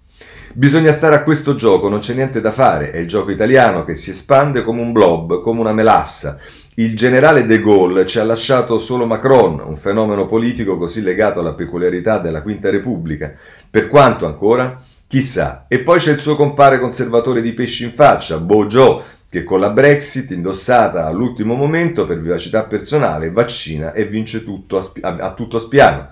Bisogna 0.54 0.92
stare 0.92 1.16
a 1.16 1.22
questo 1.22 1.56
gioco, 1.56 1.88
non 1.88 1.98
c'è 1.98 2.14
niente 2.14 2.40
da 2.40 2.52
fare, 2.52 2.92
è 2.92 2.98
il 2.98 3.08
gioco 3.08 3.30
italiano 3.30 3.84
che 3.84 3.96
si 3.96 4.10
espande 4.10 4.62
come 4.62 4.80
un 4.80 4.92
blob, 4.92 5.40
come 5.40 5.60
una 5.60 5.72
melassa. 5.72 6.38
Il 6.74 6.94
generale 6.94 7.46
de 7.46 7.60
Gaulle 7.60 8.06
ci 8.06 8.18
ha 8.18 8.24
lasciato 8.24 8.78
solo 8.78 9.06
Macron, 9.06 9.60
un 9.64 9.76
fenomeno 9.76 10.26
politico 10.26 10.78
così 10.78 11.02
legato 11.02 11.40
alla 11.40 11.54
peculiarità 11.54 12.18
della 12.18 12.42
Quinta 12.42 12.70
Repubblica. 12.70 13.32
Per 13.68 13.88
quanto 13.88 14.24
ancora? 14.24 14.80
Chissà. 15.12 15.66
E 15.68 15.80
poi 15.80 15.98
c'è 15.98 16.12
il 16.12 16.20
suo 16.20 16.36
compare 16.36 16.78
conservatore 16.78 17.42
di 17.42 17.52
pesci 17.52 17.84
in 17.84 17.92
faccia, 17.92 18.38
Bojo, 18.38 19.04
che 19.28 19.44
con 19.44 19.60
la 19.60 19.68
Brexit, 19.68 20.30
indossata 20.30 21.04
all'ultimo 21.04 21.52
momento 21.52 22.06
per 22.06 22.18
vivacità 22.18 22.64
personale, 22.64 23.30
vaccina 23.30 23.92
e 23.92 24.06
vince 24.06 24.42
tutto 24.42 24.78
a, 24.78 24.90
a, 25.02 25.16
a 25.16 25.34
tutto 25.34 25.58
spiano. 25.58 26.08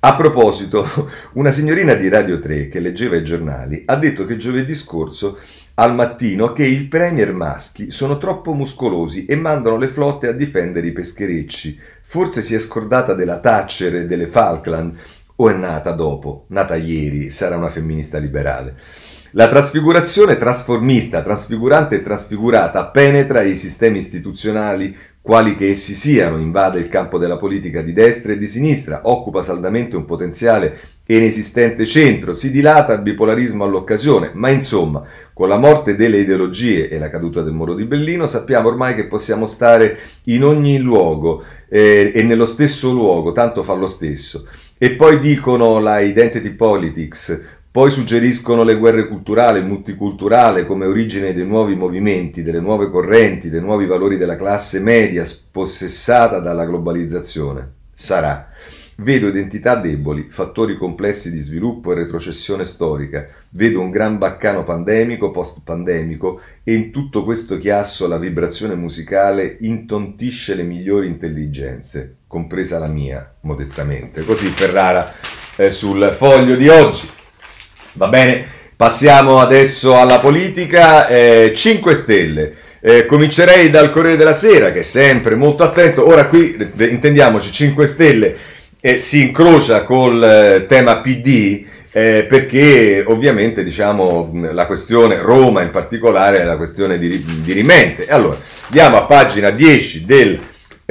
A 0.00 0.16
proposito, 0.16 0.84
una 1.34 1.52
signorina 1.52 1.94
di 1.94 2.08
Radio 2.08 2.40
3 2.40 2.66
che 2.66 2.80
leggeva 2.80 3.14
i 3.14 3.22
giornali 3.22 3.84
ha 3.86 3.94
detto 3.94 4.26
che 4.26 4.36
giovedì 4.36 4.74
scorso 4.74 5.38
al 5.74 5.94
mattino 5.94 6.52
che 6.52 6.64
i 6.64 6.88
premier 6.88 7.32
maschi 7.32 7.92
sono 7.92 8.18
troppo 8.18 8.54
muscolosi 8.54 9.24
e 9.24 9.36
mandano 9.36 9.76
le 9.76 9.86
flotte 9.86 10.26
a 10.26 10.32
difendere 10.32 10.88
i 10.88 10.92
pescherecci. 10.92 11.78
Forse 12.02 12.42
si 12.42 12.56
è 12.56 12.58
scordata 12.58 13.14
della 13.14 13.38
Thatcher 13.38 13.94
e 13.94 14.06
delle 14.06 14.26
Falkland 14.26 14.96
o 15.42 15.50
è 15.50 15.54
nata 15.54 15.90
dopo, 15.90 16.44
nata 16.48 16.76
ieri, 16.76 17.30
sarà 17.30 17.56
una 17.56 17.70
femminista 17.70 18.18
liberale. 18.18 18.76
La 19.32 19.48
trasfigurazione 19.48 20.36
trasformista, 20.36 21.22
trasfigurante 21.22 21.96
e 21.96 22.02
trasfigurata 22.02 22.86
penetra 22.86 23.42
i 23.42 23.56
sistemi 23.56 23.98
istituzionali 23.98 24.94
quali 25.22 25.54
che 25.54 25.70
essi 25.70 25.94
siano, 25.94 26.38
invade 26.38 26.80
il 26.80 26.88
campo 26.88 27.16
della 27.16 27.38
politica 27.38 27.80
di 27.80 27.92
destra 27.92 28.32
e 28.32 28.38
di 28.38 28.48
sinistra, 28.48 29.02
occupa 29.04 29.42
saldamente 29.42 29.96
un 29.96 30.04
potenziale 30.04 30.80
e 31.06 31.16
inesistente 31.16 31.86
centro, 31.86 32.34
si 32.34 32.50
dilata 32.50 32.92
il 32.92 33.02
bipolarismo 33.02 33.64
all'occasione, 33.64 34.32
ma 34.34 34.50
insomma, 34.50 35.02
con 35.32 35.48
la 35.48 35.58
morte 35.58 35.94
delle 35.94 36.18
ideologie 36.18 36.88
e 36.88 36.98
la 36.98 37.08
caduta 37.08 37.42
del 37.42 37.52
muro 37.52 37.74
di 37.74 37.84
Bellino, 37.84 38.26
sappiamo 38.26 38.68
ormai 38.68 38.96
che 38.96 39.06
possiamo 39.06 39.46
stare 39.46 39.96
in 40.24 40.44
ogni 40.44 40.78
luogo 40.78 41.44
eh, 41.68 42.10
e 42.12 42.22
nello 42.22 42.46
stesso 42.46 42.90
luogo, 42.90 43.32
tanto 43.32 43.62
fa 43.62 43.74
lo 43.74 43.86
stesso. 43.86 44.46
E 44.82 44.96
poi 44.96 45.20
dicono 45.20 45.78
la 45.78 46.00
identity 46.00 46.54
politics, 46.54 47.40
poi 47.70 47.92
suggeriscono 47.92 48.64
le 48.64 48.74
guerre 48.74 49.06
culturali, 49.06 49.60
il 49.60 49.64
multiculturale 49.64 50.66
come 50.66 50.86
origine 50.86 51.32
dei 51.32 51.46
nuovi 51.46 51.76
movimenti, 51.76 52.42
delle 52.42 52.58
nuove 52.58 52.90
correnti, 52.90 53.48
dei 53.48 53.60
nuovi 53.60 53.86
valori 53.86 54.16
della 54.16 54.34
classe 54.34 54.80
media 54.80 55.24
spossessata 55.24 56.40
dalla 56.40 56.66
globalizzazione. 56.66 57.74
Sarà. 57.94 58.48
Vedo 58.96 59.28
identità 59.28 59.76
deboli, 59.76 60.26
fattori 60.30 60.76
complessi 60.76 61.30
di 61.30 61.38
sviluppo 61.38 61.92
e 61.92 61.94
retrocessione 61.94 62.64
storica. 62.64 63.24
Vedo 63.50 63.80
un 63.80 63.90
gran 63.90 64.18
baccano 64.18 64.64
pandemico, 64.64 65.30
post-pandemico 65.30 66.40
e 66.64 66.74
in 66.74 66.90
tutto 66.90 67.22
questo 67.22 67.56
chiasso 67.58 68.08
la 68.08 68.18
vibrazione 68.18 68.74
musicale 68.74 69.58
intontisce 69.60 70.56
le 70.56 70.64
migliori 70.64 71.06
intelligenze, 71.06 72.16
compresa 72.32 72.78
la 72.78 72.86
mia, 72.86 73.30
modestamente. 73.42 74.24
Così 74.24 74.48
Ferrara 74.48 75.12
eh, 75.56 75.70
sul 75.70 76.14
foglio 76.16 76.54
di 76.54 76.66
oggi. 76.66 77.06
Va 77.92 78.08
bene, 78.08 78.46
passiamo 78.74 79.38
adesso 79.38 79.98
alla 79.98 80.18
politica. 80.18 81.08
Eh, 81.08 81.52
5 81.54 81.94
Stelle. 81.94 82.54
Eh, 82.80 83.04
comincerei 83.04 83.68
dal 83.68 83.92
Corriere 83.92 84.16
della 84.16 84.32
Sera, 84.32 84.72
che 84.72 84.80
è 84.80 84.82
sempre 84.82 85.34
molto 85.34 85.62
attento. 85.62 86.08
Ora 86.08 86.24
qui, 86.24 86.56
intendiamoci, 86.78 87.52
5 87.52 87.86
Stelle 87.86 88.36
eh, 88.80 88.96
si 88.96 89.26
incrocia 89.26 89.84
col 89.84 90.24
eh, 90.24 90.66
tema 90.66 91.00
PD. 91.00 91.66
Eh, 91.94 92.24
perché 92.26 93.04
ovviamente 93.06 93.62
diciamo 93.62 94.30
la 94.50 94.64
questione 94.64 95.18
Roma 95.18 95.60
in 95.60 95.70
particolare 95.70 96.40
è 96.40 96.44
la 96.44 96.56
questione 96.56 96.98
di, 96.98 97.22
di 97.42 97.52
rimente. 97.52 98.06
Allora, 98.08 98.38
andiamo 98.68 98.96
a 98.96 99.04
pagina 99.04 99.50
10 99.50 100.06
del 100.06 100.40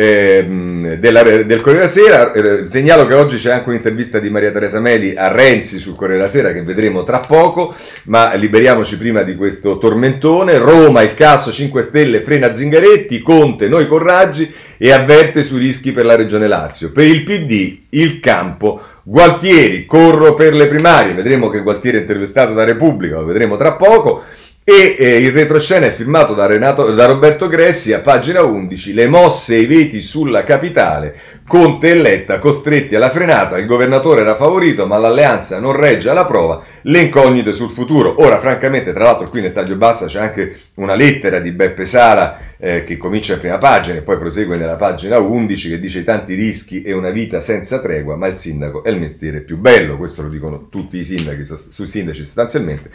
Ehm, 0.02 0.96
della, 0.96 1.22
del 1.22 1.62
Corriere 1.62 1.86
della 1.86 1.88
Sera. 1.88 2.32
Eh, 2.32 2.66
segnalo 2.66 3.06
che 3.06 3.14
oggi 3.14 3.38
c'è 3.38 3.52
anche 3.52 3.70
un'intervista 3.70 4.18
di 4.18 4.32
Maria 4.32 4.52
Teresa 4.52 4.80
Meli 4.80 5.16
a 5.16 5.28
Renzi 5.28 5.78
sul 5.78 5.96
Corriere 5.96 6.22
della 6.22 6.32
Sera 6.32 6.52
che 6.52 6.64
vedremo 6.64 7.04
tra 7.04 7.20
poco, 7.20 7.76
ma 8.06 8.34
liberiamoci 8.34 8.98
prima 8.98 9.22
di 9.22 9.36
questo 9.36 9.78
tormentone. 9.78 10.58
Roma, 10.58 11.04
il 11.04 11.14
caso 11.14 11.52
5 11.52 11.84
Stelle 11.84 12.22
frena 12.22 12.52
Zingaretti, 12.52 13.22
Conte, 13.22 13.68
noi 13.68 13.86
corraggi 13.86 14.52
e 14.76 14.92
avverte 14.92 15.44
sui 15.44 15.60
rischi 15.60 15.92
per 15.92 16.06
la 16.06 16.16
Regione 16.16 16.48
Lazio. 16.48 16.92
Per 16.92 17.06
il 17.06 17.22
PD, 17.22 17.78
il 17.90 18.20
campo. 18.20 18.82
Gualtieri, 19.04 19.86
corro 19.86 20.34
per 20.34 20.56
le 20.56 20.68
primarie, 20.68 21.14
vedremo 21.14 21.50
che 21.50 21.62
Gualtieri 21.62 21.98
è 21.98 22.02
intervistato 22.02 22.54
da 22.54 22.64
Repubblica, 22.64 23.20
lo 23.20 23.26
vedremo 23.26 23.56
tra 23.56 23.74
poco. 23.74 24.24
E 24.64 24.96
eh, 24.96 25.18
il 25.18 25.32
retroscena 25.32 25.88
è 25.88 25.92
firmato 25.92 26.36
da, 26.36 26.46
Renato, 26.46 26.94
da, 26.94 27.08
Roberto 27.08 27.48
Gressi 27.48 27.94
a 27.94 28.00
pagina 28.00 28.44
11, 28.44 28.94
le 28.94 29.08
mosse 29.08 29.56
e 29.56 29.62
i 29.62 29.66
veti 29.66 30.04
sulla 30.04 30.44
capitale, 30.44 31.16
Conte 31.48 31.90
e 31.90 31.96
Letta 31.96 32.38
costretti 32.38 32.96
alla 32.96 33.10
frenata, 33.10 33.58
il 33.58 33.66
governatore 33.66 34.22
era 34.22 34.36
favorito 34.36 34.86
ma 34.86 35.00
l'alleanza 35.00 35.60
non 35.60 35.72
regge 35.72 36.12
alla 36.12 36.26
prova, 36.26 36.62
le 36.84 37.00
incognite 37.02 37.54
sul 37.54 37.70
futuro. 37.70 38.22
Ora 38.22 38.40
francamente, 38.40 38.94
tra 38.94 39.04
l'altro 39.06 39.30
qui 39.30 39.42
nel 39.42 39.54
taglio 39.54 39.76
bassa 39.76 40.06
c'è 40.06 40.20
anche 40.20 40.58
una 40.76 40.96
lettera 40.96 41.40
di 41.40 41.52
Beppe 41.52 41.86
Sala 41.86 42.40
eh, 42.58 42.84
che 42.84 42.98
comincia 42.98 43.34
in 43.34 43.40
prima 43.40 43.58
pagina 43.58 43.98
e 43.98 44.02
poi 44.02 44.18
prosegue 44.18 44.58
nella 44.58 44.76
pagina 44.76 45.18
11 45.18 45.70
che 45.70 45.80
dice 45.80 46.04
tanti 46.04 46.36
rischi 46.36 46.84
e 46.84 46.94
una 46.94 47.10
vita 47.10 47.42
senza 47.42 47.80
tregua, 47.80 48.16
ma 48.16 48.28
il 48.28 48.38
sindaco 48.38 48.84
è 48.84 48.90
il 48.90 49.00
mestiere 49.00 49.42
più 49.42 49.58
bello, 49.58 49.98
questo 49.98 50.22
lo 50.22 50.30
dicono 50.30 50.68
tutti 50.70 50.98
i 50.98 51.04
sindaci, 51.04 51.44
sui 51.72 51.88
sindaci 51.88 52.24
sostanzialmente 52.24 52.90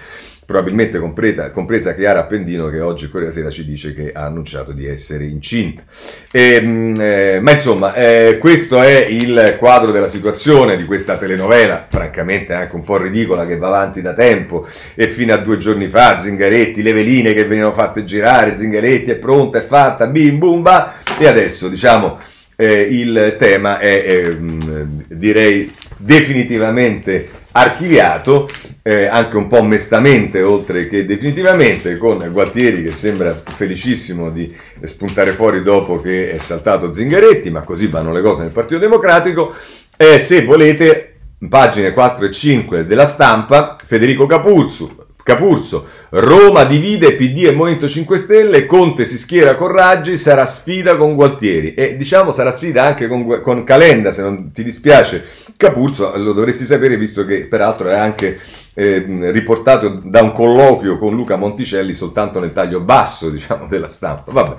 probabilmente 0.46 1.00
compresa, 1.00 1.50
compresa 1.50 1.94
Chiara 1.94 2.20
Appendino 2.20 2.68
che 2.68 2.80
oggi 2.80 3.10
Corriere 3.10 3.32
Sera 3.32 3.50
ci 3.50 3.66
dice 3.66 3.92
che 3.92 4.12
ha 4.12 4.22
annunciato 4.22 4.70
di 4.70 4.86
essere 4.86 5.24
incinta. 5.24 5.82
E, 6.30 6.54
ehm, 6.54 7.00
eh, 7.00 7.40
ma 7.40 7.50
insomma, 7.50 7.92
eh, 7.94 8.38
questo 8.38 8.80
è 8.80 9.06
il 9.06 9.56
quadro 9.58 9.90
della 9.90 10.06
situazione 10.06 10.76
di 10.76 10.84
questa 10.84 11.18
telenovela, 11.18 11.86
francamente 11.88 12.52
anche 12.52 12.76
un 12.76 12.84
po' 12.84 12.96
ridicola, 12.96 13.44
che 13.44 13.56
va 13.56 13.68
avanti 13.76 14.02
da 14.02 14.14
tempo 14.14 14.66
e 14.94 15.08
fino 15.08 15.32
a 15.32 15.38
due 15.38 15.58
giorni 15.58 15.88
fa 15.88 16.18
Zingaretti, 16.18 16.82
le 16.82 16.92
veline 16.92 17.34
che 17.34 17.44
venivano 17.44 17.72
fatte 17.72 18.04
girare, 18.04 18.56
Zingaretti 18.56 19.10
è 19.10 19.16
pronta, 19.16 19.58
è 19.58 19.64
fatta, 19.64 20.06
bim 20.06 20.38
bum 20.38 20.62
ba, 20.62 20.94
e 21.18 21.26
adesso 21.26 21.68
diciamo 21.68 22.18
eh, 22.56 22.80
il 22.80 23.36
tema 23.38 23.78
è, 23.78 24.02
è 24.04 24.30
mm, 24.30 24.88
direi 25.08 25.72
definitivamente 25.98 27.44
archiviato, 27.52 28.50
eh, 28.82 29.06
anche 29.06 29.36
un 29.36 29.46
po' 29.48 29.62
mestamente 29.62 30.42
oltre 30.42 30.88
che 30.88 31.06
definitivamente, 31.06 31.96
con 31.96 32.28
Gualtieri 32.30 32.82
che 32.82 32.92
sembra 32.92 33.42
felicissimo 33.44 34.30
di 34.30 34.54
spuntare 34.82 35.32
fuori 35.32 35.62
dopo 35.62 36.00
che 36.00 36.32
è 36.32 36.38
saltato 36.38 36.92
Zingaretti, 36.92 37.50
ma 37.50 37.62
così 37.62 37.86
vanno 37.86 38.12
le 38.12 38.20
cose 38.20 38.42
nel 38.42 38.52
Partito 38.52 38.78
Democratico. 38.78 39.54
E 39.96 40.18
se 40.18 40.44
volete, 40.44 41.15
pagine 41.48 41.92
4 41.92 42.26
e 42.26 42.30
5 42.30 42.86
della 42.86 43.06
stampa, 43.06 43.76
Federico 43.84 44.26
Capurzu, 44.26 45.04
Capurzo, 45.26 45.86
Roma 46.10 46.62
divide 46.62 47.14
PD 47.14 47.46
e 47.46 47.52
Movimento 47.52 47.88
5 47.88 48.16
Stelle, 48.16 48.64
Conte 48.64 49.04
si 49.04 49.18
schiera 49.18 49.56
con 49.56 49.72
Raggi, 49.72 50.16
sarà 50.16 50.46
sfida 50.46 50.96
con 50.96 51.14
Gualtieri 51.14 51.74
e 51.74 51.96
diciamo 51.96 52.30
sarà 52.30 52.52
sfida 52.52 52.84
anche 52.84 53.08
con, 53.08 53.40
con 53.42 53.64
Calenda, 53.64 54.12
se 54.12 54.22
non 54.22 54.52
ti 54.52 54.62
dispiace 54.62 55.24
Capurzo, 55.56 56.16
lo 56.16 56.32
dovresti 56.32 56.64
sapere 56.64 56.96
visto 56.96 57.24
che 57.24 57.46
peraltro 57.48 57.88
è 57.88 57.98
anche 57.98 58.38
eh, 58.72 59.04
riportato 59.32 60.00
da 60.04 60.22
un 60.22 60.30
colloquio 60.30 60.96
con 60.96 61.16
Luca 61.16 61.34
Monticelli 61.34 61.92
soltanto 61.92 62.38
nel 62.38 62.52
taglio 62.52 62.80
basso 62.82 63.28
diciamo 63.28 63.66
della 63.66 63.88
stampa. 63.88 64.30
Vabbè. 64.30 64.56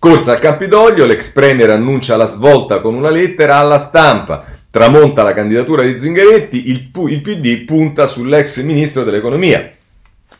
Corsa 0.00 0.32
al 0.32 0.38
Campidoglio, 0.38 1.04
l'ex 1.04 1.30
premier 1.30 1.70
annuncia 1.70 2.16
la 2.16 2.26
svolta 2.26 2.80
con 2.80 2.94
una 2.94 3.10
lettera 3.10 3.58
alla 3.58 3.78
stampa 3.78 4.44
tramonta 4.70 5.22
la 5.22 5.34
candidatura 5.34 5.82
di 5.82 5.98
Zingaretti, 5.98 6.70
il, 6.70 6.90
il 7.08 7.20
PD 7.20 7.64
punta 7.64 8.06
sull'ex 8.06 8.62
ministro 8.62 9.02
dell'economia. 9.02 9.70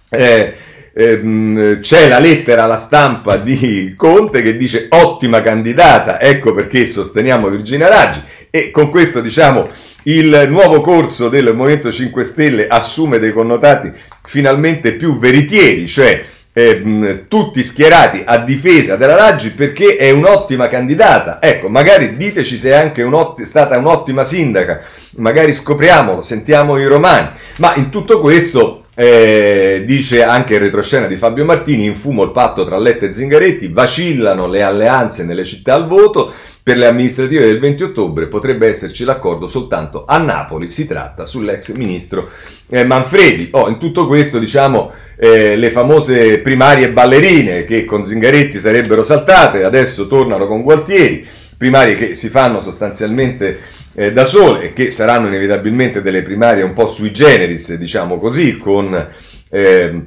Eh, 0.08 0.54
ehm, 0.94 1.80
c'è 1.80 2.08
la 2.08 2.18
lettera 2.18 2.64
alla 2.64 2.78
stampa 2.78 3.36
di 3.36 3.94
Conte 3.96 4.42
che 4.42 4.56
dice 4.56 4.86
ottima 4.88 5.42
candidata, 5.42 6.20
ecco 6.20 6.54
perché 6.54 6.86
sosteniamo 6.86 7.48
Virginia 7.48 7.88
Raggi 7.88 8.22
e 8.50 8.70
con 8.70 8.90
questo 8.90 9.20
diciamo 9.20 9.68
il 10.04 10.46
nuovo 10.48 10.80
corso 10.80 11.28
del 11.28 11.54
Movimento 11.54 11.92
5 11.92 12.24
Stelle 12.24 12.66
assume 12.66 13.18
dei 13.18 13.32
connotati 13.32 13.92
finalmente 14.22 14.94
più 14.94 15.18
veritieri, 15.18 15.86
cioè 15.86 16.24
eh, 16.52 17.26
tutti 17.28 17.62
schierati 17.62 18.22
a 18.24 18.38
difesa 18.38 18.96
della 18.96 19.14
Raggi 19.14 19.50
perché 19.52 19.96
è 19.96 20.10
un'ottima 20.10 20.68
candidata. 20.68 21.38
Ecco, 21.40 21.68
magari 21.68 22.16
diteci 22.16 22.58
se 22.58 22.70
è 22.70 22.74
anche 22.74 23.02
un'ott- 23.02 23.42
stata 23.42 23.78
un'ottima 23.78 24.24
sindaca, 24.24 24.80
magari 25.16 25.52
scopriamolo, 25.52 26.22
sentiamo 26.22 26.76
i 26.76 26.86
romani, 26.86 27.28
ma 27.58 27.74
in 27.76 27.90
tutto 27.90 28.20
questo 28.20 28.79
Eh, 29.02 29.84
dice 29.86 30.22
anche 30.22 30.56
il 30.56 30.60
retroscena 30.60 31.06
di 31.06 31.16
Fabio 31.16 31.46
Martini, 31.46 31.86
in 31.86 31.94
fumo 31.94 32.22
il 32.22 32.32
patto 32.32 32.66
tra 32.66 32.76
Letta 32.76 33.06
e 33.06 33.14
Zingaretti, 33.14 33.68
vacillano 33.68 34.46
le 34.46 34.62
alleanze 34.62 35.24
nelle 35.24 35.46
città 35.46 35.72
al 35.72 35.86
voto, 35.86 36.30
per 36.62 36.76
le 36.76 36.84
amministrative 36.84 37.46
del 37.46 37.60
20 37.60 37.82
ottobre 37.82 38.26
potrebbe 38.26 38.68
esserci 38.68 39.04
l'accordo 39.04 39.48
soltanto 39.48 40.04
a 40.06 40.18
Napoli, 40.18 40.68
si 40.68 40.86
tratta 40.86 41.24
sull'ex 41.24 41.72
ministro 41.76 42.28
eh, 42.68 42.84
Manfredi. 42.84 43.48
Oh, 43.52 43.70
in 43.70 43.78
tutto 43.78 44.06
questo 44.06 44.38
diciamo 44.38 44.92
eh, 45.16 45.56
le 45.56 45.70
famose 45.70 46.40
primarie 46.40 46.92
ballerine 46.92 47.64
che 47.64 47.86
con 47.86 48.04
Zingaretti 48.04 48.58
sarebbero 48.58 49.02
saltate, 49.02 49.64
adesso 49.64 50.08
tornano 50.08 50.46
con 50.46 50.60
Gualtieri, 50.60 51.26
primarie 51.56 51.94
che 51.94 52.12
si 52.12 52.28
fanno 52.28 52.60
sostanzialmente 52.60 53.60
eh, 54.00 54.14
da 54.14 54.24
sole 54.24 54.72
che 54.72 54.90
saranno 54.90 55.26
inevitabilmente 55.26 56.00
delle 56.00 56.22
primarie 56.22 56.62
un 56.62 56.72
po' 56.72 56.88
sui 56.88 57.12
generis, 57.12 57.74
diciamo 57.74 58.18
così, 58.18 58.56
con 58.56 59.08
eh, 59.50 60.02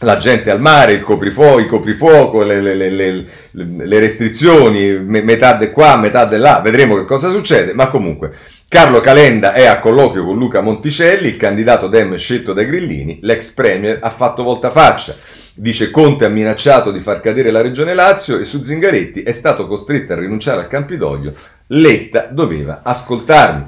la 0.00 0.16
gente 0.18 0.50
al 0.50 0.60
mare, 0.60 0.92
il 0.92 1.00
coprifuoco, 1.00 1.58
il 1.58 1.66
coprifuoco 1.66 2.42
le, 2.42 2.60
le, 2.60 2.90
le, 2.90 3.24
le, 3.52 3.98
restrizioni, 3.98 4.98
metà 4.98 5.54
di 5.54 5.70
qua, 5.70 5.96
metà 5.96 6.26
di 6.26 6.36
là, 6.36 6.60
vedremo 6.62 6.96
che 6.96 7.06
cosa 7.06 7.30
succede, 7.30 7.72
ma 7.72 7.88
comunque 7.88 8.32
Carlo 8.68 9.00
Calenda 9.00 9.54
è 9.54 9.64
a 9.64 9.78
colloquio 9.78 10.26
con 10.26 10.36
Luca 10.36 10.60
Monticelli, 10.60 11.28
il 11.28 11.38
candidato 11.38 11.88
Dem 11.88 12.16
scelto 12.16 12.52
dai 12.52 12.66
Grillini, 12.66 13.20
l'ex 13.22 13.52
premier 13.52 14.00
ha 14.02 14.10
fatto 14.10 14.42
volta 14.42 14.68
faccia. 14.68 15.16
Dice 15.56 15.92
Conte 15.92 16.24
ha 16.24 16.28
minacciato 16.28 16.90
di 16.90 16.98
far 16.98 17.20
cadere 17.20 17.52
la 17.52 17.62
regione 17.62 17.94
Lazio 17.94 18.38
e 18.38 18.44
su 18.44 18.60
Zingaretti 18.64 19.22
è 19.22 19.30
stato 19.30 19.68
costretto 19.68 20.12
a 20.12 20.16
rinunciare 20.16 20.60
al 20.60 20.66
Campidoglio 20.66 21.32
Letta 21.68 22.28
doveva 22.30 22.80
ascoltarmi. 22.82 23.66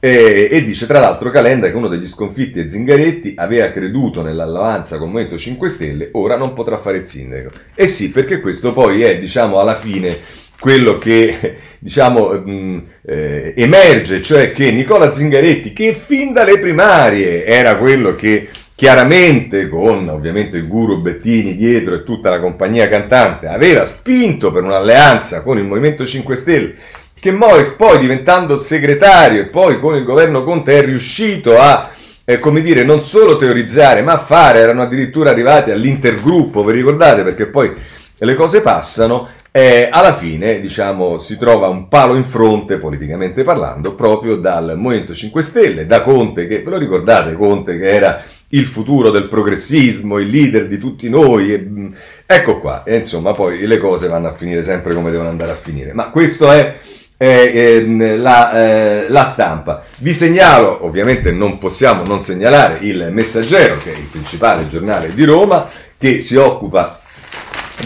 E, 0.00 0.48
e, 0.52 0.64
dice 0.64 0.86
tra 0.86 1.00
l'altro 1.00 1.30
Calenda 1.30 1.68
che 1.68 1.76
uno 1.76 1.88
degli 1.88 2.06
sconfitti 2.06 2.60
è 2.60 2.68
Zingaretti 2.68 3.34
aveva 3.36 3.72
creduto 3.72 4.22
nell'alleanza 4.22 4.96
con 4.96 5.08
il 5.08 5.12
Movimento 5.12 5.38
5 5.38 5.68
Stelle, 5.68 6.10
ora 6.12 6.36
non 6.36 6.52
potrà 6.52 6.78
fare 6.78 6.98
il 6.98 7.06
sindaco. 7.06 7.50
E 7.74 7.86
sì, 7.88 8.10
perché 8.10 8.40
questo 8.40 8.72
poi 8.72 9.02
è, 9.02 9.18
diciamo, 9.18 9.58
alla 9.58 9.74
fine 9.74 10.16
quello 10.60 10.98
che 10.98 11.56
diciamo, 11.78 12.30
mh, 12.30 12.84
eh, 13.06 13.54
emerge, 13.56 14.22
cioè 14.22 14.52
che 14.52 14.70
Nicola 14.70 15.10
Zingaretti, 15.10 15.72
che 15.72 15.94
fin 15.94 16.32
dalle 16.32 16.58
primarie 16.58 17.44
era 17.44 17.76
quello 17.76 18.14
che 18.14 18.48
chiaramente 18.76 19.68
con 19.68 20.08
ovviamente 20.08 20.58
il 20.58 20.68
guru 20.68 21.00
Bettini 21.00 21.56
dietro 21.56 21.96
e 21.96 22.04
tutta 22.04 22.30
la 22.30 22.38
compagnia 22.38 22.88
cantante, 22.88 23.48
aveva 23.48 23.84
spinto 23.84 24.52
per 24.52 24.62
un'alleanza 24.62 25.42
con 25.42 25.58
il 25.58 25.64
Movimento 25.64 26.06
5 26.06 26.36
Stelle 26.36 26.74
che 27.20 27.32
poi, 27.32 27.98
diventando 27.98 28.58
segretario 28.58 29.42
e 29.42 29.46
poi 29.46 29.80
con 29.80 29.96
il 29.96 30.04
governo 30.04 30.44
Conte 30.44 30.78
è 30.78 30.84
riuscito 30.84 31.58
a 31.58 31.90
eh, 32.30 32.38
come 32.38 32.60
dire, 32.60 32.84
non 32.84 33.02
solo 33.02 33.36
teorizzare, 33.36 34.02
ma 34.02 34.12
a 34.12 34.18
fare, 34.18 34.58
erano 34.58 34.82
addirittura 34.82 35.30
arrivati 35.30 35.70
all'intergruppo, 35.70 36.62
vi 36.62 36.72
ricordate? 36.72 37.22
Perché 37.22 37.46
poi 37.46 37.72
le 38.18 38.34
cose 38.34 38.60
passano, 38.60 39.28
eh, 39.50 39.88
alla 39.90 40.12
fine, 40.12 40.60
diciamo, 40.60 41.18
si 41.18 41.38
trova 41.38 41.68
un 41.68 41.88
palo 41.88 42.16
in 42.16 42.24
fronte, 42.24 42.76
politicamente 42.76 43.44
parlando, 43.44 43.94
proprio 43.94 44.36
dal 44.36 44.74
Movimento 44.76 45.14
5 45.14 45.40
Stelle, 45.40 45.86
da 45.86 46.02
Conte, 46.02 46.46
che 46.46 46.62
ve 46.62 46.68
lo 46.68 46.76
ricordate, 46.76 47.32
Conte 47.32 47.78
che 47.78 47.88
era 47.88 48.22
il 48.48 48.66
futuro 48.66 49.10
del 49.10 49.28
progressismo, 49.28 50.18
il 50.18 50.28
leader 50.28 50.66
di 50.66 50.76
tutti 50.76 51.08
noi, 51.08 51.54
e, 51.54 51.58
mm, 51.58 51.92
ecco 52.26 52.60
qua, 52.60 52.82
e 52.84 52.96
insomma, 52.96 53.32
poi 53.32 53.66
le 53.66 53.78
cose 53.78 54.06
vanno 54.06 54.28
a 54.28 54.32
finire 54.32 54.62
sempre 54.64 54.92
come 54.92 55.10
devono 55.10 55.30
andare 55.30 55.52
a 55.52 55.56
finire, 55.56 55.94
ma 55.94 56.10
questo 56.10 56.50
è 56.50 56.76
eh, 57.18 57.84
la, 58.16 58.52
eh, 58.52 59.06
la, 59.08 59.24
stampa. 59.24 59.84
Vi 59.98 60.14
segnalo, 60.14 60.86
ovviamente 60.86 61.32
non 61.32 61.58
possiamo 61.58 62.04
non 62.04 62.22
segnalare 62.22 62.78
il 62.82 63.08
Messaggero, 63.12 63.78
che 63.78 63.92
è 63.92 63.96
il 63.96 64.08
principale 64.10 64.68
giornale 64.68 65.12
di 65.12 65.24
Roma, 65.24 65.68
che 65.98 66.20
si 66.20 66.36
occupa 66.36 67.00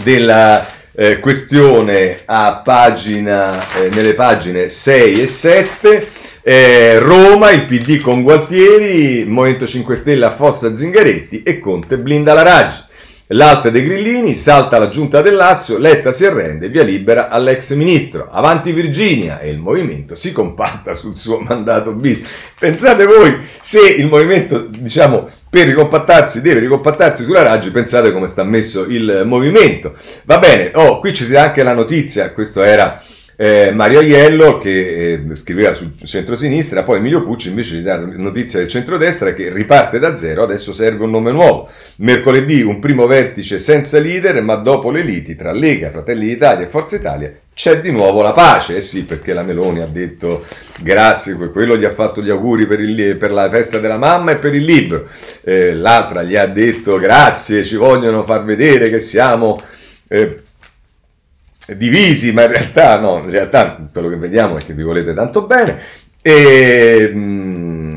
della 0.03 0.65
eh, 0.95 1.19
questione 1.19 2.19
a 2.25 2.61
pagina, 2.63 3.73
eh, 3.73 3.89
nelle 3.93 4.13
pagine 4.13 4.69
6 4.69 5.21
e 5.21 5.27
7. 5.27 6.07
Eh, 6.45 6.99
Roma, 6.99 7.51
il 7.51 7.65
PD 7.65 7.99
con 7.99 8.21
Gualtieri, 8.21 9.25
Movimento 9.25 9.65
5 9.65 9.95
Stelle 9.95 10.25
affossa 10.25 10.75
Zingaretti 10.75 11.41
e 11.41 11.59
Conte 11.59 11.97
blinda 11.97 12.33
la 12.33 12.43
Raggi. 12.43 12.91
L'alta 13.27 13.69
dei 13.69 13.83
Grillini, 13.83 14.35
salta 14.35 14.77
la 14.77 14.89
giunta 14.89 15.21
del 15.21 15.35
Lazio, 15.35 15.77
Letta 15.77 16.11
si 16.11 16.25
arrende, 16.25 16.67
via 16.67 16.83
libera 16.83 17.29
all'ex 17.29 17.73
ministro. 17.73 18.27
Avanti 18.29 18.73
Virginia 18.73 19.39
e 19.39 19.49
il 19.49 19.59
movimento 19.59 20.15
si 20.15 20.33
compatta 20.33 20.93
sul 20.93 21.15
suo 21.15 21.39
mandato 21.39 21.93
bis. 21.93 22.21
Pensate 22.59 23.05
voi, 23.05 23.39
se 23.61 23.79
il 23.79 24.07
movimento, 24.07 24.67
diciamo, 24.67 25.29
per 25.49 25.67
ricompattarsi 25.67 26.41
deve 26.41 26.59
ricompattarsi 26.59 27.23
sulla 27.23 27.43
Raggi, 27.43 27.71
pensate 27.71 28.11
come 28.11 28.27
sta 28.27 28.43
messo 28.43 28.83
il 28.83 29.23
movimento. 29.25 29.95
Va 30.25 30.37
bene, 30.37 30.71
oh, 30.73 30.99
qui 30.99 31.13
ci 31.13 31.23
sia 31.23 31.43
anche 31.43 31.63
la 31.63 31.73
notizia, 31.73 32.33
questo 32.33 32.61
era 32.61 33.01
eh, 33.35 33.71
Mario 33.71 33.99
Aiello 33.99 34.57
che 34.57 35.13
eh, 35.13 35.35
scriveva 35.35 35.73
sul 35.73 35.93
centro-sinistra, 36.03 36.83
poi 36.83 36.97
Emilio 36.97 37.23
Pucci 37.23 37.49
invece 37.49 37.75
ci 37.75 37.81
dà 37.81 37.97
notizia 37.97 38.59
del 38.59 38.67
centrodestra 38.67 39.33
che 39.33 39.51
riparte 39.51 39.99
da 39.99 40.15
zero, 40.15 40.43
adesso 40.43 40.73
serve 40.73 41.03
un 41.03 41.11
nome 41.11 41.31
nuovo. 41.31 41.69
Mercoledì 41.97 42.61
un 42.61 42.79
primo 42.79 43.07
vertice 43.07 43.59
senza 43.59 43.99
leader, 43.99 44.41
ma 44.41 44.55
dopo 44.55 44.91
le 44.91 45.01
liti 45.01 45.35
tra 45.35 45.51
Lega, 45.51 45.89
Fratelli 45.89 46.27
d'Italia 46.27 46.65
e 46.65 46.69
Forza 46.69 46.95
Italia 46.95 47.31
c'è 47.55 47.81
di 47.81 47.91
nuovo 47.91 48.21
la 48.21 48.33
pace. 48.33 48.77
Eh 48.77 48.81
sì, 48.81 49.05
perché 49.05 49.33
la 49.33 49.43
Meloni 49.43 49.81
ha 49.81 49.87
detto 49.87 50.45
grazie, 50.81 51.35
quello 51.35 51.77
gli 51.77 51.85
ha 51.85 51.91
fatto 51.91 52.21
gli 52.21 52.29
auguri 52.29 52.67
per, 52.67 52.79
il, 52.79 53.15
per 53.17 53.31
la 53.31 53.49
festa 53.49 53.79
della 53.79 53.97
mamma 53.97 54.31
e 54.31 54.35
per 54.37 54.53
il 54.53 54.63
libro, 54.63 55.07
eh, 55.43 55.73
l'altra 55.73 56.23
gli 56.23 56.35
ha 56.35 56.47
detto 56.47 56.97
grazie, 56.97 57.63
ci 57.63 57.75
vogliono 57.75 58.23
far 58.23 58.43
vedere 58.43 58.89
che 58.89 58.99
siamo... 58.99 59.57
Eh, 60.07 60.42
divisi, 61.77 62.31
ma 62.31 62.43
in 62.43 62.51
realtà 62.51 62.99
no, 62.99 63.19
in 63.19 63.29
realtà 63.29 63.87
quello 63.91 64.09
che 64.09 64.17
vediamo 64.17 64.57
è 64.57 64.61
che 64.61 64.73
vi 64.73 64.83
volete 64.83 65.13
tanto 65.13 65.45
bene. 65.45 65.79
E, 66.21 67.11
mm, 67.13 67.93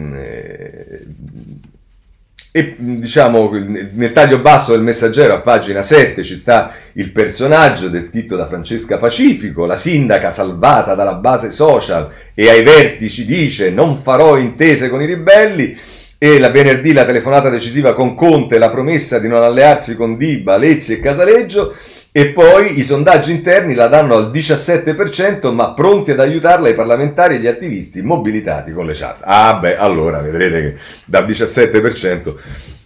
e 2.57 2.75
diciamo 2.79 3.51
nel 3.51 4.14
taglio 4.14 4.41
basso 4.41 4.73
del 4.73 4.81
messaggero 4.81 5.35
a 5.35 5.41
pagina 5.41 5.83
7 5.83 6.25
ci 6.25 6.39
sta 6.39 6.73
il 6.95 7.11
personaggio 7.11 7.91
descritto 7.91 8.35
da 8.35 8.47
Francesca 8.47 8.97
Pacifico, 8.97 9.67
la 9.67 9.77
sindaca 9.77 10.33
salvata 10.33 10.95
dalla 10.95 11.17
base 11.17 11.51
social 11.51 12.11
e 12.33 12.49
ai 12.49 12.62
vertici 12.62 13.27
dice 13.27 13.69
non 13.69 13.99
farò 13.99 14.39
intese 14.39 14.89
con 14.89 15.03
i 15.03 15.05
ribelli 15.05 15.77
e 16.17 16.39
la 16.39 16.49
venerdì 16.49 16.95
la 16.95 17.05
telefonata 17.05 17.51
decisiva 17.51 17.93
con 17.93 18.14
Conte, 18.14 18.57
la 18.57 18.71
promessa 18.71 19.19
di 19.19 19.29
non 19.29 19.43
allearsi 19.43 19.95
con 19.95 20.17
Diba, 20.17 20.57
Lezzi 20.57 20.95
e 20.95 21.01
Casaleggio 21.01 21.75
e 22.17 22.29
poi 22.29 22.79
i 22.79 22.83
sondaggi 22.83 23.31
interni 23.31 23.75
la 23.75 23.89
danno 23.89 24.14
al 24.14 24.31
17%, 24.31 25.53
ma 25.53 25.75
pronti 25.75 26.12
ad 26.12 26.21
aiutarla 26.21 26.71
i 26.71 26.75
parlamentari 26.75 27.35
e 27.35 27.39
gli 27.41 27.47
attivisti 27.47 28.01
mobilitati 28.01 28.73
con 28.73 28.87
le 28.87 28.95
chat. 28.95 29.19
Ah 29.21 29.59
beh, 29.61 29.77
allora 29.77 30.21
vedrete 30.21 30.62
che 30.62 30.77
dal 31.05 31.27
17%... 31.27 32.35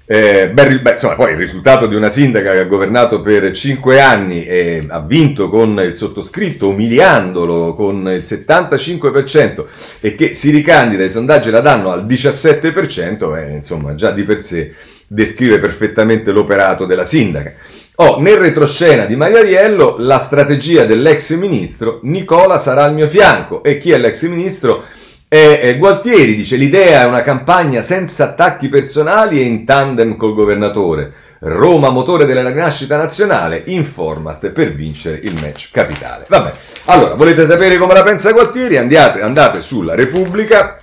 Eh, 0.04 0.50
beh, 0.52 0.80
beh, 0.80 0.90
insomma, 0.90 1.14
poi 1.14 1.30
il 1.30 1.38
risultato 1.38 1.86
di 1.86 1.94
una 1.94 2.10
sindaca 2.10 2.50
che 2.50 2.58
ha 2.58 2.64
governato 2.64 3.20
per 3.20 3.52
5 3.52 4.00
anni 4.00 4.44
e 4.44 4.84
ha 4.88 4.98
vinto 4.98 5.48
con 5.48 5.78
il 5.78 5.94
sottoscritto, 5.94 6.68
umiliandolo 6.68 7.76
con 7.76 8.08
il 8.08 8.22
75% 8.22 9.64
e 10.00 10.16
che 10.16 10.34
si 10.34 10.50
ricandida, 10.50 11.04
i 11.04 11.08
sondaggi 11.08 11.50
la 11.50 11.60
danno 11.60 11.92
al 11.92 12.04
17%, 12.04 13.36
eh, 13.38 13.52
insomma, 13.52 13.94
già 13.94 14.10
di 14.10 14.24
per 14.24 14.42
sé 14.42 14.74
descrive 15.06 15.60
perfettamente 15.60 16.32
l'operato 16.32 16.84
della 16.84 17.04
sindaca. 17.04 17.54
Oh, 18.02 18.18
nel 18.18 18.38
retroscena 18.38 19.04
di 19.04 19.14
Maiariello 19.14 19.96
la 19.98 20.18
strategia 20.18 20.86
dell'ex 20.86 21.34
ministro 21.36 22.00
Nicola 22.04 22.58
sarà 22.58 22.84
al 22.84 22.94
mio 22.94 23.06
fianco. 23.06 23.62
E 23.62 23.76
chi 23.76 23.90
è 23.90 23.98
l'ex 23.98 24.26
ministro? 24.26 24.84
È, 25.28 25.60
è 25.60 25.76
Gualtieri, 25.76 26.34
dice 26.34 26.56
l'idea 26.56 27.02
è 27.02 27.06
una 27.06 27.20
campagna 27.20 27.82
senza 27.82 28.24
attacchi 28.24 28.70
personali 28.70 29.38
e 29.38 29.44
in 29.44 29.66
tandem 29.66 30.16
col 30.16 30.32
governatore. 30.32 31.12
Roma 31.40 31.90
motore 31.90 32.24
della 32.24 32.48
rinascita 32.48 32.96
nazionale 32.96 33.64
in 33.66 33.84
format 33.84 34.48
per 34.48 34.74
vincere 34.74 35.20
il 35.22 35.34
match 35.34 35.68
capitale. 35.70 36.24
Vabbè, 36.26 36.52
allora 36.86 37.12
volete 37.16 37.46
sapere 37.46 37.76
come 37.76 37.92
la 37.92 38.02
pensa 38.02 38.32
Gualtieri? 38.32 38.78
Andate, 38.78 39.20
andate 39.20 39.60
sulla 39.60 39.94
Repubblica 39.94 40.78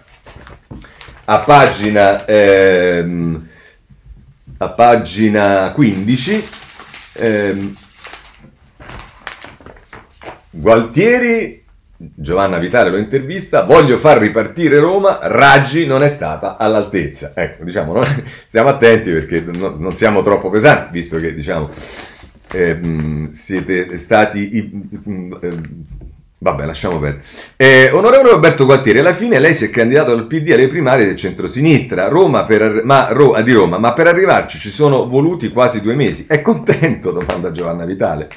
a 1.25 1.39
pagina, 1.39 2.25
ehm, 2.25 3.47
a 4.59 4.69
pagina 4.69 5.71
15 5.73 6.65
Ehm, 7.17 7.75
Gualtieri, 10.49 11.63
Giovanna 11.95 12.57
Vitale 12.57 12.89
lo 12.89 12.97
intervista, 12.97 13.63
voglio 13.63 13.97
far 13.97 14.17
ripartire 14.17 14.79
Roma, 14.79 15.19
Raggi 15.21 15.85
non 15.85 16.01
è 16.01 16.09
stata 16.09 16.57
all'altezza. 16.57 17.33
Ecco, 17.35 17.63
diciamo, 17.63 17.93
non, 17.93 18.05
stiamo 18.45 18.69
attenti 18.69 19.11
perché 19.11 19.41
no, 19.41 19.75
non 19.77 19.95
siamo 19.95 20.23
troppo 20.23 20.49
pesanti, 20.49 20.93
visto 20.93 21.19
che 21.19 21.33
diciamo, 21.33 21.69
ehm, 22.53 23.31
siete 23.31 23.97
stati... 23.97 24.81
Eh, 25.41 25.95
Vabbè, 26.39 26.65
lasciamo 26.65 26.99
perdere. 26.99 27.23
Eh, 27.55 27.89
onorevole 27.91 28.29
Roberto 28.29 28.65
Gualtieri, 28.65 28.99
alla 28.99 29.15
fine 29.15 29.39
lei 29.39 29.55
si 29.55 29.65
è 29.65 29.69
candidato 29.71 30.11
al 30.11 30.27
PD 30.27 30.51
alle 30.51 30.67
primarie 30.67 31.05
del 31.05 31.15
centrosinistra 31.15 32.09
Roma 32.09 32.45
per, 32.45 32.81
ma, 32.83 33.07
Ro, 33.09 33.41
di 33.41 33.51
Roma, 33.53 33.79
ma 33.79 33.93
per 33.93 34.05
arrivarci 34.05 34.59
ci 34.59 34.69
sono 34.69 35.07
voluti 35.07 35.49
quasi 35.49 35.81
due 35.81 35.95
mesi. 35.95 36.25
È 36.27 36.41
contento? 36.43 37.11
domanda 37.11 37.51
Giovanna 37.51 37.85
Vitale. 37.85 38.29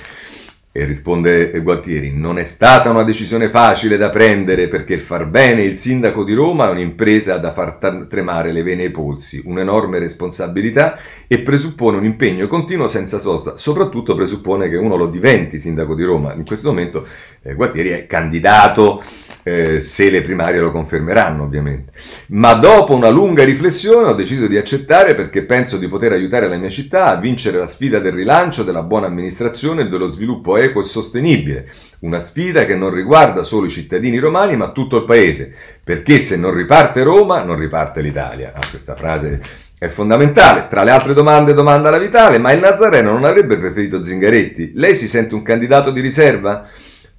E 0.72 0.84
risponde 0.84 1.50
Gualtieri, 1.62 2.12
non 2.12 2.38
è 2.38 2.44
stata 2.44 2.90
una 2.90 3.02
decisione 3.02 3.48
facile 3.48 3.96
da 3.96 4.08
prendere 4.08 4.68
perché 4.68 4.98
far 4.98 5.26
bene 5.26 5.64
il 5.64 5.76
sindaco 5.76 6.22
di 6.22 6.32
Roma 6.32 6.68
è 6.68 6.70
un'impresa 6.70 7.38
da 7.38 7.50
far 7.50 8.06
tremare 8.08 8.52
le 8.52 8.62
vene 8.62 8.84
ai 8.84 8.90
polsi, 8.92 9.42
un'enorme 9.44 9.98
responsabilità 9.98 10.96
e 11.26 11.40
presuppone 11.40 11.96
un 11.96 12.04
impegno 12.04 12.46
continuo 12.46 12.86
senza 12.86 13.18
sosta, 13.18 13.56
soprattutto 13.56 14.14
presuppone 14.14 14.68
che 14.68 14.76
uno 14.76 14.94
lo 14.94 15.08
diventi 15.08 15.58
sindaco 15.58 15.96
di 15.96 16.04
Roma. 16.04 16.34
In 16.34 16.44
questo 16.44 16.68
momento 16.68 17.04
eh, 17.42 17.54
Gualtieri 17.54 17.88
è 17.88 18.06
candidato 18.06 19.02
eh, 19.50 19.80
se 19.80 20.10
le 20.10 20.22
primarie 20.22 20.60
lo 20.60 20.70
confermeranno 20.70 21.42
ovviamente. 21.42 21.92
Ma 22.28 22.52
dopo 22.54 22.94
una 22.94 23.08
lunga 23.08 23.44
riflessione 23.44 24.08
ho 24.08 24.14
deciso 24.14 24.46
di 24.46 24.56
accettare 24.56 25.14
perché 25.14 25.44
penso 25.44 25.76
di 25.76 25.88
poter 25.88 26.12
aiutare 26.12 26.48
la 26.48 26.56
mia 26.56 26.68
città 26.68 27.06
a 27.06 27.16
vincere 27.16 27.58
la 27.58 27.66
sfida 27.66 27.98
del 27.98 28.12
rilancio, 28.12 28.62
della 28.62 28.82
buona 28.82 29.08
amministrazione 29.08 29.82
e 29.82 29.88
dello 29.88 30.08
sviluppo 30.08 30.56
equo 30.56 30.82
e 30.82 30.84
sostenibile. 30.84 31.68
Una 32.00 32.20
sfida 32.20 32.64
che 32.64 32.76
non 32.76 32.94
riguarda 32.94 33.42
solo 33.42 33.66
i 33.66 33.70
cittadini 33.70 34.18
romani 34.18 34.56
ma 34.56 34.70
tutto 34.70 34.98
il 34.98 35.04
paese, 35.04 35.52
perché 35.82 36.18
se 36.20 36.36
non 36.36 36.54
riparte 36.54 37.02
Roma 37.02 37.42
non 37.42 37.58
riparte 37.58 38.00
l'Italia. 38.00 38.52
Ah, 38.54 38.66
questa 38.70 38.94
frase 38.94 39.40
è 39.78 39.88
fondamentale. 39.88 40.66
Tra 40.68 40.84
le 40.84 40.92
altre 40.92 41.12
domande 41.12 41.54
domanda 41.54 41.90
la 41.90 41.98
Vitale, 41.98 42.38
ma 42.38 42.52
il 42.52 42.60
Nazareno 42.60 43.12
non 43.12 43.24
avrebbe 43.24 43.58
preferito 43.58 44.04
Zingaretti? 44.04 44.72
Lei 44.74 44.94
si 44.94 45.08
sente 45.08 45.34
un 45.34 45.42
candidato 45.42 45.90
di 45.90 46.00
riserva? 46.00 46.68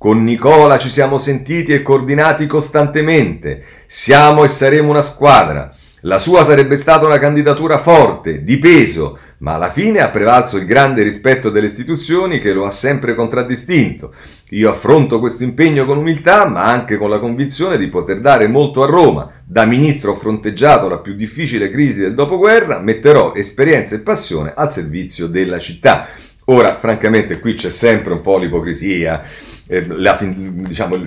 Con 0.02 0.24
Nicola 0.24 0.80
ci 0.80 0.90
siamo 0.90 1.20
sentiti 1.20 1.74
e 1.74 1.84
coordinati 1.84 2.48
costantemente. 2.48 3.64
Siamo 3.86 4.44
e 4.44 4.48
saremo 4.48 4.90
una 4.90 5.04
squadra. 5.04 5.72
La 6.00 6.18
sua 6.18 6.44
sarebbe 6.44 6.76
stata 6.76 7.06
una 7.06 7.20
candidatura 7.20 7.78
forte, 7.78 8.44
di 8.44 8.58
peso, 8.58 9.20
ma 9.38 9.54
alla 9.54 9.70
fine 9.70 10.00
ha 10.00 10.10
prevalso 10.10 10.58
il 10.58 10.66
grande 10.66 11.04
rispetto 11.04 11.52
delle 11.52 11.68
istituzioni 11.68 12.40
che 12.40 12.52
lo 12.52 12.66
ha 12.66 12.72
sempre 12.72 13.14
contraddistinto. 13.14 14.12
Io 14.50 14.72
affronto 14.72 15.20
questo 15.20 15.44
impegno 15.44 15.86
con 15.86 16.00
umiltà, 16.00 16.48
ma 16.48 16.64
anche 16.64 16.98
con 16.98 17.12
la 17.12 17.20
convinzione 17.20 17.78
di 17.78 17.88
poter 17.88 18.22
dare 18.22 18.48
molto 18.48 18.82
a 18.82 18.88
Roma. 18.88 19.32
Da 19.46 19.66
ministro 19.66 20.14
ho 20.14 20.16
fronteggiato 20.16 20.90
la 20.90 20.98
più 20.98 21.14
difficile 21.14 21.70
crisi 21.70 22.00
del 22.00 22.16
dopoguerra, 22.16 22.80
metterò 22.80 23.36
esperienza 23.36 23.94
e 23.94 24.00
passione 24.00 24.52
al 24.56 24.72
servizio 24.72 25.28
della 25.28 25.60
città. 25.60 26.08
Ora, 26.46 26.80
francamente, 26.80 27.40
qui 27.40 27.54
c'è 27.54 27.70
sempre 27.70 28.14
un 28.14 28.22
po' 28.22 28.40
l'ipocrisia 28.40 29.22
eh, 29.72 29.86
la, 29.88 30.20
diciamo, 30.22 30.98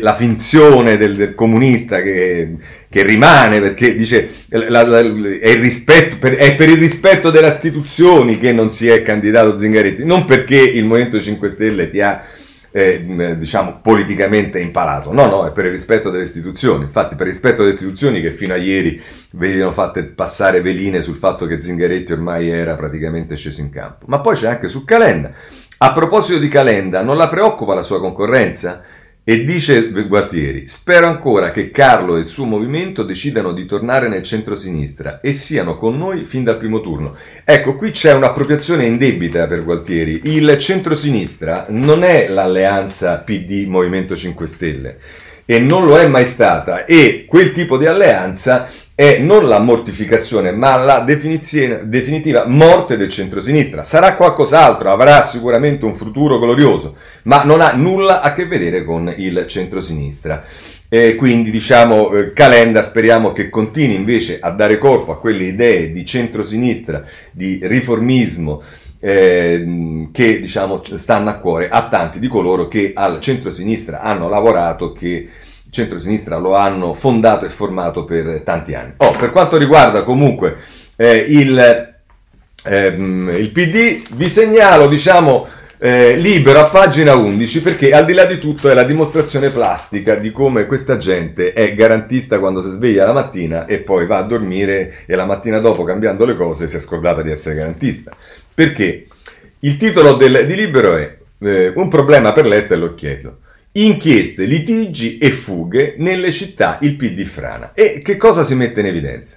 la, 0.00 0.14
finzione 0.14 0.96
del, 0.96 1.14
del 1.14 1.34
comunista 1.34 2.00
che, 2.00 2.56
che, 2.88 3.02
rimane 3.02 3.60
perché 3.60 3.94
dice 3.94 4.30
la, 4.48 4.82
la, 4.82 5.00
è, 5.00 5.54
rispetto, 5.60 6.16
per, 6.18 6.36
è, 6.36 6.54
per, 6.54 6.70
il 6.70 6.78
rispetto 6.78 7.30
delle 7.30 7.48
istituzioni 7.48 8.38
che 8.38 8.50
non 8.50 8.70
si 8.70 8.88
è 8.88 9.02
candidato 9.02 9.58
Zingaretti, 9.58 10.06
non 10.06 10.24
perché 10.24 10.56
il 10.58 10.86
Movimento 10.86 11.20
5 11.20 11.50
Stelle 11.50 11.90
ti 11.90 12.00
ha 12.00 12.24
eh, 12.70 13.36
diciamo 13.36 13.80
politicamente 13.82 14.58
impalato, 14.58 15.12
no, 15.12 15.26
no, 15.26 15.46
è 15.46 15.52
per 15.52 15.66
il 15.66 15.72
rispetto 15.72 16.08
delle 16.08 16.24
istituzioni. 16.24 16.84
Infatti, 16.84 17.14
per 17.14 17.26
il 17.26 17.32
rispetto 17.32 17.60
delle 17.60 17.74
istituzioni 17.74 18.22
che 18.22 18.32
fino 18.32 18.54
a 18.54 18.56
ieri 18.56 18.98
venivano 19.32 19.72
fatte 19.72 20.04
passare 20.04 20.62
veline 20.62 21.02
sul 21.02 21.16
fatto 21.16 21.44
che 21.44 21.60
Zingaretti 21.60 22.12
ormai 22.12 22.48
era 22.48 22.74
praticamente 22.74 23.36
sceso 23.36 23.60
in 23.60 23.68
campo. 23.68 24.06
Ma 24.08 24.20
poi 24.20 24.34
c'è 24.34 24.48
anche 24.48 24.68
su 24.68 24.84
Calenda 24.86 25.30
a 25.80 25.92
proposito 25.92 26.40
di 26.40 26.48
Calenda, 26.48 27.02
non 27.02 27.16
la 27.16 27.28
preoccupa 27.28 27.72
la 27.72 27.84
sua 27.84 28.00
concorrenza? 28.00 28.82
E 29.22 29.44
dice 29.44 29.92
Gualtieri, 29.92 30.66
spero 30.66 31.06
ancora 31.06 31.52
che 31.52 31.70
Carlo 31.70 32.16
e 32.16 32.20
il 32.20 32.26
suo 32.26 32.46
movimento 32.46 33.04
decidano 33.04 33.52
di 33.52 33.64
tornare 33.64 34.08
nel 34.08 34.24
centro-sinistra 34.24 35.20
e 35.20 35.32
siano 35.32 35.76
con 35.76 35.96
noi 35.96 36.24
fin 36.24 36.42
dal 36.42 36.56
primo 36.56 36.80
turno. 36.80 37.14
Ecco, 37.44 37.76
qui 37.76 37.92
c'è 37.92 38.12
un'appropriazione 38.14 38.86
indebita 38.86 39.46
per 39.46 39.62
Gualtieri. 39.62 40.22
Il 40.24 40.58
centro-sinistra 40.58 41.66
non 41.68 42.02
è 42.02 42.26
l'alleanza 42.28 43.18
PD-Movimento 43.18 44.16
5 44.16 44.46
Stelle 44.48 44.98
e 45.50 45.58
non 45.58 45.86
lo 45.86 45.98
è 45.98 46.06
mai 46.06 46.26
stata 46.26 46.84
e 46.84 47.24
quel 47.26 47.52
tipo 47.52 47.78
di 47.78 47.86
alleanza 47.86 48.68
è 48.94 49.16
non 49.16 49.48
la 49.48 49.58
mortificazione, 49.60 50.52
ma 50.52 50.76
la 50.76 51.00
definitiva 51.00 52.44
morte 52.46 52.98
del 52.98 53.08
centrosinistra. 53.08 53.82
Sarà 53.82 54.14
qualcos'altro, 54.14 54.90
avrà 54.90 55.22
sicuramente 55.22 55.86
un 55.86 55.94
futuro 55.94 56.38
glorioso, 56.38 56.96
ma 57.22 57.44
non 57.44 57.62
ha 57.62 57.72
nulla 57.72 58.20
a 58.20 58.34
che 58.34 58.44
vedere 58.44 58.84
con 58.84 59.10
il 59.16 59.46
centrosinistra. 59.48 60.44
E 60.86 61.14
quindi 61.14 61.50
diciamo 61.50 62.12
eh, 62.12 62.32
Calenda 62.34 62.82
speriamo 62.82 63.32
che 63.32 63.48
continui 63.48 63.94
invece 63.94 64.40
a 64.40 64.50
dare 64.50 64.76
corpo 64.76 65.12
a 65.12 65.18
quelle 65.18 65.44
idee 65.44 65.92
di 65.92 66.04
centrosinistra, 66.04 67.02
di 67.30 67.58
riformismo 67.62 68.62
eh, 69.00 70.08
che 70.12 70.40
diciamo 70.40 70.82
stanno 70.96 71.30
a 71.30 71.38
cuore 71.38 71.68
a 71.68 71.88
tanti 71.88 72.18
di 72.18 72.28
coloro 72.28 72.68
che 72.68 72.92
al 72.94 73.20
centrosinistra 73.20 74.00
hanno 74.00 74.28
lavorato, 74.28 74.92
che 74.92 75.28
centro-sinistra 75.70 76.38
lo 76.38 76.54
hanno 76.54 76.94
fondato 76.94 77.44
e 77.44 77.50
formato 77.50 78.04
per 78.04 78.40
tanti 78.44 78.74
anni. 78.74 78.94
Oh, 78.98 79.12
per 79.12 79.30
quanto 79.30 79.56
riguarda 79.56 80.02
comunque 80.02 80.56
eh, 80.96 81.16
il, 81.16 81.94
ehm, 82.64 83.30
il, 83.36 83.50
PD, 83.50 84.02
vi 84.12 84.28
segnalo, 84.28 84.88
diciamo, 84.88 85.46
eh, 85.80 86.16
libero 86.16 86.58
a 86.58 86.68
pagina 86.68 87.14
11 87.14 87.62
perché 87.62 87.92
al 87.92 88.04
di 88.04 88.12
là 88.12 88.24
di 88.24 88.38
tutto 88.38 88.68
è 88.68 88.74
la 88.74 88.82
dimostrazione 88.82 89.50
plastica 89.50 90.16
di 90.16 90.32
come 90.32 90.66
questa 90.66 90.96
gente 90.96 91.52
è 91.52 91.72
garantista 91.76 92.40
quando 92.40 92.60
si 92.62 92.70
sveglia 92.70 93.06
la 93.06 93.12
mattina 93.12 93.64
e 93.64 93.78
poi 93.78 94.04
va 94.04 94.16
a 94.16 94.22
dormire 94.22 95.04
e 95.06 95.14
la 95.14 95.24
mattina 95.24 95.60
dopo 95.60 95.84
cambiando 95.84 96.24
le 96.24 96.34
cose 96.34 96.66
si 96.66 96.74
è 96.74 96.80
scordata 96.80 97.22
di 97.22 97.30
essere 97.30 97.54
garantista. 97.54 98.16
Perché 98.58 99.06
il 99.60 99.76
titolo 99.76 100.14
del, 100.14 100.44
di 100.44 100.56
libero 100.56 100.96
è 100.96 101.16
eh, 101.38 101.72
Un 101.76 101.86
problema 101.86 102.32
per 102.32 102.44
Letta 102.44 102.74
e 102.74 102.76
l'occhietto. 102.76 103.38
Inchieste, 103.70 104.46
litigi 104.46 105.16
e 105.18 105.30
fughe 105.30 105.94
nelle 105.98 106.32
città 106.32 106.78
il 106.80 106.96
PD 106.96 107.22
frana. 107.22 107.70
E 107.72 108.00
che 108.02 108.16
cosa 108.16 108.42
si 108.42 108.56
mette 108.56 108.80
in 108.80 108.86
evidenza? 108.86 109.36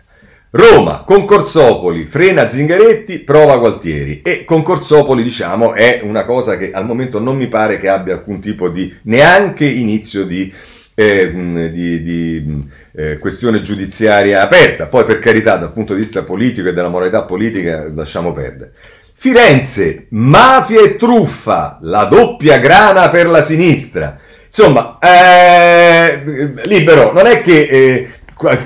Roma, 0.49 1.03
Concorsopoli, 1.05 2.07
frena 2.07 2.49
Zingaretti, 2.49 3.19
prova 3.19 3.59
Gualtieri. 3.59 4.24
E 4.24 4.43
Concorsopoli, 4.43 5.22
diciamo, 5.22 5.76
è 5.76 5.99
una 6.03 6.26
cosa 6.26 6.57
che 6.57 6.72
al 6.72 6.88
momento 6.88 7.19
non 7.19 7.38
mi 7.38 7.47
pare 7.47 7.80
che 7.80 7.89
abbia 7.89 8.15
alcun 8.15 8.41
tipo 8.41 8.69
di 8.69 8.91
neanche 9.03 9.65
inizio 9.65 10.26
di, 10.26 10.51
eh, 10.95 11.32
di, 11.72 12.01
di 12.01 12.67
eh, 12.95 13.19
questione 13.19 13.61
giudiziaria 13.61 14.41
aperta. 14.41 14.88
Poi, 14.88 15.05
per 15.05 15.19
carità, 15.19 15.57
dal 15.57 15.74
punto 15.74 15.93
di 15.93 15.99
vista 15.99 16.24
politico 16.24 16.69
e 16.69 16.74
della 16.74 16.89
moralità 16.89 17.22
politica, 17.22 17.88
lasciamo 17.93 18.34
perdere. 18.34 18.74
Firenze, 19.24 20.07
mafia 20.09 20.82
e 20.82 20.95
truffa, 20.95 21.78
la 21.82 22.05
doppia 22.05 22.57
grana 22.57 23.09
per 23.09 23.28
la 23.28 23.43
sinistra. 23.43 24.17
Insomma, 24.47 24.97
eh, 24.99 26.24
libero, 26.63 27.13
non 27.13 27.28
è 27.28 27.43
che 27.43 27.61
eh, 27.61 28.09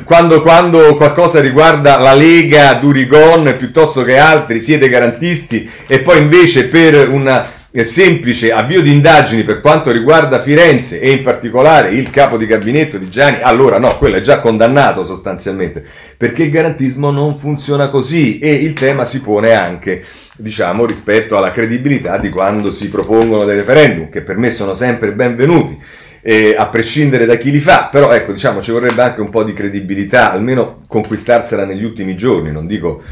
quando, 0.06 0.42
quando, 0.42 0.96
qualcosa 0.96 1.42
riguarda 1.42 1.98
la 1.98 2.14
Lega, 2.14 2.76
Durigon 2.76 3.54
piuttosto 3.58 4.04
che 4.04 4.18
altri 4.18 4.62
siete 4.62 4.88
garantisti 4.88 5.70
e 5.88 6.00
poi 6.00 6.20
invece 6.20 6.70
per 6.70 7.10
un 7.10 7.46
semplice 7.84 8.54
avvio 8.54 8.82
di 8.82 8.94
indagini 8.94 9.44
per 9.44 9.60
quanto 9.60 9.92
riguarda 9.92 10.40
Firenze 10.40 11.02
e 11.02 11.12
in 11.12 11.22
particolare 11.22 11.90
il 11.90 12.10
capo 12.10 12.38
di 12.38 12.46
gabinetto 12.46 12.98
di 12.98 13.10
Gianni, 13.10 13.42
allora 13.42 13.78
no, 13.78 13.98
quello 13.98 14.16
è 14.16 14.22
già 14.22 14.40
condannato 14.40 15.06
sostanzialmente, 15.06 15.84
perché 16.16 16.44
il 16.44 16.52
garantismo 16.52 17.12
non 17.12 17.36
funziona 17.36 17.90
così 17.90 18.40
e 18.40 18.54
il 18.54 18.72
tema 18.72 19.04
si 19.04 19.22
pone 19.22 19.52
anche 19.54 20.06
diciamo, 20.36 20.86
rispetto 20.86 21.38
alla 21.38 21.52
credibilità 21.52 22.18
di 22.18 22.30
quando 22.30 22.72
si 22.72 22.90
propongono 22.90 23.46
dei 23.46 23.58
referendum, 23.58 24.10
che 24.10 24.22
per 24.22 24.38
me 24.38 24.50
sono 24.50 24.74
sempre 24.74 25.14
benvenuti, 25.14 25.78
eh, 26.22 26.56
a 26.58 26.68
prescindere 26.68 27.26
da 27.26 27.36
chi 27.36 27.52
li 27.52 27.62
fa, 27.62 27.88
però 27.92 28.12
ecco, 28.12 28.34
diciamo, 28.34 28.62
ci 28.62 28.72
vorrebbe 28.72 29.02
anche 29.02 29.22
un 29.22 29.30
po' 29.30 29.44
di 29.44 29.54
credibilità, 29.54 30.32
almeno 30.32 30.84
conquistarsela 30.88 31.66
negli 31.66 31.84
ultimi 31.84 32.16
giorni, 32.16 32.52
non 32.52 32.66
dico 32.66 33.04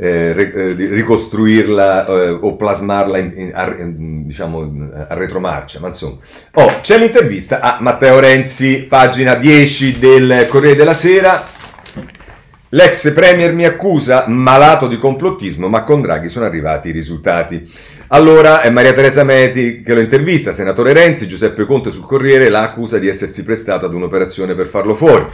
eh, 0.00 0.34
eh 0.36 0.72
ricostruirla 0.74 2.06
eh, 2.06 2.28
o 2.40 2.54
plasmarla 2.54 3.18
in, 3.18 3.32
in, 3.34 3.50
a, 3.54 3.74
diciamo, 3.74 4.90
a 5.08 5.14
retromarcia, 5.14 5.80
ma 5.80 5.88
insomma. 5.88 6.18
Oh, 6.52 6.80
c'è 6.82 6.98
l'intervista 6.98 7.60
a 7.60 7.78
Matteo 7.80 8.20
Renzi, 8.20 8.82
pagina 8.82 9.34
10 9.34 9.98
del 9.98 10.46
Corriere 10.48 10.76
della 10.76 10.94
Sera, 10.94 11.56
L'ex 12.72 13.14
premier 13.14 13.54
mi 13.54 13.64
accusa, 13.64 14.26
malato 14.28 14.88
di 14.88 14.98
complottismo, 14.98 15.68
ma 15.68 15.84
con 15.84 16.02
Draghi 16.02 16.28
sono 16.28 16.44
arrivati 16.44 16.88
i 16.88 16.92
risultati. 16.92 17.66
Allora 18.08 18.60
è 18.60 18.68
Maria 18.68 18.92
Teresa 18.92 19.24
Meti 19.24 19.80
che 19.80 19.94
lo 19.94 20.00
intervista, 20.00 20.52
senatore 20.52 20.92
Renzi, 20.92 21.26
Giuseppe 21.26 21.64
Conte 21.64 21.90
sul 21.90 22.04
Corriere 22.04 22.50
la 22.50 22.60
accusa 22.60 22.98
di 22.98 23.08
essersi 23.08 23.42
prestata 23.42 23.86
ad 23.86 23.94
un'operazione 23.94 24.54
per 24.54 24.66
farlo 24.66 24.94
fuori. 24.94 25.24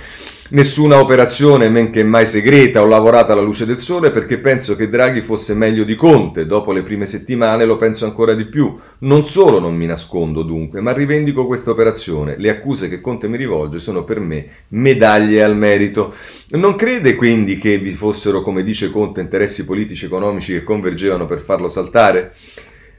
Nessuna 0.46 1.00
operazione, 1.00 1.70
men 1.70 1.88
che 1.88 2.04
mai 2.04 2.26
segreta, 2.26 2.82
ho 2.82 2.86
lavorato 2.86 3.32
alla 3.32 3.40
luce 3.40 3.64
del 3.64 3.78
sole 3.78 4.10
perché 4.10 4.38
penso 4.38 4.76
che 4.76 4.90
Draghi 4.90 5.22
fosse 5.22 5.54
meglio 5.54 5.84
di 5.84 5.94
Conte. 5.94 6.44
Dopo 6.44 6.70
le 6.72 6.82
prime 6.82 7.06
settimane 7.06 7.64
lo 7.64 7.78
penso 7.78 8.04
ancora 8.04 8.34
di 8.34 8.44
più. 8.44 8.78
Non 8.98 9.24
solo 9.24 9.58
non 9.58 9.74
mi 9.74 9.86
nascondo 9.86 10.42
dunque, 10.42 10.82
ma 10.82 10.92
rivendico 10.92 11.46
questa 11.46 11.70
operazione. 11.70 12.36
Le 12.36 12.50
accuse 12.50 12.90
che 12.90 13.00
Conte 13.00 13.26
mi 13.26 13.38
rivolge 13.38 13.78
sono 13.78 14.04
per 14.04 14.20
me 14.20 14.48
medaglie 14.68 15.42
al 15.42 15.56
merito. 15.56 16.12
Non 16.50 16.74
crede 16.74 17.14
quindi 17.14 17.56
che 17.56 17.78
vi 17.78 17.90
fossero, 17.90 18.42
come 18.42 18.62
dice 18.62 18.90
Conte, 18.90 19.22
interessi 19.22 19.64
politici 19.64 20.04
e 20.04 20.08
economici 20.08 20.52
che 20.52 20.62
convergevano 20.62 21.24
per 21.24 21.40
farlo 21.40 21.70
saltare? 21.70 22.34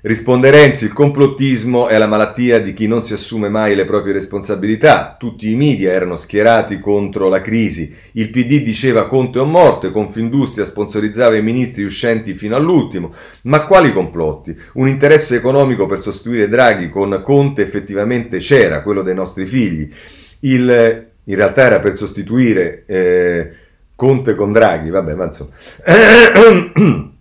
Risponde 0.07 0.51
Renzi, 0.51 0.85
il 0.85 0.93
complottismo 0.93 1.87
è 1.87 1.97
la 1.97 2.05
malattia 2.05 2.61
di 2.61 2.73
chi 2.73 2.85
non 2.85 3.01
si 3.01 3.13
assume 3.13 3.49
mai 3.49 3.73
le 3.73 3.85
proprie 3.85 4.13
responsabilità. 4.13 5.15
Tutti 5.17 5.49
i 5.49 5.55
media 5.55 5.93
erano 5.93 6.15
schierati 6.15 6.79
contro 6.79 7.27
la 7.27 7.41
crisi. 7.41 7.91
Il 8.11 8.29
PD 8.29 8.61
diceva 8.61 9.07
Conte 9.07 9.39
o 9.39 9.45
morte, 9.45 9.89
Confindustria 9.89 10.63
sponsorizzava 10.63 11.37
i 11.37 11.41
ministri 11.41 11.83
uscenti 11.83 12.35
fino 12.35 12.55
all'ultimo. 12.55 13.15
Ma 13.45 13.65
quali 13.65 13.91
complotti? 13.91 14.55
Un 14.73 14.87
interesse 14.87 15.37
economico 15.37 15.87
per 15.87 15.99
sostituire 15.99 16.49
Draghi 16.49 16.91
con 16.91 17.21
Conte 17.23 17.63
effettivamente 17.63 18.37
c'era, 18.37 18.83
quello 18.83 19.01
dei 19.01 19.15
nostri 19.15 19.47
figli. 19.47 19.91
Il, 20.41 21.07
in 21.23 21.35
realtà 21.35 21.63
era 21.63 21.79
per 21.79 21.97
sostituire 21.97 22.83
eh, 22.85 23.51
Conte 23.95 24.35
con 24.35 24.51
Draghi, 24.53 24.91
vabbè, 24.91 25.15
ma 25.15 25.23
insomma. 25.23 25.49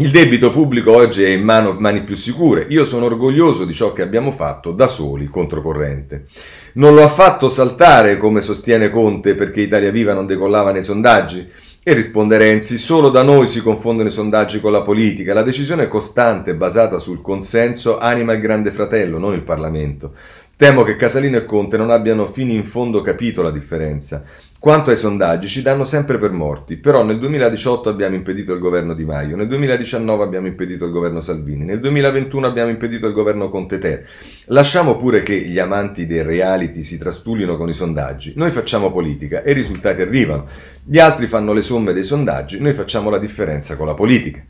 Il 0.00 0.12
debito 0.12 0.52
pubblico 0.52 0.92
oggi 0.92 1.24
è 1.24 1.28
in 1.30 1.42
mano, 1.42 1.74
mani 1.76 2.04
più 2.04 2.14
sicure. 2.14 2.66
Io 2.68 2.84
sono 2.84 3.06
orgoglioso 3.06 3.64
di 3.64 3.72
ciò 3.72 3.92
che 3.92 4.02
abbiamo 4.02 4.30
fatto 4.30 4.70
da 4.70 4.86
soli, 4.86 5.26
controcorrente. 5.26 6.26
Non 6.74 6.94
lo 6.94 7.02
ha 7.02 7.08
fatto 7.08 7.50
saltare, 7.50 8.16
come 8.16 8.40
sostiene 8.40 8.90
Conte, 8.90 9.34
perché 9.34 9.60
Italia 9.60 9.90
Viva 9.90 10.12
non 10.12 10.24
decollava 10.24 10.70
nei 10.70 10.84
sondaggi? 10.84 11.48
E 11.82 11.94
risponde 11.94 12.38
Renzi, 12.38 12.78
solo 12.78 13.08
da 13.08 13.22
noi 13.22 13.48
si 13.48 13.60
confondono 13.60 14.08
i 14.08 14.12
sondaggi 14.12 14.60
con 14.60 14.70
la 14.70 14.82
politica. 14.82 15.34
La 15.34 15.42
decisione 15.42 15.88
costante 15.88 16.54
basata 16.54 17.00
sul 17.00 17.20
consenso 17.20 17.98
anima 17.98 18.34
il 18.34 18.40
grande 18.40 18.70
fratello, 18.70 19.18
non 19.18 19.34
il 19.34 19.42
Parlamento. 19.42 20.12
Temo 20.56 20.84
che 20.84 20.94
Casalino 20.94 21.38
e 21.38 21.44
Conte 21.44 21.76
non 21.76 21.90
abbiano 21.90 22.26
fino 22.26 22.52
in 22.52 22.64
fondo 22.64 23.00
capito 23.00 23.42
la 23.42 23.50
differenza. 23.50 24.24
Quanto 24.60 24.90
ai 24.90 24.96
sondaggi, 24.96 25.46
ci 25.46 25.62
danno 25.62 25.84
sempre 25.84 26.18
per 26.18 26.32
morti, 26.32 26.78
però 26.78 27.04
nel 27.04 27.20
2018 27.20 27.88
abbiamo 27.88 28.16
impedito 28.16 28.52
il 28.52 28.58
governo 28.58 28.92
Di 28.92 29.04
Maio, 29.04 29.36
nel 29.36 29.46
2019 29.46 30.24
abbiamo 30.24 30.48
impedito 30.48 30.84
il 30.84 30.90
governo 30.90 31.20
Salvini, 31.20 31.64
nel 31.64 31.78
2021 31.78 32.44
abbiamo 32.44 32.68
impedito 32.68 33.06
il 33.06 33.12
governo 33.12 33.50
Conte 33.50 33.78
Ter. 33.78 34.04
Lasciamo 34.46 34.96
pure 34.96 35.22
che 35.22 35.38
gli 35.42 35.60
amanti 35.60 36.08
dei 36.08 36.24
reality 36.24 36.82
si 36.82 36.98
trastulino 36.98 37.56
con 37.56 37.68
i 37.68 37.72
sondaggi. 37.72 38.32
Noi 38.34 38.50
facciamo 38.50 38.90
politica 38.90 39.44
e 39.44 39.52
i 39.52 39.54
risultati 39.54 40.02
arrivano. 40.02 40.48
Gli 40.82 40.98
altri 40.98 41.28
fanno 41.28 41.52
le 41.52 41.62
somme 41.62 41.92
dei 41.92 42.02
sondaggi, 42.02 42.58
noi 42.58 42.72
facciamo 42.72 43.10
la 43.10 43.18
differenza 43.18 43.76
con 43.76 43.86
la 43.86 43.94
politica. 43.94 44.42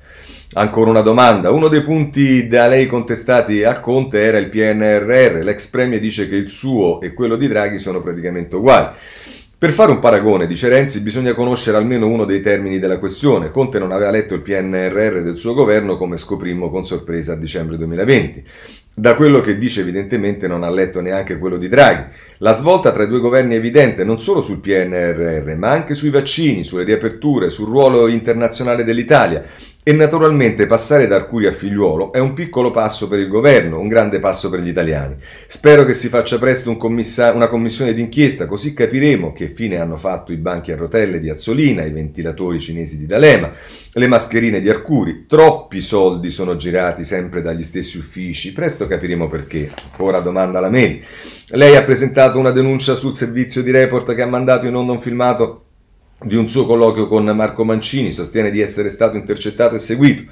Ancora 0.54 0.88
una 0.88 1.02
domanda. 1.02 1.50
Uno 1.50 1.68
dei 1.68 1.82
punti 1.82 2.48
da 2.48 2.66
lei 2.66 2.86
contestati 2.86 3.62
a 3.62 3.78
Conte 3.80 4.22
era 4.22 4.38
il 4.38 4.48
PNRR. 4.48 5.42
L'ex 5.42 5.66
Premier 5.66 6.00
dice 6.00 6.26
che 6.26 6.36
il 6.36 6.48
suo 6.48 7.02
e 7.02 7.12
quello 7.12 7.36
di 7.36 7.46
Draghi 7.46 7.78
sono 7.78 8.00
praticamente 8.00 8.56
uguali. 8.56 8.88
Per 9.60 9.72
fare 9.72 9.90
un 9.90 9.98
paragone, 9.98 10.46
dice 10.46 10.68
Renzi, 10.68 11.00
bisogna 11.00 11.34
conoscere 11.34 11.76
almeno 11.76 12.06
uno 12.06 12.24
dei 12.24 12.40
termini 12.40 12.78
della 12.78 13.00
questione. 13.00 13.50
Conte 13.50 13.80
non 13.80 13.90
aveva 13.90 14.12
letto 14.12 14.34
il 14.34 14.40
PNRR 14.40 15.20
del 15.20 15.36
suo 15.36 15.52
governo, 15.52 15.96
come 15.96 16.16
scoprimmo 16.16 16.70
con 16.70 16.86
sorpresa 16.86 17.32
a 17.32 17.36
dicembre 17.36 17.76
2020. 17.76 18.44
Da 18.94 19.16
quello 19.16 19.40
che 19.40 19.58
dice 19.58 19.80
evidentemente 19.80 20.46
non 20.46 20.62
ha 20.62 20.70
letto 20.70 21.00
neanche 21.00 21.38
quello 21.38 21.56
di 21.56 21.68
Draghi. 21.68 22.04
La 22.38 22.52
svolta 22.52 22.92
tra 22.92 23.02
i 23.02 23.08
due 23.08 23.18
governi 23.18 23.54
è 23.54 23.58
evidente 23.58 24.04
non 24.04 24.20
solo 24.20 24.42
sul 24.42 24.60
PNRR, 24.60 25.52
ma 25.56 25.70
anche 25.70 25.94
sui 25.94 26.10
vaccini, 26.10 26.62
sulle 26.62 26.84
riaperture, 26.84 27.50
sul 27.50 27.66
ruolo 27.66 28.06
internazionale 28.06 28.84
dell'Italia. 28.84 29.42
E 29.88 29.92
naturalmente 29.94 30.66
passare 30.66 31.06
da 31.06 31.16
Arcuri 31.16 31.46
a 31.46 31.52
Figliuolo 31.52 32.12
è 32.12 32.18
un 32.18 32.34
piccolo 32.34 32.70
passo 32.70 33.08
per 33.08 33.20
il 33.20 33.28
governo, 33.28 33.80
un 33.80 33.88
grande 33.88 34.20
passo 34.20 34.50
per 34.50 34.60
gli 34.60 34.68
italiani. 34.68 35.16
Spero 35.46 35.86
che 35.86 35.94
si 35.94 36.08
faccia 36.08 36.38
presto 36.38 36.68
un 36.68 36.76
commissa- 36.76 37.32
una 37.32 37.48
commissione 37.48 37.94
d'inchiesta, 37.94 38.44
così 38.44 38.74
capiremo 38.74 39.32
che 39.32 39.48
fine 39.48 39.80
hanno 39.80 39.96
fatto 39.96 40.30
i 40.30 40.36
banchi 40.36 40.72
a 40.72 40.76
rotelle 40.76 41.20
di 41.20 41.30
Azzolina, 41.30 41.86
i 41.86 41.90
ventilatori 41.90 42.60
cinesi 42.60 42.98
di 42.98 43.06
D'Alema, 43.06 43.50
le 43.90 44.06
mascherine 44.08 44.60
di 44.60 44.68
Arcuri. 44.68 45.24
Troppi 45.26 45.80
soldi 45.80 46.30
sono 46.30 46.58
girati 46.58 47.02
sempre 47.02 47.40
dagli 47.40 47.62
stessi 47.62 47.96
uffici, 47.96 48.52
presto 48.52 48.86
capiremo 48.86 49.26
perché. 49.26 49.70
Ora 50.00 50.20
domanda 50.20 50.60
la 50.60 50.68
Meli. 50.68 51.02
Lei 51.52 51.76
ha 51.76 51.82
presentato 51.82 52.38
una 52.38 52.50
denuncia 52.50 52.94
sul 52.94 53.16
servizio 53.16 53.62
di 53.62 53.70
report 53.70 54.14
che 54.14 54.20
ha 54.20 54.26
mandato 54.26 54.66
in 54.66 54.74
onda 54.74 54.92
un 54.92 55.00
filmato 55.00 55.62
di 56.24 56.36
un 56.36 56.48
suo 56.48 56.66
colloquio 56.66 57.06
con 57.06 57.24
Marco 57.24 57.64
Mancini, 57.64 58.10
sostiene 58.10 58.50
di 58.50 58.60
essere 58.60 58.88
stato 58.90 59.16
intercettato 59.16 59.74
e 59.74 59.78
seguito. 59.78 60.24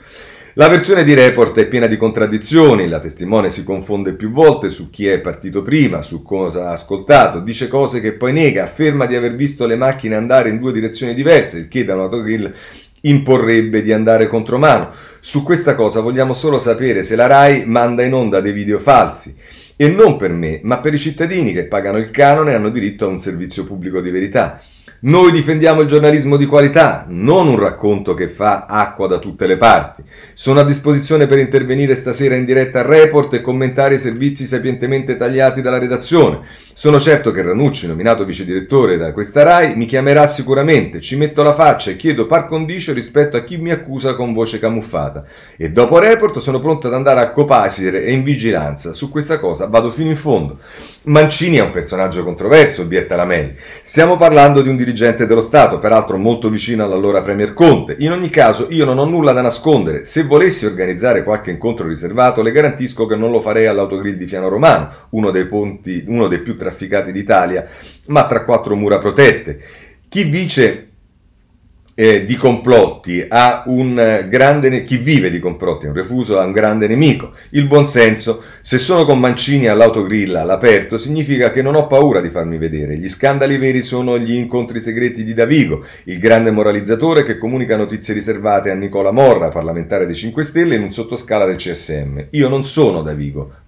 La 0.54 0.68
versione 0.68 1.04
di 1.04 1.12
report 1.12 1.58
è 1.58 1.68
piena 1.68 1.86
di 1.86 1.98
contraddizioni, 1.98 2.88
la 2.88 2.98
testimone 2.98 3.50
si 3.50 3.62
confonde 3.62 4.14
più 4.14 4.30
volte 4.30 4.70
su 4.70 4.88
chi 4.88 5.06
è 5.06 5.20
partito 5.20 5.62
prima, 5.62 6.00
su 6.00 6.22
cosa 6.22 6.68
ha 6.68 6.72
ascoltato, 6.72 7.40
dice 7.40 7.68
cose 7.68 8.00
che 8.00 8.14
poi 8.14 8.32
nega, 8.32 8.64
afferma 8.64 9.04
di 9.04 9.14
aver 9.14 9.36
visto 9.36 9.66
le 9.66 9.76
macchine 9.76 10.14
andare 10.14 10.48
in 10.48 10.58
due 10.58 10.72
direzioni 10.72 11.14
diverse, 11.14 11.58
il 11.58 11.68
che 11.68 11.84
da 11.84 11.94
un 11.94 12.00
autogrill 12.00 12.54
imporrebbe 13.02 13.82
di 13.82 13.92
andare 13.92 14.28
contromano. 14.28 14.92
Su 15.20 15.42
questa 15.42 15.74
cosa 15.74 16.00
vogliamo 16.00 16.32
solo 16.32 16.58
sapere 16.58 17.02
se 17.02 17.16
la 17.16 17.26
RAI 17.26 17.66
manda 17.66 18.02
in 18.02 18.14
onda 18.14 18.40
dei 18.40 18.52
video 18.52 18.78
falsi. 18.78 19.36
E 19.76 19.88
non 19.88 20.16
per 20.16 20.32
me, 20.32 20.60
ma 20.62 20.78
per 20.78 20.94
i 20.94 20.98
cittadini 20.98 21.52
che 21.52 21.66
pagano 21.66 21.98
il 21.98 22.10
canone 22.10 22.52
e 22.52 22.54
hanno 22.54 22.70
diritto 22.70 23.04
a 23.04 23.08
un 23.08 23.18
servizio 23.18 23.66
pubblico 23.66 24.00
di 24.00 24.10
verità. 24.10 24.62
Noi 24.98 25.30
difendiamo 25.30 25.82
il 25.82 25.88
giornalismo 25.88 26.38
di 26.38 26.46
qualità, 26.46 27.04
non 27.06 27.48
un 27.48 27.58
racconto 27.58 28.14
che 28.14 28.28
fa 28.28 28.64
acqua 28.64 29.06
da 29.06 29.18
tutte 29.18 29.46
le 29.46 29.58
parti. 29.58 30.02
Sono 30.32 30.60
a 30.60 30.64
disposizione 30.64 31.26
per 31.26 31.38
intervenire 31.38 31.94
stasera 31.94 32.34
in 32.34 32.46
diretta 32.46 32.80
al 32.80 32.86
report 32.86 33.34
e 33.34 33.42
commentare 33.42 33.96
i 33.96 33.98
servizi 33.98 34.46
sapientemente 34.46 35.18
tagliati 35.18 35.60
dalla 35.60 35.78
redazione. 35.78 36.40
Sono 36.72 36.98
certo 36.98 37.30
che 37.30 37.42
Ranucci, 37.42 37.86
nominato 37.86 38.24
vice 38.24 38.46
direttore 38.46 38.96
da 38.96 39.12
questa 39.12 39.42
RAI, 39.42 39.76
mi 39.76 39.84
chiamerà 39.84 40.26
sicuramente, 40.26 41.02
ci 41.02 41.16
metto 41.16 41.42
la 41.42 41.54
faccia 41.54 41.90
e 41.90 41.96
chiedo 41.96 42.26
par 42.26 42.46
condicio 42.46 42.94
rispetto 42.94 43.36
a 43.36 43.44
chi 43.44 43.58
mi 43.58 43.72
accusa 43.72 44.14
con 44.14 44.32
voce 44.32 44.58
camuffata. 44.58 45.24
E 45.58 45.72
dopo 45.72 45.98
report 45.98 46.38
sono 46.38 46.58
pronto 46.58 46.86
ad 46.86 46.94
andare 46.94 47.20
a 47.20 47.32
Copasire 47.32 48.02
e 48.02 48.12
in 48.12 48.22
vigilanza. 48.22 48.94
Su 48.94 49.10
questa 49.10 49.38
cosa 49.38 49.66
vado 49.66 49.92
fino 49.92 50.08
in 50.08 50.16
fondo. 50.16 50.58
Mancini 51.04 51.58
è 51.58 51.62
un 51.62 51.70
personaggio 51.70 52.24
controverso, 52.24 52.82
obietta 52.82 53.14
Lamelli. 53.14 53.54
Stiamo 53.82 54.16
parlando 54.16 54.62
di 54.62 54.68
un 54.68 54.76
dirigente 54.76 54.94
dello 55.26 55.42
Stato, 55.42 55.78
peraltro 55.78 56.16
molto 56.16 56.48
vicino 56.48 56.82
all'allora 56.82 57.20
Premier 57.20 57.52
Conte. 57.52 57.96
In 57.98 58.12
ogni 58.12 58.30
caso, 58.30 58.68
io 58.70 58.86
non 58.86 58.98
ho 58.98 59.04
nulla 59.04 59.32
da 59.32 59.42
nascondere. 59.42 60.06
Se 60.06 60.22
volessi 60.22 60.64
organizzare 60.64 61.22
qualche 61.22 61.50
incontro 61.50 61.86
riservato, 61.86 62.40
le 62.40 62.50
garantisco 62.50 63.04
che 63.04 63.14
non 63.14 63.30
lo 63.30 63.40
farei 63.42 63.66
all'autogrill 63.66 64.16
di 64.16 64.26
Fiano 64.26 64.48
Romano, 64.48 64.90
uno 65.10 65.30
dei, 65.30 65.44
ponti, 65.44 66.04
uno 66.06 66.28
dei 66.28 66.40
più 66.40 66.56
trafficati 66.56 67.12
d'Italia, 67.12 67.66
ma 68.06 68.26
tra 68.26 68.44
quattro 68.44 68.74
mura 68.74 68.98
protette. 68.98 69.60
Chi 70.08 70.30
dice 70.30 70.88
eh, 71.98 72.26
di 72.26 72.36
complotti 72.36 73.24
ha 73.26 73.62
un 73.68 73.98
eh, 73.98 74.28
grande 74.28 74.68
ne- 74.68 74.84
chi 74.84 74.98
vive 74.98 75.30
di 75.30 75.38
complotti, 75.38 75.86
un 75.86 75.94
refuso 75.94 76.38
ha 76.38 76.44
un 76.44 76.52
grande 76.52 76.86
nemico. 76.86 77.32
Il 77.50 77.66
buonsenso, 77.66 78.42
se 78.60 78.76
sono 78.76 79.06
con 79.06 79.18
Mancini 79.18 79.66
all'autogrill 79.66 80.36
all'aperto, 80.36 80.98
significa 80.98 81.50
che 81.50 81.62
non 81.62 81.74
ho 81.74 81.86
paura 81.86 82.20
di 82.20 82.28
farmi 82.28 82.58
vedere. 82.58 82.98
Gli 82.98 83.08
scandali 83.08 83.56
veri 83.56 83.80
sono 83.80 84.18
gli 84.18 84.34
incontri 84.34 84.78
segreti 84.80 85.24
di 85.24 85.32
Davigo, 85.32 85.86
il 86.04 86.18
grande 86.18 86.50
moralizzatore 86.50 87.24
che 87.24 87.38
comunica 87.38 87.76
notizie 87.76 88.12
riservate 88.12 88.70
a 88.70 88.74
Nicola 88.74 89.10
Morra, 89.10 89.48
parlamentare 89.48 90.04
dei 90.04 90.14
5 90.14 90.44
Stelle, 90.44 90.74
in 90.74 90.82
un 90.82 90.92
sottoscala 90.92 91.46
del 91.46 91.56
CSM. 91.56 92.26
Io 92.32 92.48
non 92.50 92.66
sono 92.66 93.00
Davigo, 93.00 93.64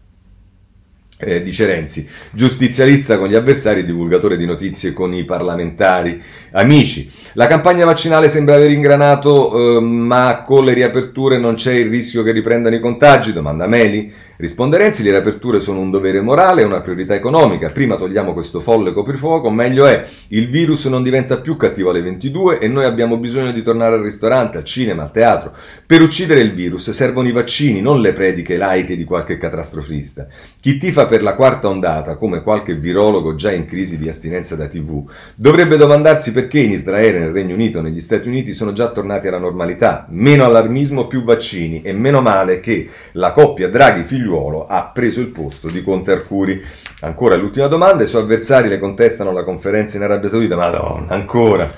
eh, 1.20 1.42
dice 1.42 1.66
Renzi, 1.66 2.08
giustizialista 2.30 3.18
con 3.18 3.28
gli 3.28 3.34
avversari 3.34 3.80
e 3.80 3.84
divulgatore 3.84 4.36
di 4.36 4.46
notizie 4.46 4.92
con 4.92 5.12
i 5.12 5.24
parlamentari 5.24 6.22
amici. 6.58 7.10
La 7.34 7.46
campagna 7.46 7.84
vaccinale 7.84 8.28
sembra 8.28 8.56
aver 8.56 8.70
ingranato, 8.70 9.76
eh, 9.76 9.80
ma 9.80 10.42
con 10.44 10.64
le 10.64 10.72
riaperture 10.72 11.38
non 11.38 11.54
c'è 11.54 11.72
il 11.72 11.88
rischio 11.88 12.22
che 12.22 12.32
riprendano 12.32 12.74
i 12.74 12.80
contagi? 12.80 13.32
Domanda 13.32 13.66
Meli. 13.66 14.12
Risponde 14.40 14.76
Renzi, 14.76 15.02
le 15.02 15.10
riaperture 15.10 15.60
sono 15.60 15.80
un 15.80 15.90
dovere 15.90 16.20
morale 16.20 16.62
e 16.62 16.64
una 16.64 16.80
priorità 16.80 17.12
economica. 17.12 17.70
Prima 17.70 17.96
togliamo 17.96 18.32
questo 18.32 18.60
folle 18.60 18.92
coprifuoco, 18.92 19.50
meglio 19.50 19.84
è. 19.86 20.06
Il 20.28 20.48
virus 20.48 20.84
non 20.86 21.02
diventa 21.02 21.38
più 21.38 21.56
cattivo 21.56 21.90
alle 21.90 22.02
22 22.02 22.60
e 22.60 22.68
noi 22.68 22.84
abbiamo 22.84 23.16
bisogno 23.16 23.50
di 23.50 23.64
tornare 23.64 23.96
al 23.96 24.02
ristorante, 24.02 24.56
al 24.56 24.62
cinema, 24.62 25.02
al 25.02 25.10
teatro. 25.10 25.52
Per 25.84 26.00
uccidere 26.00 26.38
il 26.38 26.54
virus 26.54 26.88
servono 26.90 27.26
i 27.26 27.32
vaccini, 27.32 27.80
non 27.80 28.00
le 28.00 28.12
prediche 28.12 28.56
laiche 28.56 28.96
di 28.96 29.02
qualche 29.02 29.38
catastrofista. 29.38 30.28
Chi 30.60 30.78
tifa 30.78 31.06
per 31.06 31.24
la 31.24 31.34
quarta 31.34 31.68
ondata, 31.68 32.14
come 32.14 32.42
qualche 32.42 32.76
virologo 32.76 33.34
già 33.34 33.50
in 33.50 33.66
crisi 33.66 33.98
di 33.98 34.08
astinenza 34.08 34.54
da 34.54 34.68
TV, 34.68 35.02
dovrebbe 35.34 35.76
domandarsi 35.76 36.30
perché 36.30 36.47
in 36.54 36.70
Israele, 36.70 37.18
nel 37.18 37.32
Regno 37.32 37.54
Unito, 37.54 37.82
negli 37.82 38.00
Stati 38.00 38.28
Uniti 38.28 38.54
sono 38.54 38.72
già 38.72 38.88
tornati 38.88 39.28
alla 39.28 39.38
normalità. 39.38 40.06
Meno 40.08 40.44
allarmismo, 40.44 41.06
più 41.06 41.24
vaccini 41.24 41.82
e 41.82 41.92
meno 41.92 42.20
male 42.20 42.60
che 42.60 42.88
la 43.12 43.32
coppia 43.32 43.68
Draghi-Figliuolo 43.68 44.66
ha 44.66 44.90
preso 44.92 45.20
il 45.20 45.28
posto 45.28 45.68
di 45.68 45.82
Conte 45.82 46.12
Arcuri. 46.12 46.62
Ancora 47.00 47.36
l'ultima 47.36 47.66
domanda, 47.66 48.04
i 48.04 48.06
suoi 48.06 48.22
avversari 48.22 48.68
le 48.68 48.78
contestano 48.78 49.32
la 49.32 49.44
conferenza 49.44 49.96
in 49.96 50.04
Arabia 50.04 50.28
Saudita, 50.28 50.56
madonna, 50.56 51.12
ancora. 51.12 51.70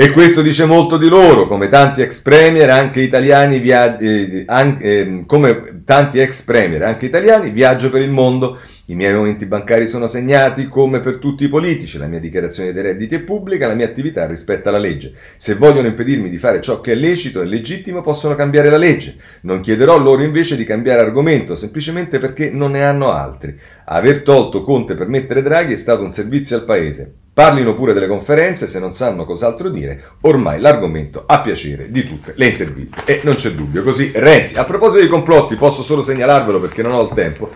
E 0.00 0.12
questo 0.12 0.42
dice 0.42 0.64
molto 0.64 0.96
di 0.96 1.08
loro, 1.08 1.48
come 1.48 1.68
tanti 1.68 2.02
ex 2.02 2.20
premier, 2.20 2.70
anche 2.70 3.00
italiani, 3.00 3.58
via- 3.58 3.98
eh, 3.98 4.44
an- 4.46 4.78
eh, 4.80 5.24
come 5.26 5.82
tanti 5.84 6.20
ex 6.20 6.42
premier, 6.42 6.84
anche 6.84 7.06
italiani, 7.06 7.50
viaggio 7.50 7.90
per 7.90 8.02
il 8.02 8.10
mondo. 8.10 8.60
I 8.84 8.94
miei 8.94 9.12
momenti 9.12 9.44
bancari 9.46 9.88
sono 9.88 10.06
segnati 10.06 10.68
come 10.68 11.00
per 11.00 11.16
tutti 11.16 11.42
i 11.42 11.48
politici, 11.48 11.98
la 11.98 12.06
mia 12.06 12.20
dichiarazione 12.20 12.72
dei 12.72 12.84
redditi 12.84 13.16
è 13.16 13.18
pubblica, 13.22 13.66
la 13.66 13.74
mia 13.74 13.86
attività 13.86 14.24
rispetta 14.26 14.70
la 14.70 14.78
legge. 14.78 15.12
Se 15.36 15.56
vogliono 15.56 15.88
impedirmi 15.88 16.30
di 16.30 16.38
fare 16.38 16.60
ciò 16.60 16.80
che 16.80 16.92
è 16.92 16.94
lecito 16.94 17.42
e 17.42 17.46
legittimo, 17.46 18.00
possono 18.00 18.36
cambiare 18.36 18.70
la 18.70 18.76
legge. 18.76 19.16
Non 19.40 19.58
chiederò 19.58 19.98
loro 19.98 20.22
invece 20.22 20.54
di 20.54 20.62
cambiare 20.62 21.00
argomento, 21.00 21.56
semplicemente 21.56 22.20
perché 22.20 22.50
non 22.52 22.70
ne 22.70 22.84
hanno 22.84 23.10
altri. 23.10 23.58
Aver 23.86 24.22
tolto 24.22 24.62
Conte 24.62 24.94
per 24.94 25.08
mettere 25.08 25.42
Draghi 25.42 25.72
è 25.72 25.76
stato 25.76 26.04
un 26.04 26.12
servizio 26.12 26.54
al 26.54 26.64
Paese. 26.64 27.14
Parlino 27.38 27.76
pure 27.76 27.92
delle 27.92 28.08
conferenze 28.08 28.66
se 28.66 28.80
non 28.80 28.94
sanno 28.94 29.24
cos'altro 29.24 29.68
dire, 29.68 30.02
ormai 30.22 30.58
l'argomento 30.58 31.22
ha 31.24 31.40
piacere 31.40 31.88
di 31.88 32.04
tutte 32.04 32.32
le 32.34 32.46
interviste. 32.46 33.02
E 33.04 33.20
non 33.22 33.36
c'è 33.36 33.52
dubbio, 33.52 33.84
così 33.84 34.10
Renzi. 34.12 34.58
A 34.58 34.64
proposito 34.64 35.02
di 35.02 35.08
complotti, 35.08 35.54
posso 35.54 35.82
solo 35.82 36.02
segnalarvelo 36.02 36.58
perché 36.58 36.82
non 36.82 36.94
ho 36.94 37.02
il 37.02 37.12
tempo, 37.14 37.48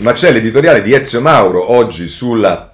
ma 0.00 0.12
c'è 0.12 0.30
l'editoriale 0.30 0.82
di 0.82 0.92
Ezio 0.92 1.22
Mauro 1.22 1.72
oggi 1.72 2.06
sulla 2.06 2.70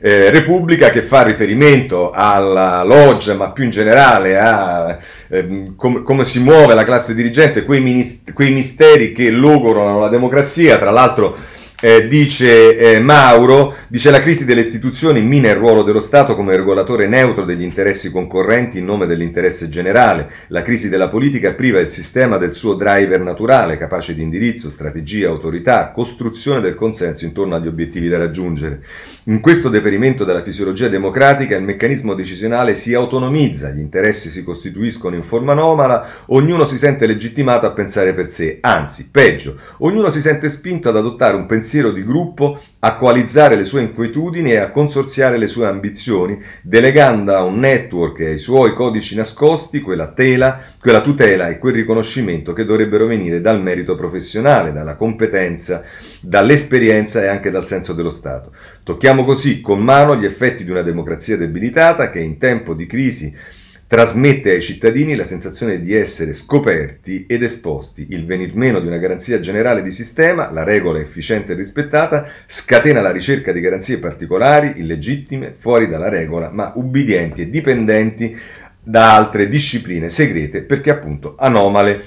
eh, 0.00 0.30
Repubblica 0.30 0.90
che 0.90 1.02
fa 1.02 1.22
riferimento 1.22 2.10
alla 2.10 2.82
loggia, 2.82 3.34
ma 3.34 3.52
più 3.52 3.62
in 3.62 3.70
generale 3.70 4.36
a 4.36 4.98
eh, 5.28 5.72
com- 5.76 6.02
come 6.02 6.24
si 6.24 6.40
muove 6.40 6.74
la 6.74 6.82
classe 6.82 7.14
dirigente, 7.14 7.64
quei, 7.64 7.80
minist- 7.80 8.32
quei 8.32 8.50
misteri 8.50 9.12
che 9.12 9.30
logorano 9.30 10.00
la 10.00 10.08
democrazia, 10.08 10.78
tra 10.78 10.90
l'altro 10.90 11.36
eh, 11.80 12.08
dice 12.08 12.76
eh, 12.76 13.00
Mauro, 13.00 13.74
dice 13.88 14.10
la 14.10 14.22
crisi 14.22 14.44
delle 14.44 14.60
istituzioni 14.60 15.20
mina 15.20 15.50
il 15.50 15.56
ruolo 15.56 15.82
dello 15.82 16.00
Stato 16.00 16.34
come 16.34 16.56
regolatore 16.56 17.06
neutro 17.08 17.44
degli 17.44 17.62
interessi 17.62 18.10
concorrenti 18.10 18.78
in 18.78 18.84
nome 18.84 19.06
dell'interesse 19.06 19.68
generale. 19.68 20.30
La 20.48 20.62
crisi 20.62 20.88
della 20.88 21.08
politica 21.08 21.52
priva 21.52 21.80
il 21.80 21.90
sistema 21.90 22.36
del 22.36 22.54
suo 22.54 22.74
driver 22.74 23.20
naturale, 23.20 23.76
capace 23.76 24.14
di 24.14 24.22
indirizzo, 24.22 24.70
strategia, 24.70 25.28
autorità, 25.28 25.90
costruzione 25.90 26.60
del 26.60 26.74
consenso 26.74 27.24
intorno 27.24 27.54
agli 27.56 27.66
obiettivi 27.66 28.08
da 28.08 28.18
raggiungere. 28.18 28.82
In 29.24 29.40
questo 29.40 29.68
deperimento 29.68 30.24
della 30.24 30.42
fisiologia 30.42 30.88
democratica 30.88 31.56
il 31.56 31.64
meccanismo 31.64 32.14
decisionale 32.14 32.74
si 32.74 32.94
autonomizza, 32.94 33.70
gli 33.70 33.80
interessi 33.80 34.28
si 34.28 34.44
costituiscono 34.44 35.16
in 35.16 35.22
forma 35.22 35.52
anomala, 35.52 36.06
ognuno 36.26 36.66
si 36.66 36.78
sente 36.78 37.06
legittimato 37.06 37.66
a 37.66 37.72
pensare 37.72 38.14
per 38.14 38.30
sé, 38.30 38.58
anzi, 38.60 39.08
peggio, 39.10 39.58
ognuno 39.78 40.10
si 40.10 40.20
sente 40.20 40.48
spinto 40.48 40.88
ad 40.88 40.96
adottare 40.96 41.36
un 41.36 41.46
pensiero 41.46 41.62
di 41.92 42.04
gruppo, 42.04 42.60
a 42.80 42.96
coalizzare 42.96 43.56
le 43.56 43.64
sue 43.64 43.82
inquietudini 43.82 44.52
e 44.52 44.56
a 44.56 44.70
consorziare 44.70 45.38
le 45.38 45.46
sue 45.46 45.66
ambizioni, 45.66 46.38
delegando 46.62 47.34
a 47.34 47.42
un 47.42 47.58
network 47.58 48.20
e 48.20 48.26
ai 48.26 48.38
suoi 48.38 48.74
codici 48.74 49.14
nascosti 49.14 49.80
quella, 49.80 50.12
tela, 50.12 50.60
quella 50.80 51.00
tutela 51.00 51.48
e 51.48 51.58
quel 51.58 51.74
riconoscimento 51.74 52.52
che 52.52 52.64
dovrebbero 52.64 53.06
venire 53.06 53.40
dal 53.40 53.60
merito 53.60 53.96
professionale, 53.96 54.72
dalla 54.72 54.96
competenza, 54.96 55.82
dall'esperienza 56.20 57.22
e 57.22 57.26
anche 57.26 57.50
dal 57.50 57.66
senso 57.66 57.92
dello 57.92 58.10
Stato. 58.10 58.52
Tocchiamo 58.82 59.24
così 59.24 59.60
con 59.60 59.82
mano 59.82 60.16
gli 60.16 60.24
effetti 60.24 60.64
di 60.64 60.70
una 60.70 60.82
democrazia 60.82 61.36
debilitata 61.36 62.10
che 62.10 62.20
in 62.20 62.38
tempo 62.38 62.74
di 62.74 62.86
crisi 62.86 63.34
trasmette 63.86 64.50
ai 64.50 64.62
cittadini 64.62 65.14
la 65.14 65.24
sensazione 65.24 65.80
di 65.80 65.94
essere 65.94 66.32
scoperti 66.32 67.26
ed 67.28 67.42
esposti. 67.42 68.06
Il 68.10 68.24
venir 68.24 68.54
meno 68.56 68.80
di 68.80 68.86
una 68.86 68.98
garanzia 68.98 69.40
generale 69.40 69.82
di 69.82 69.90
sistema, 69.90 70.50
la 70.50 70.64
regola 70.64 70.98
efficiente 70.98 71.52
e 71.52 71.56
rispettata, 71.56 72.26
scatena 72.46 73.00
la 73.00 73.12
ricerca 73.12 73.52
di 73.52 73.60
garanzie 73.60 73.98
particolari, 73.98 74.74
illegittime, 74.76 75.54
fuori 75.56 75.88
dalla 75.88 76.08
regola, 76.08 76.50
ma 76.50 76.72
ubbidienti 76.74 77.42
e 77.42 77.50
dipendenti 77.50 78.36
da 78.86 79.14
altre 79.14 79.48
discipline 79.48 80.10
segrete 80.10 80.62
perché 80.62 80.90
appunto 80.90 81.34
anomale 81.38 82.04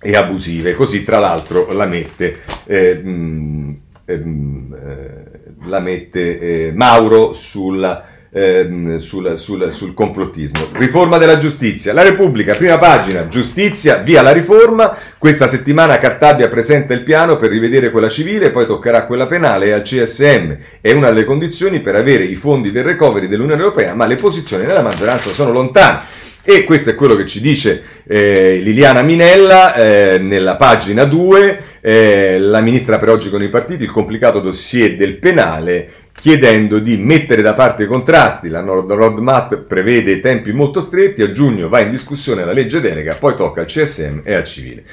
e 0.00 0.16
abusive. 0.16 0.74
Così 0.74 1.04
tra 1.04 1.18
l'altro 1.18 1.72
la 1.72 1.86
mette, 1.86 2.38
eh, 2.66 2.94
mh, 2.94 3.80
ehm, 4.04 4.76
eh, 4.80 5.66
la 5.66 5.80
mette 5.80 6.38
eh, 6.38 6.72
Mauro 6.72 7.32
sulla 7.32 8.16
ehm, 8.30 8.96
sul, 8.96 9.38
sul, 9.38 9.72
sul, 9.72 9.94
complottismo. 9.94 10.68
Riforma 10.72 11.18
della 11.18 11.38
giustizia. 11.38 11.92
La 11.92 12.02
Repubblica, 12.02 12.54
prima 12.54 12.78
pagina, 12.78 13.28
giustizia, 13.28 13.96
via 13.96 14.22
la 14.22 14.32
riforma. 14.32 14.96
Questa 15.18 15.46
settimana 15.46 15.98
Cartabia 15.98 16.48
presenta 16.48 16.94
il 16.94 17.02
piano 17.02 17.38
per 17.38 17.50
rivedere 17.50 17.90
quella 17.90 18.08
civile, 18.08 18.50
poi 18.50 18.66
toccherà 18.66 19.06
quella 19.06 19.26
penale 19.26 19.66
e 19.66 19.72
al 19.72 19.82
CSM. 19.82 20.52
È 20.80 20.92
una 20.92 21.08
delle 21.08 21.24
condizioni 21.24 21.80
per 21.80 21.96
avere 21.96 22.24
i 22.24 22.36
fondi 22.36 22.70
del 22.70 22.84
recovery 22.84 23.28
dell'Unione 23.28 23.62
Europea, 23.62 23.94
ma 23.94 24.06
le 24.06 24.16
posizioni 24.16 24.66
della 24.66 24.82
maggioranza 24.82 25.30
sono 25.30 25.52
lontane. 25.52 26.16
E 26.50 26.64
questo 26.64 26.88
è 26.88 26.94
quello 26.94 27.14
che 27.14 27.26
ci 27.26 27.42
dice 27.42 27.82
eh, 28.06 28.60
Liliana 28.62 29.02
Minella 29.02 29.74
eh, 29.74 30.18
nella 30.18 30.56
pagina 30.56 31.04
2, 31.04 31.62
eh, 31.82 32.38
la 32.38 32.62
ministra 32.62 32.98
per 32.98 33.10
oggi 33.10 33.28
con 33.28 33.42
i 33.42 33.50
partiti, 33.50 33.82
il 33.82 33.90
complicato 33.90 34.40
dossier 34.40 34.96
del 34.96 35.18
penale 35.18 35.88
chiedendo 36.20 36.78
di 36.78 36.96
mettere 36.96 37.42
da 37.42 37.54
parte 37.54 37.84
i 37.84 37.86
contrasti. 37.86 38.48
La 38.48 38.60
roadmap 38.60 39.62
prevede 39.62 40.20
tempi 40.20 40.52
molto 40.52 40.80
stretti, 40.80 41.22
a 41.22 41.32
giugno 41.32 41.68
va 41.68 41.80
in 41.80 41.90
discussione 41.90 42.44
la 42.44 42.52
legge 42.52 42.80
delega, 42.80 43.16
poi 43.16 43.36
tocca 43.36 43.60
al 43.60 43.66
CSM 43.66 44.20
e 44.24 44.34
al 44.34 44.44
civile. 44.44 44.84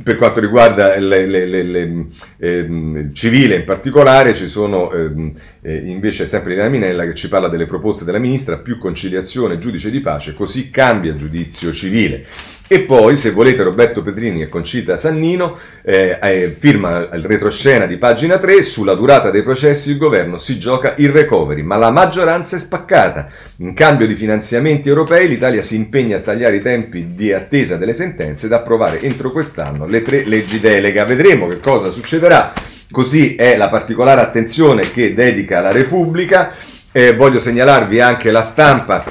Per 0.00 0.16
quanto 0.16 0.38
riguarda 0.38 0.94
il 0.94 2.06
eh, 2.38 3.08
civile 3.12 3.56
in 3.56 3.64
particolare, 3.64 4.32
ci 4.32 4.46
sono 4.46 4.92
ehm, 4.92 5.32
eh, 5.60 5.74
invece 5.74 6.24
sempre 6.24 6.54
Lina 6.54 6.68
Minella 6.68 7.04
che 7.04 7.16
ci 7.16 7.28
parla 7.28 7.48
delle 7.48 7.66
proposte 7.66 8.04
della 8.04 8.18
ministra, 8.18 8.58
più 8.58 8.78
conciliazione, 8.78 9.58
giudice 9.58 9.90
di 9.90 10.00
pace, 10.00 10.34
così 10.34 10.70
cambia 10.70 11.10
il 11.10 11.18
giudizio 11.18 11.72
civile. 11.72 12.24
E 12.70 12.80
poi, 12.80 13.16
se 13.16 13.30
volete, 13.30 13.62
Roberto 13.62 14.02
Pedrini 14.02 14.42
e 14.42 14.50
Concita 14.50 14.98
Sannino 14.98 15.56
eh, 15.82 16.18
eh, 16.20 16.54
firma 16.58 17.08
il 17.14 17.24
retroscena 17.24 17.86
di 17.86 17.96
pagina 17.96 18.36
3 18.36 18.62
sulla 18.62 18.92
durata 18.92 19.30
dei 19.30 19.42
processi 19.42 19.92
il 19.92 19.96
governo 19.96 20.36
si 20.36 20.58
gioca 20.58 20.92
il 20.98 21.08
recovery, 21.08 21.62
ma 21.62 21.76
la 21.76 21.90
maggioranza 21.90 22.56
è 22.56 22.58
spaccata. 22.58 23.28
In 23.60 23.72
cambio 23.72 24.06
di 24.06 24.14
finanziamenti 24.14 24.90
europei 24.90 25.28
l'Italia 25.28 25.62
si 25.62 25.76
impegna 25.76 26.18
a 26.18 26.20
tagliare 26.20 26.56
i 26.56 26.60
tempi 26.60 27.14
di 27.14 27.32
attesa 27.32 27.78
delle 27.78 27.94
sentenze 27.94 28.44
ed 28.44 28.52
approvare 28.52 29.00
entro 29.00 29.32
quest'anno 29.32 29.86
le 29.86 30.02
tre 30.02 30.24
leggi 30.26 30.60
delega. 30.60 31.06
Vedremo 31.06 31.48
che 31.48 31.60
cosa 31.60 31.88
succederà. 31.88 32.52
Così 32.90 33.34
è 33.34 33.56
la 33.56 33.70
particolare 33.70 34.20
attenzione 34.20 34.92
che 34.92 35.14
dedica 35.14 35.62
la 35.62 35.72
Repubblica. 35.72 36.52
Eh, 36.92 37.14
voglio 37.14 37.40
segnalarvi 37.40 37.98
anche 38.00 38.30
la 38.30 38.42
stampa 38.42 39.04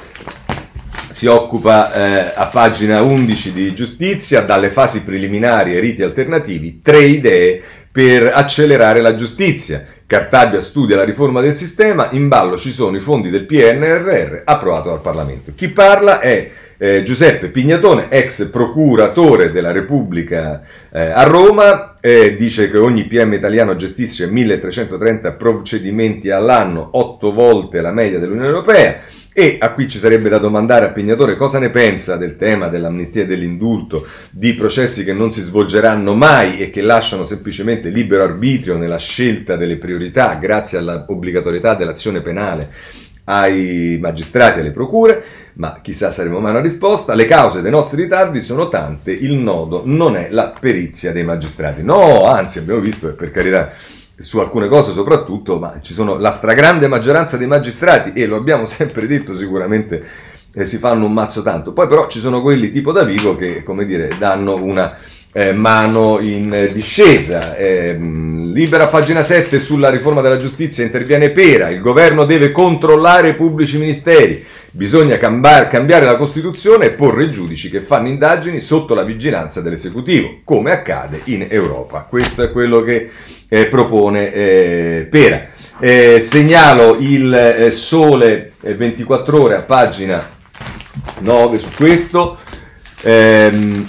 si 1.18 1.26
occupa 1.26 1.92
eh, 1.94 2.34
a 2.36 2.46
pagina 2.46 3.02
11 3.02 3.52
di 3.52 3.74
giustizia, 3.74 4.42
dalle 4.42 4.70
fasi 4.70 5.04
preliminari 5.04 5.74
ai 5.74 5.80
riti 5.80 6.04
alternativi, 6.04 6.80
tre 6.84 7.00
idee 7.06 7.60
per 7.92 8.30
accelerare 8.32 9.02
la 9.02 9.16
giustizia. 9.16 9.84
Cartabia 10.06 10.62
studia 10.62 10.96
la 10.96 11.04
riforma 11.04 11.42
del 11.42 11.58
sistema, 11.58 12.10
in 12.12 12.28
ballo 12.28 12.56
ci 12.56 12.72
sono 12.72 12.98
i 12.98 13.00
fondi 13.00 13.32
del 13.32 13.48
PNRR 13.48 14.42
approvato 14.44 14.90
dal 14.90 15.02
Parlamento. 15.02 15.54
Chi 15.56 15.70
parla 15.70 16.20
è 16.20 16.52
eh, 16.78 17.02
Giuseppe 17.02 17.48
Pignatone, 17.48 18.10
ex 18.10 18.52
procuratore 18.52 19.52
della 19.52 19.72
Repubblica 19.72 20.62
eh, 20.94 21.00
a 21.00 21.24
Roma, 21.24 21.96
eh, 22.00 22.36
dice 22.38 22.70
che 22.70 22.78
ogni 22.78 23.06
PM 23.06 23.34
italiano 23.34 23.76
gestisce 23.76 24.28
1330 24.28 25.34
procedimenti 25.34 26.30
all'anno, 26.30 26.90
8 26.92 27.34
volte 27.34 27.82
la 27.82 27.92
media 27.92 28.20
dell'Unione 28.20 28.50
Europea. 28.50 29.02
E 29.40 29.58
a 29.60 29.72
qui 29.72 29.88
ci 29.88 30.00
sarebbe 30.00 30.30
da 30.30 30.40
domandare 30.40 30.88
a 30.88 30.90
Pignatore 30.90 31.36
cosa 31.36 31.60
ne 31.60 31.70
pensa 31.70 32.16
del 32.16 32.38
tema 32.38 32.70
dell'amnistia 32.70 33.22
e 33.22 33.28
dell'indulto, 33.28 34.08
di 34.32 34.56
processi 34.56 35.04
che 35.04 35.14
non 35.14 35.32
si 35.32 35.44
svolgeranno 35.44 36.16
mai 36.16 36.58
e 36.58 36.72
che 36.72 36.82
lasciano 36.82 37.24
semplicemente 37.24 37.90
libero 37.90 38.24
arbitrio 38.24 38.78
nella 38.78 38.98
scelta 38.98 39.56
delle 39.56 39.78
priorità 39.78 40.34
grazie 40.42 40.80
all'obbligatorietà 40.80 41.76
dell'azione 41.76 42.22
penale 42.22 42.72
ai 43.26 44.00
magistrati 44.02 44.58
e 44.58 44.62
alle 44.62 44.72
procure, 44.72 45.24
ma 45.58 45.82
chissà 45.84 46.10
saremo 46.10 46.40
mai 46.40 46.54
una 46.54 46.62
risposta. 46.62 47.14
Le 47.14 47.28
cause 47.28 47.62
dei 47.62 47.70
nostri 47.70 48.02
ritardi 48.02 48.42
sono 48.42 48.70
tante, 48.70 49.12
il 49.12 49.36
nodo 49.36 49.84
non 49.86 50.16
è 50.16 50.30
la 50.32 50.52
perizia 50.60 51.12
dei 51.12 51.24
magistrati. 51.24 51.84
No, 51.84 52.26
anzi 52.26 52.58
abbiamo 52.58 52.80
visto, 52.80 53.08
e 53.08 53.12
per 53.12 53.30
carità, 53.30 53.72
su 54.20 54.40
alcune 54.40 54.68
cose 54.68 54.94
soprattutto, 54.94 55.60
ma 55.60 55.80
ci 55.82 55.94
sono 55.94 56.18
la 56.18 56.32
stragrande 56.32 56.88
maggioranza 56.88 57.38
dei 57.38 57.48
magistrati 57.48 58.14
e 58.14 58.26
lo 58.26 58.36
abbiamo 58.36 58.66
sempre 58.66 59.08
detto 59.08 59.36
sicuramente 59.36 60.04
eh, 60.54 60.66
si 60.66 60.78
fanno 60.78 61.06
un 61.06 61.14
mazzo 61.14 61.42
tanto. 61.42 61.74
Poi 61.74 61.88
però 61.88 62.08
ci 62.08 62.20
sono 62.20 62.42
quelli 62.42 62.72
tipo 62.72 62.92
Davigo 62.92 63.36
che, 63.36 63.64
come 63.64 63.86
dire, 63.86 64.16
danno 64.18 64.56
una 64.56 64.98
eh, 65.32 65.54
mano 65.54 66.20
in 66.20 66.72
discesa. 66.74 67.56
Eh, 67.56 67.96
Libera 68.58 68.88
pagina 68.88 69.22
7 69.22 69.60
sulla 69.60 69.90
riforma 69.90 70.22
della 70.22 70.40
giustizia 70.40 70.84
interviene 70.84 71.30
Pera, 71.30 71.70
il 71.70 71.80
governo 71.80 72.26
deve 72.26 72.52
controllare 72.52 73.30
i 73.30 73.36
pubblici 73.36 73.78
ministeri, 73.78 74.44
bisogna 74.72 75.18
cambiare, 75.18 75.68
cambiare 75.68 76.06
la 76.06 76.18
Costituzione 76.18 76.86
e 76.86 76.92
porre 76.92 77.26
i 77.26 77.32
giudici 77.32 77.70
che 77.70 77.82
fanno 77.82 78.08
indagini 78.08 78.60
sotto 78.62 78.96
la 78.96 79.04
vigilanza 79.04 79.62
dell'esecutivo, 79.62 80.40
come 80.44 80.72
accade 80.72 81.22
in 81.26 81.46
Europa. 81.48 82.08
Questo 82.10 82.42
è 82.42 82.52
quello 82.52 82.82
che 82.82 83.12
eh, 83.48 83.68
propone 83.68 84.34
eh, 84.34 85.08
Pera. 85.10 85.46
Eh, 85.80 86.20
segnalo 86.22 86.98
il 87.00 87.34
eh, 87.34 87.72
sole 87.72 88.54
24 88.62 89.42
ore 89.42 89.56
a 89.56 89.62
pagina 89.62 90.28
9 91.20 91.60
su 91.60 91.70
questo. 91.76 92.40
Ehm, 93.04 93.88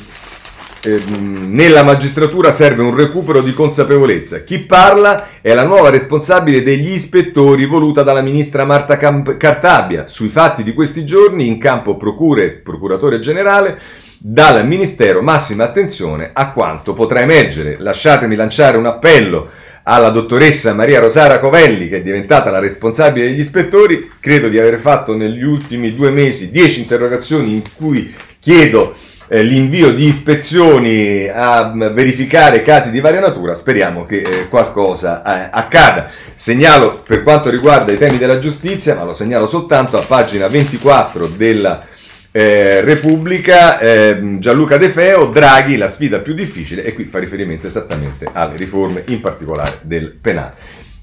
ehm, 0.82 1.46
nella 1.50 1.82
magistratura 1.82 2.52
serve 2.52 2.82
un 2.82 2.94
recupero 2.94 3.40
di 3.40 3.54
consapevolezza. 3.54 4.44
Chi 4.44 4.60
parla 4.60 5.28
è 5.40 5.54
la 5.54 5.64
nuova 5.64 5.88
responsabile 5.88 6.62
degli 6.62 6.92
ispettori 6.92 7.64
voluta 7.64 8.02
dalla 8.02 8.22
ministra 8.22 8.64
Marta 8.64 8.98
Camp- 8.98 9.36
Cartabia. 9.36 10.06
Sui 10.06 10.28
fatti 10.28 10.62
di 10.62 10.74
questi 10.74 11.04
giorni 11.06 11.46
in 11.46 11.58
campo 11.58 11.96
procure, 11.96 12.50
procuratore 12.50 13.18
generale, 13.18 13.78
dal 14.18 14.66
Ministero 14.66 15.22
massima 15.22 15.64
attenzione 15.64 16.30
a 16.32 16.52
quanto 16.52 16.92
potrà 16.92 17.20
emergere. 17.20 17.76
Lasciatemi 17.78 18.34
lanciare 18.34 18.76
un 18.76 18.86
appello 18.86 19.48
alla 19.84 20.10
dottoressa 20.10 20.74
Maria 20.74 21.00
Rosara 21.00 21.38
Covelli, 21.38 21.88
che 21.88 21.98
è 21.98 22.02
diventata 22.02 22.50
la 22.50 22.58
responsabile 22.58 23.26
degli 23.26 23.38
ispettori. 23.38 24.10
Credo 24.20 24.48
di 24.48 24.58
aver 24.58 24.78
fatto 24.78 25.16
negli 25.16 25.44
ultimi 25.44 25.94
due 25.94 26.10
mesi 26.10 26.50
dieci 26.50 26.80
interrogazioni 26.80 27.52
in 27.52 27.62
cui 27.74 28.14
chiedo 28.40 28.94
eh, 29.28 29.42
l'invio 29.42 29.94
di 29.94 30.06
ispezioni 30.06 31.28
a 31.28 31.70
m, 31.72 31.92
verificare 31.92 32.62
casi 32.62 32.90
di 32.90 33.00
varia 33.00 33.20
natura. 33.20 33.54
Speriamo 33.54 34.04
che 34.04 34.18
eh, 34.18 34.48
qualcosa 34.48 35.22
eh, 35.22 35.48
accada. 35.52 36.10
Segnalo 36.34 37.02
per 37.06 37.22
quanto 37.22 37.50
riguarda 37.50 37.92
i 37.92 37.98
temi 37.98 38.18
della 38.18 38.40
giustizia, 38.40 38.94
ma 38.94 39.04
lo 39.04 39.14
segnalo 39.14 39.46
soltanto 39.46 39.96
a 39.96 40.04
pagina 40.04 40.48
24 40.48 41.28
della 41.28 41.86
eh, 42.30 42.80
Repubblica, 42.82 43.78
eh, 43.78 44.36
Gianluca 44.38 44.76
De 44.76 44.88
Feo, 44.90 45.26
Draghi, 45.26 45.76
la 45.76 45.88
sfida 45.88 46.18
più 46.20 46.34
difficile, 46.34 46.84
e 46.84 46.92
qui 46.92 47.04
fa 47.04 47.18
riferimento 47.18 47.66
esattamente 47.66 48.28
alle 48.32 48.56
riforme, 48.56 49.04
in 49.08 49.20
particolare 49.20 49.78
del 49.82 50.12
penale. 50.20 50.54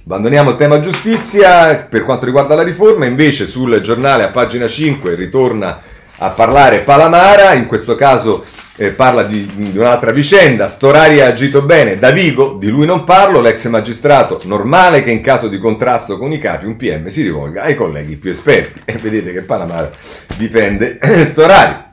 Abbandoniamo 0.06 0.52
il 0.52 0.58
tema 0.58 0.80
giustizia, 0.80 1.88
per 1.90 2.04
quanto 2.04 2.26
riguarda 2.26 2.54
la 2.54 2.62
riforma, 2.62 3.06
invece 3.06 3.48
sul 3.48 3.82
giornale 3.82 4.24
a 4.24 4.30
pagina 4.30 4.68
5 4.68 5.16
ritorna 5.16 5.82
a 6.18 6.30
parlare 6.30 6.82
Palamara, 6.82 7.53
in 7.53 7.66
questo 7.66 7.95
caso 7.95 8.43
eh, 8.78 8.91
parla 8.91 9.24
di, 9.24 9.49
di, 9.53 9.78
un'altra 9.78 10.11
vicenda. 10.11 10.68
Storari 10.68 11.22
ha 11.22 11.28
agito 11.28 11.61
bene. 11.61 11.95
Da 11.95 12.11
Vigo, 12.11 12.57
di 12.59 12.70
lui 12.70 12.86
non 12.86 13.03
parlo, 13.03 13.41
l'ex 13.41 13.68
magistrato, 13.68 14.41
normale 14.43 15.03
che 15.03 15.11
in 15.11 15.22
caso 15.22 15.47
di 15.47 15.59
contrasto 15.59 16.18
con 16.18 16.32
i 16.32 16.39
capi 16.39 16.66
un 16.66 16.76
PM 16.76 17.07
si 17.07 17.24
rivolga 17.24 17.63
ai 17.63 17.76
colleghi 17.76 18.16
più 18.16 18.30
esperti. 18.30 18.82
E 18.86 18.97
vedete 18.97 19.32
che 19.32 19.41
Palamara 19.41 19.89
difende 20.38 20.99
Storari. 21.26 21.84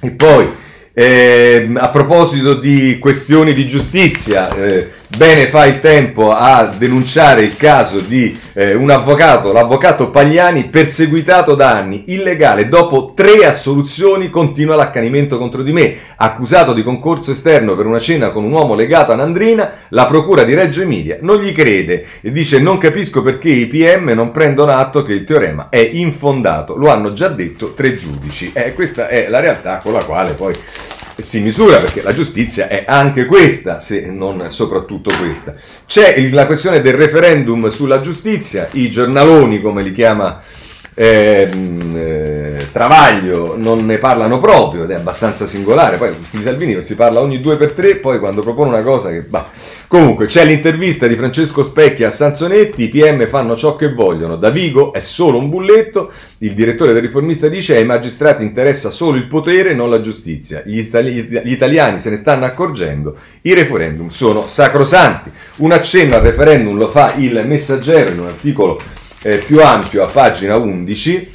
E 0.00 0.10
poi 0.10 0.50
eh, 0.92 1.70
a 1.74 1.88
proposito 1.90 2.54
di 2.54 2.98
questioni 2.98 3.52
di 3.52 3.66
giustizia, 3.66 4.48
eh, 4.54 4.90
bene 5.08 5.46
fa 5.46 5.66
il 5.66 5.80
tempo 5.80 6.32
a 6.32 6.66
denunciare 6.76 7.42
il 7.42 7.56
caso 7.56 8.00
di 8.00 8.38
eh, 8.54 8.74
un 8.74 8.90
avvocato, 8.90 9.52
l'avvocato 9.52 10.10
Pagliani, 10.10 10.64
perseguitato 10.64 11.54
da 11.54 11.72
anni, 11.72 12.04
illegale, 12.06 12.68
dopo 12.68 13.12
tre 13.14 13.44
assoluzioni 13.44 14.30
continua 14.30 14.74
l'accanimento 14.74 15.38
contro 15.38 15.62
di 15.62 15.72
me, 15.72 15.96
accusato 16.16 16.72
di 16.72 16.82
concorso 16.82 17.30
esterno 17.30 17.76
per 17.76 17.86
una 17.86 18.00
cena 18.00 18.30
con 18.30 18.44
un 18.44 18.52
uomo 18.52 18.74
legato 18.74 19.12
a 19.12 19.16
Nandrina, 19.16 19.72
la 19.90 20.06
procura 20.06 20.44
di 20.44 20.54
Reggio 20.54 20.82
Emilia 20.82 21.18
non 21.20 21.40
gli 21.40 21.52
crede 21.52 22.06
e 22.20 22.32
dice 22.32 22.58
non 22.58 22.78
capisco 22.78 23.22
perché 23.22 23.50
i 23.50 23.66
PM 23.66 24.10
non 24.10 24.30
prendono 24.30 24.72
atto 24.72 25.02
che 25.02 25.12
il 25.12 25.24
teorema 25.24 25.68
è 25.68 25.90
infondato, 25.92 26.76
lo 26.76 26.90
hanno 26.90 27.12
già 27.12 27.28
detto 27.28 27.74
tre 27.74 27.96
giudici. 27.96 28.52
Eh, 28.54 28.74
questa 28.74 29.08
è 29.08 29.28
la 29.28 29.40
realtà 29.40 29.80
con 29.82 29.92
la 29.92 30.04
quale 30.04 30.32
poi 30.32 30.54
si 31.16 31.40
misura 31.40 31.78
perché 31.78 32.02
la 32.02 32.12
giustizia 32.12 32.68
è 32.68 32.84
anche 32.86 33.24
questa, 33.24 33.80
se 33.80 34.10
non 34.10 34.50
soprattutto 34.50 35.10
questa. 35.16 35.54
C'è 35.86 36.28
la 36.30 36.46
questione 36.46 36.80
del 36.82 36.94
referendum 36.94 37.68
sulla 37.68 38.00
giustizia, 38.00 38.68
i 38.72 38.90
giornaloni, 38.90 39.60
come 39.60 39.82
li 39.82 39.92
chiama 39.92 40.42
eh, 40.98 41.50
eh, 41.94 42.66
Travaglio 42.72 43.54
non 43.56 43.84
ne 43.84 43.98
parlano 43.98 44.40
proprio 44.40 44.84
ed 44.84 44.90
è 44.90 44.94
abbastanza 44.94 45.44
singolare. 45.44 45.98
Poi 45.98 46.14
di 46.18 46.42
Salvini 46.42 46.82
si 46.84 46.94
parla 46.94 47.20
ogni 47.20 47.40
due 47.40 47.56
per 47.56 47.72
tre, 47.72 47.96
poi 47.96 48.18
quando 48.18 48.40
propone 48.40 48.70
una 48.70 48.82
cosa 48.82 49.10
che. 49.10 49.20
Bah. 49.20 49.46
Comunque 49.86 50.24
c'è 50.24 50.44
l'intervista 50.44 51.06
di 51.06 51.14
Francesco 51.14 51.62
Specchia 51.62 52.08
a 52.08 52.10
Sansonetti: 52.10 52.84
i 52.84 52.88
PM 52.88 53.26
fanno 53.28 53.56
ciò 53.56 53.76
che 53.76 53.92
vogliono. 53.92 54.36
Da 54.36 54.48
Vigo 54.48 54.94
è 54.94 55.00
solo 55.00 55.38
un 55.38 55.50
bulletto. 55.50 56.10
Il 56.38 56.54
direttore 56.54 56.94
del 56.94 57.02
riformista 57.02 57.48
dice: 57.48 57.76
ai 57.76 57.84
magistrati 57.84 58.42
interessa 58.42 58.88
solo 58.88 59.18
il 59.18 59.26
potere, 59.26 59.74
non 59.74 59.90
la 59.90 60.00
giustizia. 60.00 60.62
Gli, 60.64 60.78
itali- 60.78 61.28
gli 61.28 61.52
italiani 61.52 61.98
se 61.98 62.08
ne 62.08 62.16
stanno 62.16 62.46
accorgendo. 62.46 63.16
I 63.42 63.52
referendum 63.52 64.08
sono 64.08 64.46
sacrosanti. 64.46 65.30
Un 65.56 65.72
accenno 65.72 66.14
al 66.16 66.22
referendum 66.22 66.76
lo 66.78 66.88
fa 66.88 67.14
il 67.16 67.44
messaggero 67.46 68.10
in 68.10 68.20
un 68.20 68.26
articolo 68.26 69.04
eh, 69.22 69.38
più 69.38 69.62
ampio 69.62 70.04
a 70.04 70.06
pagina 70.06 70.56
11. 70.56 71.34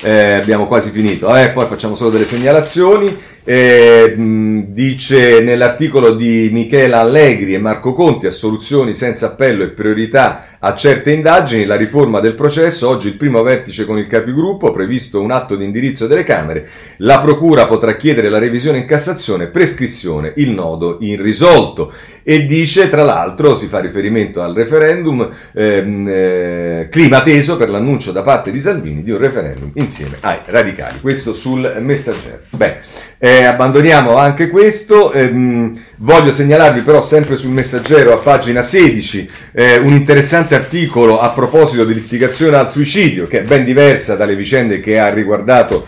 Eh, 0.00 0.32
abbiamo 0.34 0.66
quasi 0.66 0.90
finito, 0.90 1.34
eh, 1.34 1.48
poi 1.50 1.66
facciamo 1.66 1.96
solo 1.96 2.10
delle 2.10 2.24
segnalazioni. 2.24 3.16
Eh, 3.44 4.14
dice 4.16 5.40
nell'articolo 5.40 6.14
di 6.14 6.50
Michela 6.52 7.00
Allegri 7.00 7.54
e 7.54 7.58
Marco 7.58 7.94
Conti, 7.94 8.26
assoluzioni 8.26 8.92
senza 8.92 9.26
appello 9.26 9.64
e 9.64 9.70
priorità 9.70 10.58
a 10.60 10.74
certe 10.74 11.12
indagini, 11.12 11.64
la 11.64 11.76
riforma 11.76 12.18
del 12.20 12.34
processo, 12.34 12.88
oggi 12.88 13.06
il 13.06 13.16
primo 13.16 13.42
vertice 13.42 13.84
con 13.84 13.96
il 13.96 14.08
capigruppo, 14.08 14.72
previsto 14.72 15.22
un 15.22 15.30
atto 15.30 15.54
di 15.54 15.64
indirizzo 15.64 16.06
delle 16.06 16.24
Camere, 16.24 16.68
la 16.98 17.20
Procura 17.20 17.66
potrà 17.66 17.96
chiedere 17.96 18.28
la 18.28 18.38
revisione 18.38 18.78
in 18.78 18.86
Cassazione, 18.86 19.46
prescrizione, 19.46 20.32
il 20.36 20.50
nodo 20.50 20.98
irrisolto. 21.00 21.92
E 22.24 22.44
dice, 22.44 22.90
tra 22.90 23.04
l'altro, 23.04 23.56
si 23.56 23.68
fa 23.68 23.78
riferimento 23.78 24.42
al 24.42 24.52
referendum, 24.52 25.30
ehm, 25.54 26.06
eh, 26.06 26.88
clima 26.90 27.22
teso 27.22 27.56
per 27.56 27.70
l'annuncio 27.70 28.12
da 28.12 28.22
parte 28.22 28.50
di 28.50 28.60
Salvini 28.60 29.02
di 29.02 29.10
un 29.12 29.18
referendum 29.18 29.70
insieme 29.74 30.18
ai 30.20 30.40
radicali. 30.44 31.00
Questo 31.00 31.32
sul 31.32 31.78
messaggero. 31.80 32.40
Beh, 32.50 32.76
eh, 33.16 33.37
abbandoniamo 33.46 34.16
anche 34.16 34.48
questo, 34.48 35.12
ehm, 35.12 35.78
voglio 35.96 36.32
segnalarvi 36.32 36.82
però 36.82 37.02
sempre 37.02 37.36
sul 37.36 37.50
messaggero 37.50 38.12
a 38.12 38.18
pagina 38.18 38.62
16 38.62 39.30
eh, 39.52 39.78
un 39.78 39.92
interessante 39.92 40.54
articolo 40.54 41.20
a 41.20 41.30
proposito 41.30 41.84
dell'istigazione 41.84 42.56
al 42.56 42.70
suicidio 42.70 43.26
che 43.26 43.40
è 43.40 43.42
ben 43.42 43.64
diversa 43.64 44.16
dalle 44.16 44.36
vicende 44.36 44.80
che 44.80 44.98
ha 44.98 45.08
riguardato 45.08 45.86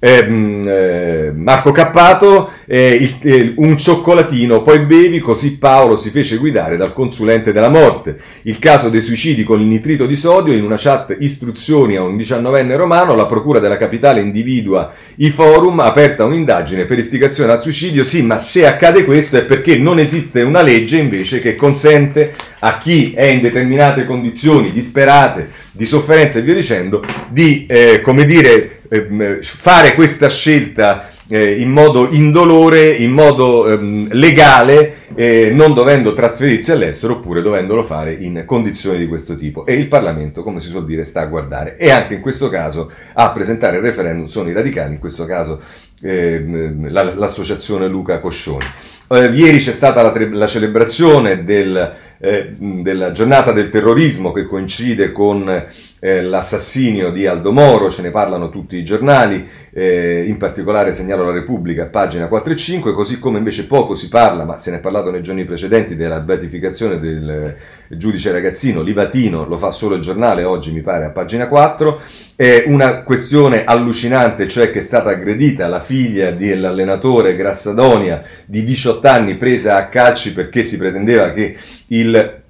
eh, 0.00 0.62
eh, 0.64 1.32
Marco 1.34 1.72
Cappato, 1.72 2.52
eh, 2.70 2.90
il, 2.90 3.16
eh, 3.22 3.52
un 3.56 3.78
cioccolatino, 3.78 4.62
poi 4.62 4.80
bevi, 4.80 5.20
così 5.20 5.56
Paolo 5.56 5.96
si 5.96 6.10
fece 6.10 6.36
guidare 6.36 6.76
dal 6.76 6.92
consulente 6.92 7.52
della 7.52 7.70
morte. 7.70 8.18
Il 8.42 8.58
caso 8.58 8.90
dei 8.90 9.00
suicidi 9.00 9.42
con 9.42 9.60
il 9.60 9.66
nitrito 9.66 10.04
di 10.04 10.16
sodio, 10.16 10.52
in 10.52 10.64
una 10.64 10.76
chat 10.76 11.16
istruzioni 11.18 11.96
a 11.96 12.02
un 12.02 12.18
diciannovenne 12.18 12.76
romano, 12.76 13.14
la 13.14 13.24
procura 13.24 13.58
della 13.58 13.78
capitale 13.78 14.20
individua 14.20 14.92
i 15.16 15.30
forum, 15.30 15.80
aperta 15.80 16.26
un'indagine 16.26 16.84
per 16.84 16.98
istigazione 16.98 17.52
al 17.52 17.62
suicidio. 17.62 18.04
Sì, 18.04 18.22
ma 18.22 18.36
se 18.36 18.66
accade 18.66 19.04
questo 19.04 19.38
è 19.38 19.44
perché 19.44 19.78
non 19.78 19.98
esiste 19.98 20.42
una 20.42 20.60
legge 20.60 20.98
invece 20.98 21.40
che 21.40 21.56
consente 21.56 22.34
a 22.60 22.78
chi 22.78 23.12
è 23.14 23.24
in 23.24 23.40
determinate 23.40 24.04
condizioni 24.04 24.72
disperate, 24.72 25.48
di 25.72 25.86
sofferenza 25.86 26.38
e 26.38 26.42
via 26.42 26.54
dicendo, 26.54 27.02
di, 27.30 27.64
eh, 27.66 28.02
come 28.02 28.26
dire, 28.26 28.80
eh, 28.90 29.38
fare 29.42 29.94
questa 29.94 30.28
scelta 30.28 31.12
eh, 31.28 31.60
in 31.60 31.70
modo 31.70 32.08
indolore, 32.10 32.90
in 32.90 33.10
modo 33.10 33.68
ehm, 33.68 34.08
legale, 34.12 35.06
eh, 35.14 35.50
non 35.52 35.74
dovendo 35.74 36.14
trasferirsi 36.14 36.72
all'estero 36.72 37.14
oppure 37.14 37.42
dovendolo 37.42 37.84
fare 37.84 38.12
in 38.12 38.44
condizioni 38.46 38.98
di 38.98 39.06
questo 39.06 39.36
tipo. 39.36 39.66
E 39.66 39.74
il 39.74 39.88
Parlamento, 39.88 40.42
come 40.42 40.60
si 40.60 40.68
suol 40.68 40.86
dire, 40.86 41.04
sta 41.04 41.20
a 41.20 41.26
guardare. 41.26 41.76
E 41.76 41.90
anche 41.90 42.14
in 42.14 42.20
questo 42.20 42.48
caso 42.48 42.90
a 43.12 43.30
presentare 43.30 43.76
il 43.76 43.82
referendum 43.82 44.26
sono 44.26 44.48
i 44.48 44.54
radicali, 44.54 44.94
in 44.94 44.98
questo 44.98 45.26
caso 45.26 45.60
ehm, 46.02 46.90
l'associazione 46.90 47.88
Luca 47.88 48.20
Coscioni. 48.20 48.64
Eh, 49.10 49.30
ieri 49.32 49.58
c'è 49.58 49.72
stata 49.72 50.02
la, 50.02 50.12
la 50.32 50.46
celebrazione 50.46 51.44
del, 51.44 51.94
eh, 52.18 52.54
della 52.58 53.12
giornata 53.12 53.52
del 53.52 53.70
terrorismo 53.70 54.32
che 54.32 54.46
coincide 54.46 55.12
con 55.12 55.64
eh, 56.00 56.22
l'assassinio 56.22 57.10
di 57.10 57.26
Aldo 57.26 57.52
Moro, 57.52 57.90
ce 57.90 58.02
ne 58.02 58.10
parlano 58.10 58.50
tutti 58.50 58.76
i 58.76 58.84
giornali, 58.84 59.46
eh, 59.72 60.24
in 60.26 60.36
particolare 60.36 60.94
segnalo 60.94 61.24
la 61.24 61.32
Repubblica, 61.32 61.86
pagina 61.86 62.28
4 62.28 62.52
e 62.52 62.56
5, 62.56 62.92
così 62.92 63.18
come 63.18 63.38
invece 63.38 63.66
poco 63.66 63.94
si 63.94 64.08
parla, 64.08 64.44
ma 64.44 64.58
se 64.58 64.70
ne 64.70 64.76
è 64.76 64.80
parlato 64.80 65.10
nei 65.10 65.22
giorni 65.22 65.44
precedenti, 65.44 65.96
della 65.96 66.20
beatificazione 66.20 67.00
del 67.00 67.56
giudice 67.88 68.30
ragazzino 68.30 68.82
Livatino, 68.82 69.46
lo 69.46 69.58
fa 69.58 69.70
solo 69.70 69.94
il 69.94 70.02
giornale 70.02 70.44
oggi 70.44 70.72
mi 70.72 70.82
pare 70.82 71.06
a 71.06 71.10
pagina 71.10 71.48
4, 71.48 72.00
è 72.36 72.64
una 72.66 73.02
questione 73.02 73.64
allucinante, 73.64 74.46
cioè 74.46 74.70
che 74.70 74.78
è 74.78 74.82
stata 74.82 75.10
aggredita 75.10 75.66
la 75.66 75.80
figlia 75.80 76.30
dell'allenatore 76.30 77.34
Grassadonia 77.34 78.22
di 78.46 78.64
18 78.64 79.08
anni 79.08 79.36
presa 79.36 79.76
a 79.76 79.88
calci 79.88 80.32
perché 80.32 80.62
si 80.62 80.76
pretendeva 80.76 81.32
che 81.32 81.56
il 81.88 82.46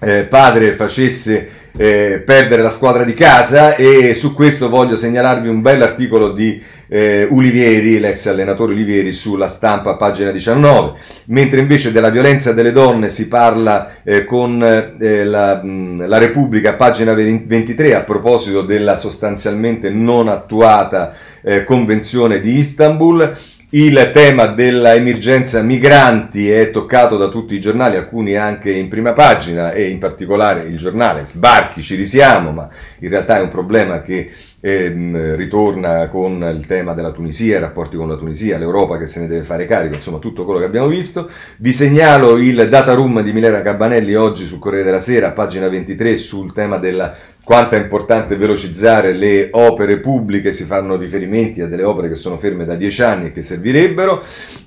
eh, 0.00 0.24
padre 0.24 0.72
facesse 0.72 1.48
eh, 1.76 2.22
perdere 2.24 2.62
la 2.62 2.70
squadra 2.70 3.04
di 3.04 3.14
casa 3.14 3.76
e 3.76 4.14
su 4.14 4.34
questo 4.34 4.68
voglio 4.68 4.96
segnalarvi 4.96 5.48
un 5.48 5.60
bel 5.60 5.82
articolo 5.82 6.32
di 6.32 6.62
eh, 6.88 7.26
Ulivieri, 7.28 7.98
l'ex 7.98 8.26
allenatore 8.26 8.72
Ulivieri, 8.72 9.12
sulla 9.12 9.48
stampa, 9.48 9.96
pagina 9.96 10.30
19, 10.30 10.98
mentre 11.26 11.60
invece 11.60 11.92
della 11.92 12.10
violenza 12.10 12.52
delle 12.52 12.72
donne 12.72 13.08
si 13.08 13.28
parla 13.28 13.96
eh, 14.04 14.24
con 14.24 14.62
eh, 14.62 15.24
la, 15.24 15.60
la, 15.62 16.18
Repubblica, 16.18 16.74
pagina 16.74 17.12
23, 17.12 17.94
a 17.94 18.04
proposito 18.04 18.62
della 18.62 18.96
sostanzialmente 18.96 19.90
non 19.90 20.28
attuata 20.28 21.14
eh, 21.42 21.64
Convenzione 21.64 22.40
di 22.40 22.58
Istanbul. 22.58 23.36
Il 23.70 24.12
tema 24.14 24.46
dell'emergenza 24.46 25.60
migranti 25.60 26.48
è 26.48 26.70
toccato 26.70 27.16
da 27.16 27.26
tutti 27.26 27.56
i 27.56 27.60
giornali, 27.60 27.96
alcuni 27.96 28.36
anche 28.36 28.70
in 28.70 28.86
prima 28.86 29.12
pagina 29.12 29.72
e 29.72 29.88
in 29.88 29.98
particolare 29.98 30.62
il 30.66 30.76
giornale 30.76 31.26
Sbarchi, 31.26 31.82
ci 31.82 31.96
risiamo, 31.96 32.52
ma 32.52 32.68
in 33.00 33.08
realtà 33.08 33.38
è 33.38 33.42
un 33.42 33.48
problema 33.48 34.02
che 34.02 34.30
eh, 34.60 35.34
ritorna 35.34 36.08
con 36.08 36.48
il 36.56 36.64
tema 36.66 36.92
della 36.92 37.10
Tunisia, 37.10 37.56
i 37.56 37.60
rapporti 37.60 37.96
con 37.96 38.08
la 38.08 38.14
Tunisia, 38.14 38.56
l'Europa 38.56 38.98
che 38.98 39.08
se 39.08 39.18
ne 39.18 39.26
deve 39.26 39.44
fare 39.44 39.66
carico, 39.66 39.96
insomma 39.96 40.18
tutto 40.18 40.44
quello 40.44 40.60
che 40.60 40.66
abbiamo 40.66 40.86
visto. 40.86 41.28
Vi 41.58 41.72
segnalo 41.72 42.36
il 42.38 42.68
data 42.68 42.94
room 42.94 43.20
di 43.20 43.32
Milena 43.32 43.62
Cabanelli 43.62 44.14
oggi 44.14 44.46
sul 44.46 44.60
Corriere 44.60 44.84
della 44.84 45.00
Sera, 45.00 45.32
pagina 45.32 45.68
23, 45.68 46.16
sul 46.16 46.52
tema 46.52 46.78
della 46.78 47.16
quanto 47.46 47.76
è 47.76 47.78
importante 47.78 48.34
velocizzare 48.34 49.12
le 49.12 49.50
opere 49.52 50.00
pubbliche, 50.00 50.50
si 50.50 50.64
fanno 50.64 50.96
riferimenti 50.96 51.60
a 51.60 51.68
delle 51.68 51.84
opere 51.84 52.08
che 52.08 52.16
sono 52.16 52.38
ferme 52.38 52.64
da 52.64 52.74
dieci 52.74 53.04
anni 53.04 53.26
e 53.26 53.32
che 53.32 53.42
servirebbero. 53.42 54.20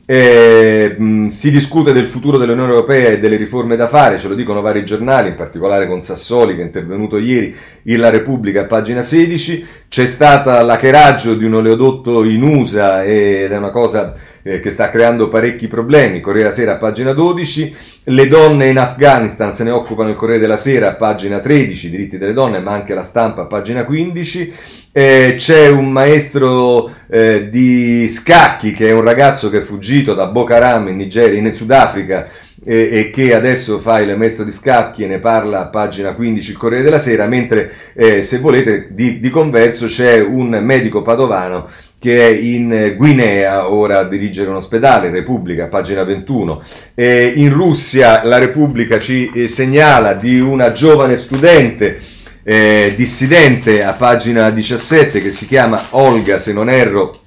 Eh, 0.06 0.96
mh, 0.98 1.28
si 1.28 1.52
discute 1.52 1.92
del 1.92 2.08
futuro 2.08 2.38
dell'Unione 2.38 2.72
Europea 2.72 3.10
e 3.10 3.20
delle 3.20 3.36
riforme 3.36 3.76
da 3.76 3.90
fare, 3.90 4.18
ce 4.18 4.30
lo 4.30 4.34
dicono 4.34 4.62
vari 4.62 4.86
giornali, 4.86 5.28
in 5.28 5.36
particolare 5.36 5.88
con 5.88 6.02
Sassoli 6.02 6.56
che 6.56 6.62
è 6.62 6.66
intervenuto 6.66 7.18
ieri 7.18 7.54
in 7.84 8.00
La 8.00 8.10
Repubblica 8.10 8.62
a 8.62 8.66
pagina 8.66 9.02
16. 9.02 9.66
C'è 9.90 10.06
stata 10.06 10.62
l'hackeraggio 10.62 11.36
di 11.36 11.44
un 11.44 11.56
oleodotto 11.56 12.24
in 12.24 12.44
USA 12.44 13.04
ed 13.04 13.52
è 13.52 13.58
una 13.58 13.72
cosa 13.72 14.14
eh, 14.50 14.60
che 14.60 14.72
sta 14.72 14.90
creando 14.90 15.30
parecchi 15.30 15.68
problemi. 15.68 16.22
Corriere 16.22 16.50
della 16.50 16.56
Sera, 16.56 16.78
pagina 16.78 17.14
12. 17.14 17.76
Le 18.06 18.28
donne 18.28 18.68
in 18.68 18.80
Afghanistan 18.80 19.54
se 19.54 19.64
ne 19.64 19.70
occupano 19.70 20.10
il 20.10 20.16
Corriere 20.16 20.42
della 20.42 20.58
Sera, 20.58 20.96
pagina 20.96 21.40
13, 21.40 21.90
diritti 21.90 22.18
delle 22.18 22.34
donne, 22.34 22.60
ma 22.60 22.72
anche 22.72 22.96
la 22.96 23.04
stampa, 23.04 23.46
pagina 23.46 23.86
15. 23.86 24.54
Eh, 24.92 25.36
c'è 25.38 25.68
un 25.68 25.92
maestro 25.92 26.92
eh, 27.08 27.50
di 27.52 28.08
scacchi 28.10 28.72
che 28.74 28.88
è 28.88 28.92
un 28.92 29.04
ragazzo 29.04 29.52
che 29.52 29.60
è 29.60 29.62
fuggito 29.62 30.16
da 30.16 30.26
Boko 30.28 30.54
Haram 30.54 30.88
in 30.88 30.96
Nigeria, 30.96 31.38
in 31.38 31.54
Sudafrica 31.54 32.28
e, 32.66 32.90
e, 32.92 33.10
che 33.12 33.36
adesso 33.36 33.78
fa 33.78 34.00
il 34.00 34.18
maestro 34.18 34.44
di 34.44 34.52
scacchi 34.52 35.04
e 35.04 35.08
ne 35.08 35.20
parla 35.20 35.62
a 35.62 35.68
pagina 35.68 36.16
15 36.16 36.50
il 36.50 36.58
Corriere 36.58 36.84
della 36.84 37.00
Sera, 37.00 37.28
mentre 37.28 37.72
eh, 37.94 38.24
se 38.24 38.40
volete 38.40 38.88
di, 38.90 39.20
di 39.20 39.30
converso 39.30 39.86
c'è 39.86 40.20
un 40.20 40.60
medico 40.64 41.04
padovano 41.04 41.70
che 42.00 42.28
è 42.28 42.32
in 42.32 42.96
Guinea 42.96 43.70
ora 43.70 44.00
a 44.00 44.04
dirigere 44.06 44.50
un 44.50 44.56
ospedale, 44.56 45.10
Repubblica, 45.10 45.68
pagina 45.68 46.04
21. 46.04 46.64
Eh, 46.96 47.34
in 47.36 47.54
Russia 47.54 48.24
la 48.24 48.38
Repubblica 48.38 49.00
ci 49.00 49.30
eh, 49.34 49.48
segnala 49.48 50.14
di 50.14 50.40
una 50.40 50.72
giovane 50.72 51.18
studente 51.18 52.00
eh, 52.44 52.94
dissidente 52.96 53.84
a 53.84 53.94
pagina 53.94 54.50
17 54.50 55.20
che 55.20 55.32
si 55.32 55.46
chiama 55.46 55.82
Olga, 55.92 56.40
se 56.40 56.54
non 56.54 56.70
erro, 56.70 57.22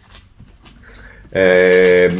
eh, 1.28 2.10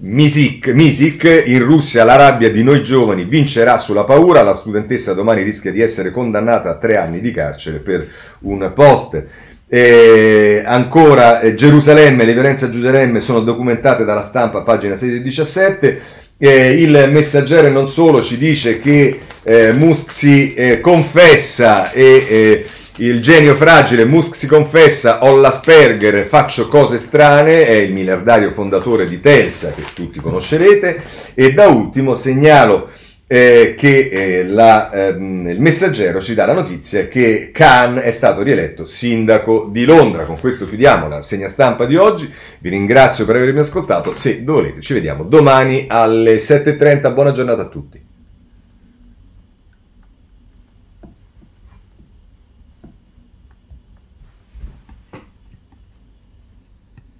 Misik, 0.00 0.68
Misik, 0.68 1.44
in 1.46 1.62
Russia 1.62 2.04
la 2.04 2.16
rabbia 2.16 2.50
di 2.50 2.62
noi 2.62 2.82
giovani 2.82 3.24
vincerà 3.24 3.78
sulla 3.78 4.04
paura, 4.04 4.42
la 4.42 4.54
studentessa 4.54 5.12
domani 5.12 5.42
rischia 5.42 5.72
di 5.72 5.80
essere 5.80 6.10
condannata 6.10 6.70
a 6.70 6.76
tre 6.76 6.96
anni 6.96 7.20
di 7.20 7.32
carcere 7.32 7.78
per 7.78 8.06
un 8.40 8.70
post. 8.74 9.24
E 9.72 10.64
ancora 10.66 11.38
eh, 11.38 11.54
Gerusalemme, 11.54 12.24
le 12.24 12.32
violenze 12.32 12.64
a 12.64 12.70
Gerusalemme 12.70 13.20
sono 13.20 13.38
documentate 13.38 14.04
dalla 14.04 14.22
stampa, 14.22 14.62
pagina 14.62 14.96
16 14.96 15.20
e 15.20 15.22
17. 15.22 16.00
Eh, 16.38 16.72
il 16.72 17.08
messaggero 17.12 17.68
non 17.68 17.88
solo 17.88 18.20
ci 18.20 18.36
dice 18.36 18.80
che 18.80 19.20
eh, 19.44 19.72
Musk 19.72 20.10
si 20.10 20.54
eh, 20.54 20.80
confessa 20.80 21.92
e 21.92 22.26
eh, 22.28 22.66
il 22.96 23.20
genio 23.20 23.54
fragile, 23.54 24.04
Musk 24.04 24.34
si 24.34 24.48
confessa, 24.48 25.22
ho 25.22 25.36
l'Asperger, 25.36 26.26
faccio 26.26 26.66
cose 26.66 26.98
strane, 26.98 27.64
è 27.64 27.74
il 27.74 27.92
miliardario 27.92 28.50
fondatore 28.50 29.06
di 29.06 29.20
Telsa 29.20 29.72
che 29.72 29.84
tutti 29.94 30.18
conoscerete 30.18 31.02
e 31.34 31.52
da 31.52 31.68
ultimo 31.68 32.16
segnalo 32.16 32.88
eh, 33.32 33.76
che 33.78 34.08
eh, 34.10 34.44
la, 34.44 34.90
ehm, 34.90 35.50
il 35.50 35.60
messaggero 35.60 36.20
ci 36.20 36.34
dà 36.34 36.46
la 36.46 36.52
notizia 36.52 37.06
che 37.06 37.50
Khan 37.52 37.98
è 37.98 38.10
stato 38.10 38.42
rieletto 38.42 38.84
sindaco 38.84 39.68
di 39.70 39.84
Londra. 39.84 40.24
Con 40.24 40.40
questo 40.40 40.66
chiudiamo 40.66 41.06
la 41.06 41.22
segna 41.22 41.46
stampa 41.46 41.86
di 41.86 41.94
oggi. 41.94 42.28
Vi 42.58 42.68
ringrazio 42.68 43.26
per 43.26 43.36
avermi 43.36 43.60
ascoltato. 43.60 44.14
Se 44.14 44.42
volete, 44.44 44.80
ci 44.80 44.94
vediamo 44.94 45.22
domani 45.22 45.86
alle 45.88 46.38
7.30. 46.38 47.14
Buona 47.14 47.30
giornata 47.30 47.62
a 47.62 47.68
tutti. 47.68 48.09